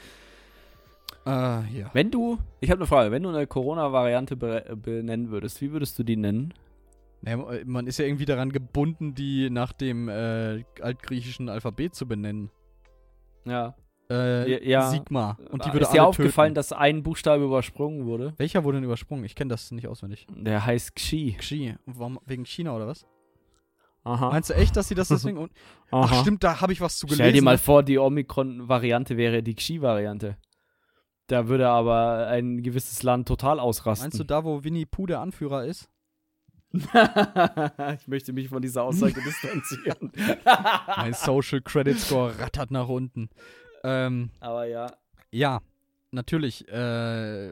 [1.27, 1.91] Äh, ja.
[1.93, 5.99] Wenn du, ich habe eine Frage, wenn du eine Corona-Variante be benennen würdest, wie würdest
[5.99, 6.51] du die nennen?
[7.21, 12.49] Naja, man ist ja irgendwie daran gebunden, die nach dem äh, altgriechischen Alphabet zu benennen.
[13.45, 13.75] Ja.
[14.09, 14.89] Äh, Ja.
[14.89, 15.37] Sigma.
[15.51, 16.55] Und die würde Ist dir alle aufgefallen, töten.
[16.55, 18.33] dass ein Buchstabe übersprungen wurde?
[18.37, 19.25] Welcher wurde denn übersprungen?
[19.25, 20.25] Ich kenne das nicht auswendig.
[20.35, 21.35] Der heißt Xi.
[21.37, 21.75] Xi.
[21.85, 23.05] Warum, wegen China oder was?
[24.07, 24.29] Aha.
[24.29, 25.49] Meinst du echt, dass sie das deswegen.
[25.91, 27.23] Ach, stimmt, da habe ich was zu gelesen.
[27.23, 30.37] Stell dir mal vor, die Omikron-Variante wäre die Xi-Variante.
[31.27, 34.05] Da würde aber ein gewisses Land total ausrasten.
[34.05, 35.89] Meinst du da, wo Winnie Pooh der Anführer ist?
[36.71, 40.11] ich möchte mich von dieser Aussage distanzieren.
[40.95, 43.29] Mein Social Credit Score rattert nach unten.
[43.83, 44.91] Ähm, aber ja.
[45.31, 45.61] ja,
[46.11, 47.51] natürlich äh,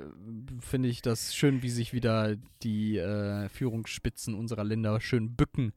[0.59, 5.73] finde ich das schön, wie sich wieder die äh, Führungsspitzen unserer Länder schön bücken,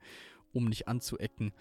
[0.52, 1.52] um nicht anzuecken.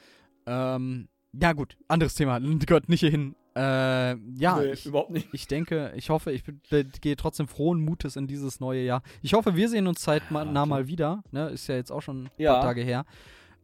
[0.46, 3.36] Ähm, ja, gut, anderes Thema, gehört nicht hierhin.
[3.56, 5.30] Äh, ja, Nee, ich, überhaupt nicht.
[5.34, 9.02] Ich denke, ich hoffe, ich äh, gehe trotzdem frohen Mutes in dieses neue Jahr.
[9.24, 11.24] Ich hoffe, wir sehen uns zeitnah Ja, mal wieder.
[11.32, 11.50] Ne?
[11.50, 12.54] Ist ja jetzt auch schon ein Ja.
[12.54, 13.06] paar Tage her.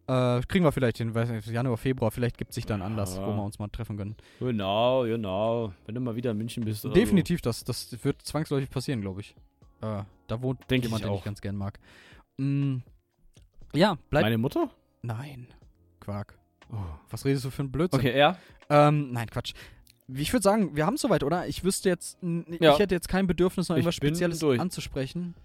[0.08, 3.26] Äh, kriegen wir vielleicht nicht, Januar, Februar, vielleicht gibt es sich dann Anlass, Ja.
[3.26, 4.16] wo wir uns mal treffen können.
[4.40, 5.72] Genau, genau.
[5.86, 6.84] Wenn du mal wieder in München bist.
[6.96, 9.36] Definitiv, das, das wird zwangsläufig passieren, glaube ich.
[9.82, 11.80] Äh, da wohnt Denk jemand, ich den ich ganz gern mag.
[12.38, 12.78] Mm,
[13.76, 13.98] ja, So.
[14.10, 14.24] bleib.
[14.24, 14.70] Meine Mutter?
[15.04, 15.48] Nein,
[16.00, 16.38] Quark.
[17.12, 18.00] Was redest du für ein Blödsinn?
[18.00, 18.38] Okay, ja.
[18.70, 19.54] Ähm, nein, Quatsch.
[20.08, 21.46] Ich würde sagen, wir haben es soweit, oder?
[21.48, 22.74] Ich wüsste jetzt, Ja.
[22.74, 24.60] ich hätte jetzt kein Bedürfnis, noch irgendwas Spezielles durch.
[24.60, 25.36] anzusprechen.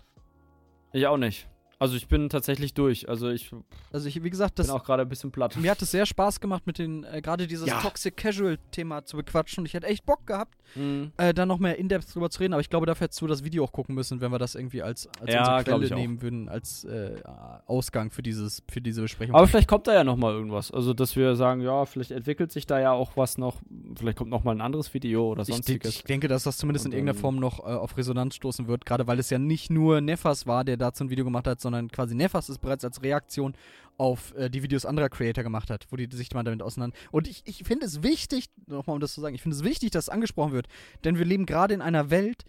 [0.92, 1.46] Ich auch nicht.
[1.80, 3.08] Also ich bin tatsächlich durch.
[3.08, 5.56] Also ich bin Also ich, wie gesagt, das, auch gerade ein bisschen platt.
[5.56, 7.80] mir hat es sehr Spaß gemacht, mit den, äh, gerade dieses Ja.
[7.80, 11.12] Toxic Casual-Thema zu bequatschen und ich hätte echt Bock gehabt, Mhm.
[11.18, 13.44] äh, da noch mehr in-depth drüber zu reden, aber ich glaube, dafür hättest du das
[13.44, 15.96] Video auch gucken müssen, wenn wir das irgendwie als, als Ja, unsere Quelle ich auch.
[15.96, 17.14] nehmen würden, als äh,
[17.66, 19.34] Ausgang für, dieses, für diese Besprechung.
[19.36, 20.70] Aber vielleicht kommt da ja noch mal irgendwas.
[20.72, 23.56] Also, dass wir sagen, ja, vielleicht entwickelt sich da ja auch was noch.
[23.96, 25.94] Vielleicht kommt noch mal ein anderes Video oder ich, de- sonstiges.
[25.96, 28.66] ich denke, dass das zumindest in Und irgendeiner dann- Form noch äh, auf Resonanz stoßen
[28.66, 31.60] wird, gerade weil es ja nicht nur Nefas war, der dazu ein Video gemacht hat,
[31.60, 33.54] sondern quasi Nefas es bereits als Reaktion
[33.96, 36.96] auf äh, die Videos anderer Creator gemacht hat, wo die sich mal damit auseinander.
[37.10, 39.90] Und ich, ich finde es wichtig, nochmal um das zu sagen, ich finde es wichtig,
[39.90, 40.68] dass es angesprochen wird,
[41.04, 42.44] denn wir leben gerade in einer Welt,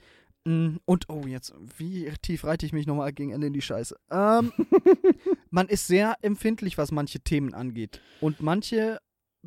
[0.45, 3.95] mh, und oh, jetzt, wie tief reite ich mich nochmal gegen Ende in die Scheiße?
[4.11, 4.53] Ähm,
[5.49, 7.99] man ist sehr empfindlich, was manche Themen angeht.
[8.21, 8.99] Und manche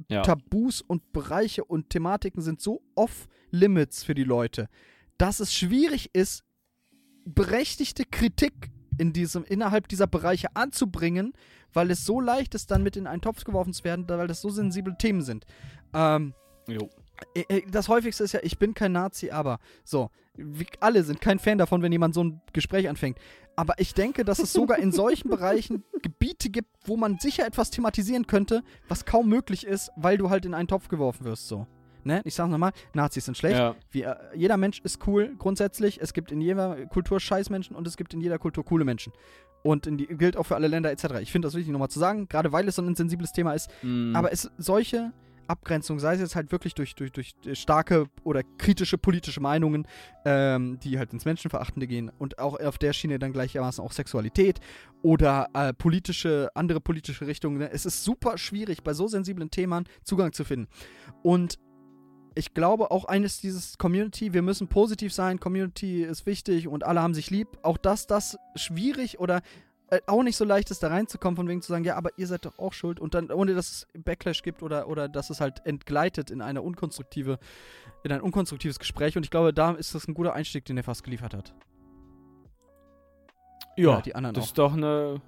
[0.09, 0.23] ja.
[0.23, 4.69] Tabus und Bereiche und Thematiken sind so off-limits für die Leute,
[5.19, 6.43] dass es schwierig ist,
[7.25, 11.33] berechtigte Kritik in diesem, innerhalb dieser Bereiche anzubringen,
[11.73, 14.41] weil es so leicht ist, dann mit in einen Topf geworfen zu werden, weil das
[14.41, 15.47] so sensible Themen sind.
[15.95, 16.35] Ähm,
[16.69, 16.89] Jo.
[17.35, 21.21] äh, äh, das häufigste ist ja, ich bin kein Nazi, aber so, wir alle sind
[21.21, 23.19] kein Fan davon, wenn jemand so ein Gespräch anfängt.
[23.55, 27.71] Aber ich denke, dass es sogar in solchen Bereichen Gebiete gibt, wo man sicher etwas
[27.71, 31.67] thematisieren könnte, was kaum möglich ist, weil du halt in einen Topf geworfen wirst, so.
[32.05, 32.23] Ne?
[32.25, 33.59] Ich sag's nochmal, Nazis sind schlecht.
[33.59, 33.77] Ja.
[33.91, 36.01] Wie, äh, jeder Mensch ist cool, grundsätzlich.
[36.01, 39.13] Es gibt in jeder Kultur Scheißmenschen und es gibt in jeder Kultur coole Menschen.
[39.63, 41.21] Und die, gilt auch für alle Länder etc.
[41.21, 43.71] Ich finde das wichtig nochmal zu sagen, gerade weil es so ein sensibles Thema ist.
[43.83, 44.15] Mhm.
[44.17, 45.13] Aber es solche
[45.47, 49.87] Abgrenzungen, sei es jetzt halt wirklich durch, durch, durch starke oder kritische politische Meinungen,
[50.25, 54.61] ähm, die halt ins Menschenverachtende gehen und auch auf der Schiene dann gleichermaßen auch Sexualität
[55.03, 57.59] oder äh, politische, andere politische Richtungen.
[57.59, 57.71] Ne?
[57.71, 60.69] Es ist super schwierig, bei so sensiblen Themen Zugang zu finden.
[61.23, 61.59] Und
[62.35, 67.03] ich glaube auch eines dieses Community, wir müssen positiv sein, Community ist wichtig und alle
[67.03, 67.49] haben sich lieb.
[67.63, 69.43] Auch dass das schwierig oder
[69.93, 72.27] äh, auch nicht so leicht ist, da reinzukommen, von wegen zu sagen, ja, aber ihr
[72.27, 75.41] seid doch auch schuld und dann, ohne dass es Backlash gibt oder, oder dass es
[75.41, 77.39] halt entgleitet in eine unkonstruktive,
[78.03, 79.19] in ein unkonstruktives Gespräch.
[79.19, 81.55] Und ich glaube, da ist das ein guter Einstieg, den er fast geliefert hat.
[83.77, 84.49] ja, die anderen das auch.
[84.49, 85.21] ist doch eine,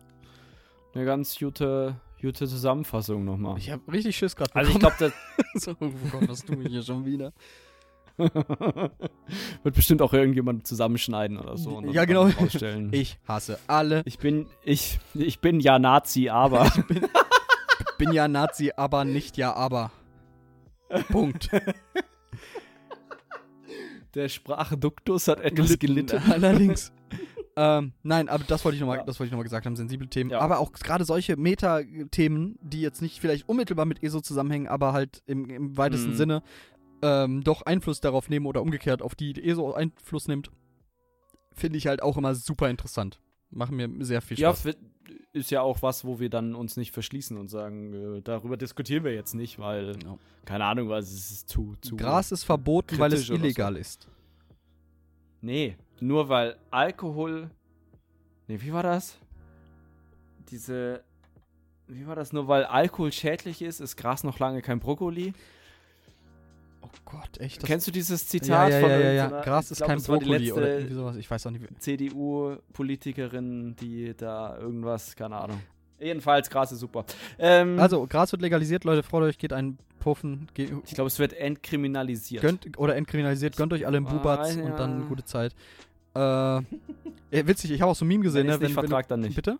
[0.95, 3.59] eine ganz gute, gute Zusammenfassung nochmal.
[3.59, 5.13] Ich habe richtig Schiss gerade Also ich glaube, das
[5.55, 7.33] so, oh Gott, was tue ich hier schon wieder?
[8.17, 11.81] wird bestimmt auch irgendjemand zusammenschneiden oder so.
[11.91, 12.29] Ja, genau.
[12.93, 14.03] Ich hasse alle.
[14.05, 16.73] Ich bin, ich, ich bin ja Nazi, aber.
[17.99, 19.91] bin ja Nazi, aber nicht ja, aber.
[21.09, 21.51] Punkt.
[24.15, 26.23] Der Sprachduktus hat etwas gelitten.
[26.31, 26.93] Allerdings.
[27.57, 29.05] Ähm, nein, aber das wollte ich nochmal Ja.
[29.05, 30.31] das wollte ich noch mal gesagt haben, sensible Themen.
[30.31, 30.41] Ja.
[30.41, 35.23] Aber auch gerade solche Meta-Themen, die jetzt nicht vielleicht unmittelbar mit ESO zusammenhängen, aber halt
[35.27, 36.17] im, im weitesten Mhm.
[36.17, 36.43] Sinne
[37.03, 40.51] ähm, doch Einfluss darauf nehmen oder umgekehrt auf die, ESO Einfluss nimmt,
[41.53, 43.21] finde ich halt auch immer super interessant.
[43.51, 44.65] Machen mir sehr viel Ja, Spaß.
[44.65, 44.79] wird-
[45.33, 49.05] ist ja auch was, wo wir dann uns nicht verschließen und sagen, äh, darüber diskutieren
[49.05, 50.17] wir jetzt nicht, weil, Ja.
[50.47, 51.97] keine Ahnung, weil es ist zu, zu.
[51.97, 53.45] Gras ist verboten, weil es oder so.
[53.45, 54.09] illegal ist.
[55.41, 57.51] Nee, nur weil Alkohol.
[58.49, 59.19] Nee, wie war das?
[60.51, 61.03] Diese.
[61.87, 62.33] Wie war das?
[62.33, 65.33] Nur weil Alkohol schädlich ist, ist Gras noch lange kein Brokkoli.
[66.83, 67.62] Oh Gott, echt?
[67.62, 69.41] Das Kennst du dieses ja, Zitat ja, von ja, ja, ja.
[69.41, 71.16] Gras ist glaub, kein Brokkoli oder irgendwie sowas.
[71.16, 71.62] Ich weiß auch nicht.
[71.69, 75.61] wie- CDU-Politikerin, die da irgendwas, keine Ahnung.
[75.99, 77.05] Jedenfalls, Gras ist super.
[77.39, 81.33] Ähm, Also, Gras wird legalisiert, Leute, freut euch, geht einen Puffen, ich glaube, es wird
[81.33, 82.43] entkriminalisiert.
[82.43, 84.63] gönnt oder entkriminalisiert, gönnt euch alle einen Ah, Bubatz ja.
[84.63, 85.55] und dann eine gute Zeit.
[86.15, 86.61] Äh,
[87.31, 88.55] witzig, ich habe auch so ein Meme gesehen, wenn ihr ne?
[88.57, 89.35] es nicht wenn, vertragt, dann nicht.
[89.35, 89.59] Bitte?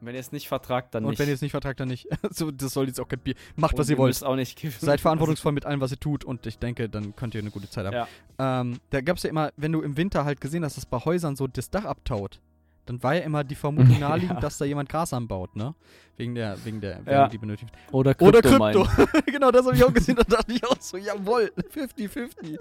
[0.00, 1.18] Wenn ihr es nicht vertragt, dann Und nicht.
[1.18, 2.06] wenn ihr es nicht vertragt, dann nicht.
[2.30, 3.34] so, das soll jetzt auch kein Bier.
[3.56, 4.22] Macht, Und was ihr wollt.
[4.22, 4.60] auch nicht.
[4.78, 7.68] Seid verantwortungsvoll mit allem, was ihr tut und ich denke, dann könnt ihr eine gute
[7.68, 7.94] Zeit haben.
[8.38, 8.60] Ja.
[8.60, 10.98] Ähm, da gab es ja immer, wenn du im Winter halt gesehen hast, dass bei
[10.98, 12.40] Häusern so das Dach abtaut,
[12.86, 14.40] dann war ja immer die Vermutung naheliegend, Ja.
[14.40, 15.74] dass da jemand Gras anbaut, ne?
[16.16, 17.28] Wegen der, wegen der Wärme, Ja.
[17.28, 17.70] die benötigt.
[17.92, 18.84] Oder Oder Krypto.
[18.84, 19.20] Krypto.
[19.26, 20.16] genau, das habe ich auch gesehen.
[20.16, 22.58] Da dachte ich auch so, jawohl, 50-50.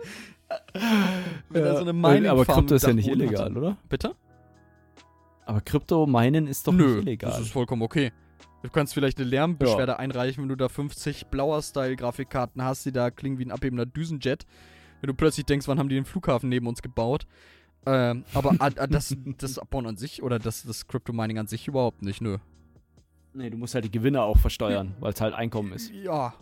[1.49, 3.55] Wenn er so eine Mining Aber Krypto ist ja nicht illegal, hatte.
[3.57, 3.77] oder?
[3.87, 4.15] Bitte?
[5.45, 7.31] Aber Krypto meinen ist doch Nö, nicht illegal.
[7.31, 8.11] das ist vollkommen okay.
[8.63, 13.11] Du kannst vielleicht eine Lärmbeschwerde einreichen, wenn du da 50 blauer Style-Grafikkarten hast, die da
[13.11, 14.45] klingen wie ein abhebender Düsenjet.
[15.01, 17.27] Wenn du plötzlich denkst, wann haben die den Flughafen neben uns gebaut?
[17.85, 21.67] Ähm, aber ah, ah, das, das Abbauen an sich oder das, das Crypto-Mining an sich
[21.67, 22.37] überhaupt nicht, nö.
[23.33, 25.91] nee, du musst halt die Gewinne auch versteuern, weil es halt Einkommen ist.
[25.93, 26.33] Ja.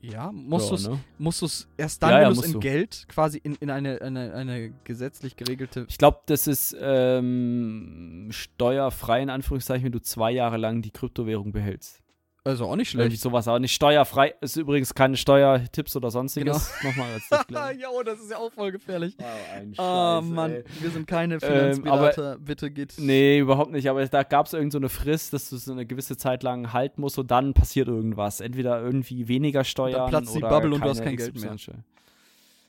[0.00, 0.76] Ja, musst Ja,
[1.18, 1.68] du es ne?
[1.76, 2.60] erst dann, Ja, ja, wenn du es in.
[2.60, 5.86] Geld quasi in, in eine, eine, eine gesetzlich geregelte.
[5.88, 11.50] Ich glaube, das ist ähm, steuerfrei in Anführungszeichen, wenn du zwei Jahre lang die Kryptowährung
[11.50, 12.00] behältst.
[12.48, 13.22] Also auch nicht Irgendwie schlecht.
[13.22, 14.34] sowas, aber nicht steuerfrei.
[14.40, 16.72] Ist übrigens keine Steuertipps oder sonstiges.
[16.82, 17.28] Nochmal als
[17.78, 19.14] ja, oh, das ist ja auch voll gefährlich.
[19.20, 20.64] Oh, ein Oh Scheiß, Mann, ey.
[20.80, 22.38] wir sind keine Ähm, Finanzberater.
[22.38, 22.94] Bitte geht.
[22.96, 23.90] Nee, überhaupt nicht.
[23.90, 26.72] Aber da gab es irgend so eine Frist, dass du so eine gewisse Zeit lang
[26.72, 28.40] halten musst und dann passiert irgendwas.
[28.40, 31.54] Entweder irgendwie weniger Steuern platzt die oder Bubble und du hast kein Geld mehr.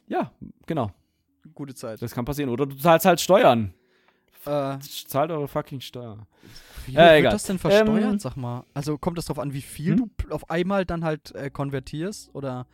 [0.09, 0.33] Ja,
[0.65, 0.91] genau.
[1.55, 2.01] Gute Zeit.
[2.01, 2.49] Das kann passieren.
[2.49, 3.73] Oder du zahlst halt Steuern.
[4.45, 6.17] Äh, Zahlt eure fucking Steuer.
[6.89, 7.31] Wie Äh, wird egal.
[7.31, 8.63] das denn versteuert, Ähm, sag mal?
[8.73, 10.11] Also kommt das darauf an, wie viel hm?
[10.17, 12.29] du auf einmal dann halt äh, konvertierst?
[12.33, 12.65] Oder?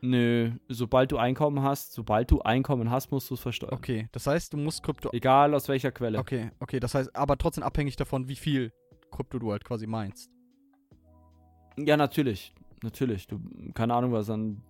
[0.00, 3.74] Nö, sobald du Einkommen hast, sobald du Einkommen hast, musst du es versteuern.
[3.74, 5.10] Okay, das heißt, du musst Krypto.
[5.12, 6.18] Egal aus welcher Quelle.
[6.18, 8.72] Okay, okay, das heißt, aber trotzdem abhängig davon, wie viel
[9.12, 10.28] Krypto du halt quasi meinst.
[11.78, 12.52] Ja, natürlich.
[12.82, 13.28] Natürlich.
[13.28, 13.40] Du,
[13.74, 14.60] keine Ahnung was, dann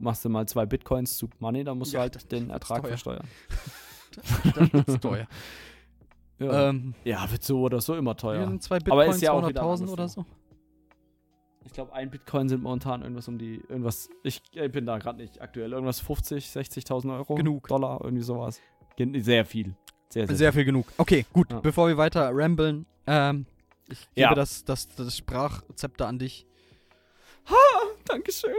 [0.00, 2.88] machst du mal zwei Bitcoins zu Money, dann musst Ja, du halt den Ertrag teuer.
[2.88, 3.26] versteuern.
[4.14, 5.26] Das wird's teuer.
[6.42, 6.68] Ja.
[6.70, 8.46] Ähm, ja, wird so oder so immer teuer.
[8.46, 10.20] sind zwei Aber Bitcoins ist ja auch wieder 200.000 anders oder so.
[10.22, 10.26] so?
[11.64, 15.18] Ich glaube, ein Bitcoin sind momentan irgendwas um die, irgendwas, ich, ich bin da gerade
[15.18, 17.34] nicht aktuell, irgendwas 50, 60.000 Euro.
[17.36, 17.68] Genug.
[17.68, 18.60] Dollar, irgendwie sowas.
[18.96, 19.74] Gen- Sehr viel.
[20.08, 20.86] Sehr, sehr, Sehr viel genug.
[20.98, 21.50] Okay, gut.
[21.50, 21.60] Ja.
[21.60, 23.46] Bevor wir weiter ramblen, ähm,
[23.88, 24.34] ich gebe Ja.
[24.34, 26.46] das, das, das Sprachzepter an dich.
[28.06, 28.52] Dankeschön.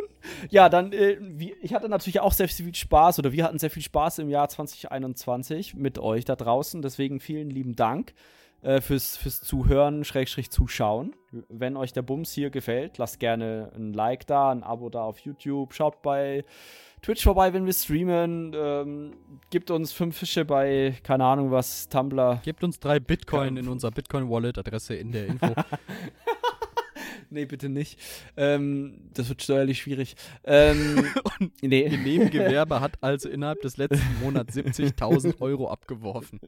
[0.49, 3.69] Ja, dann, äh, wie, ich hatte natürlich auch sehr viel Spaß oder wir hatten sehr
[3.69, 6.81] viel Spaß im Jahr 2021 mit euch da draußen.
[6.81, 8.13] Deswegen vielen lieben Dank
[8.61, 11.15] äh, fürs, fürs Zuhören, Schrägstrich Zuschauen.
[11.49, 15.19] Wenn euch der Bums hier gefällt, lasst gerne ein Like da, ein Abo da auf
[15.19, 15.73] YouTube.
[15.73, 16.45] Schaut bei
[17.01, 18.53] Twitch vorbei, wenn wir streamen.
[18.55, 19.13] Ähm,
[19.49, 22.41] gibt uns fünf Fische bei, keine Ahnung was, Tumblr.
[22.43, 25.47] Gebt uns drei Bitcoin in unser Bitcoin-Wallet-Adresse in der Info.
[27.33, 27.99] Nee, bitte nicht.
[28.37, 30.15] Ähm, das wird steuerlich schwierig.
[30.43, 31.05] Ähm,
[31.61, 31.87] nee.
[31.87, 36.39] Ihr Nebengewerbe hat also innerhalb des letzten Monats 70.000 Euro abgeworfen.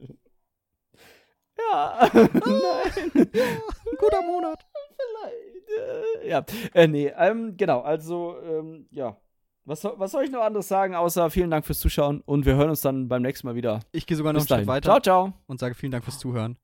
[1.58, 2.10] Ja.
[2.14, 3.12] Nein.
[3.14, 4.64] Ein guter Monat.
[4.96, 6.24] Vielleicht.
[6.24, 6.44] Äh, ja.
[6.74, 7.80] Äh, nee, ähm, genau.
[7.80, 9.16] Also, ähm, ja.
[9.64, 12.54] Was, soll- was soll ich noch anderes sagen, außer vielen Dank fürs Zuschauen und wir
[12.54, 13.80] hören uns dann beim nächsten Mal wieder.
[13.90, 15.32] Ich gehe sogar noch Bis einen Schritt weiter Ciao, ciao.
[15.46, 16.56] und sage vielen Dank fürs Zuhören.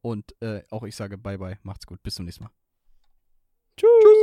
[0.00, 1.58] Und äh, auch ich sage Bye-bye.
[1.62, 2.02] Macht's gut.
[2.02, 2.50] Bis zum nächsten Mal.
[3.76, 3.88] Tschüss.
[4.02, 4.21] Tschüss.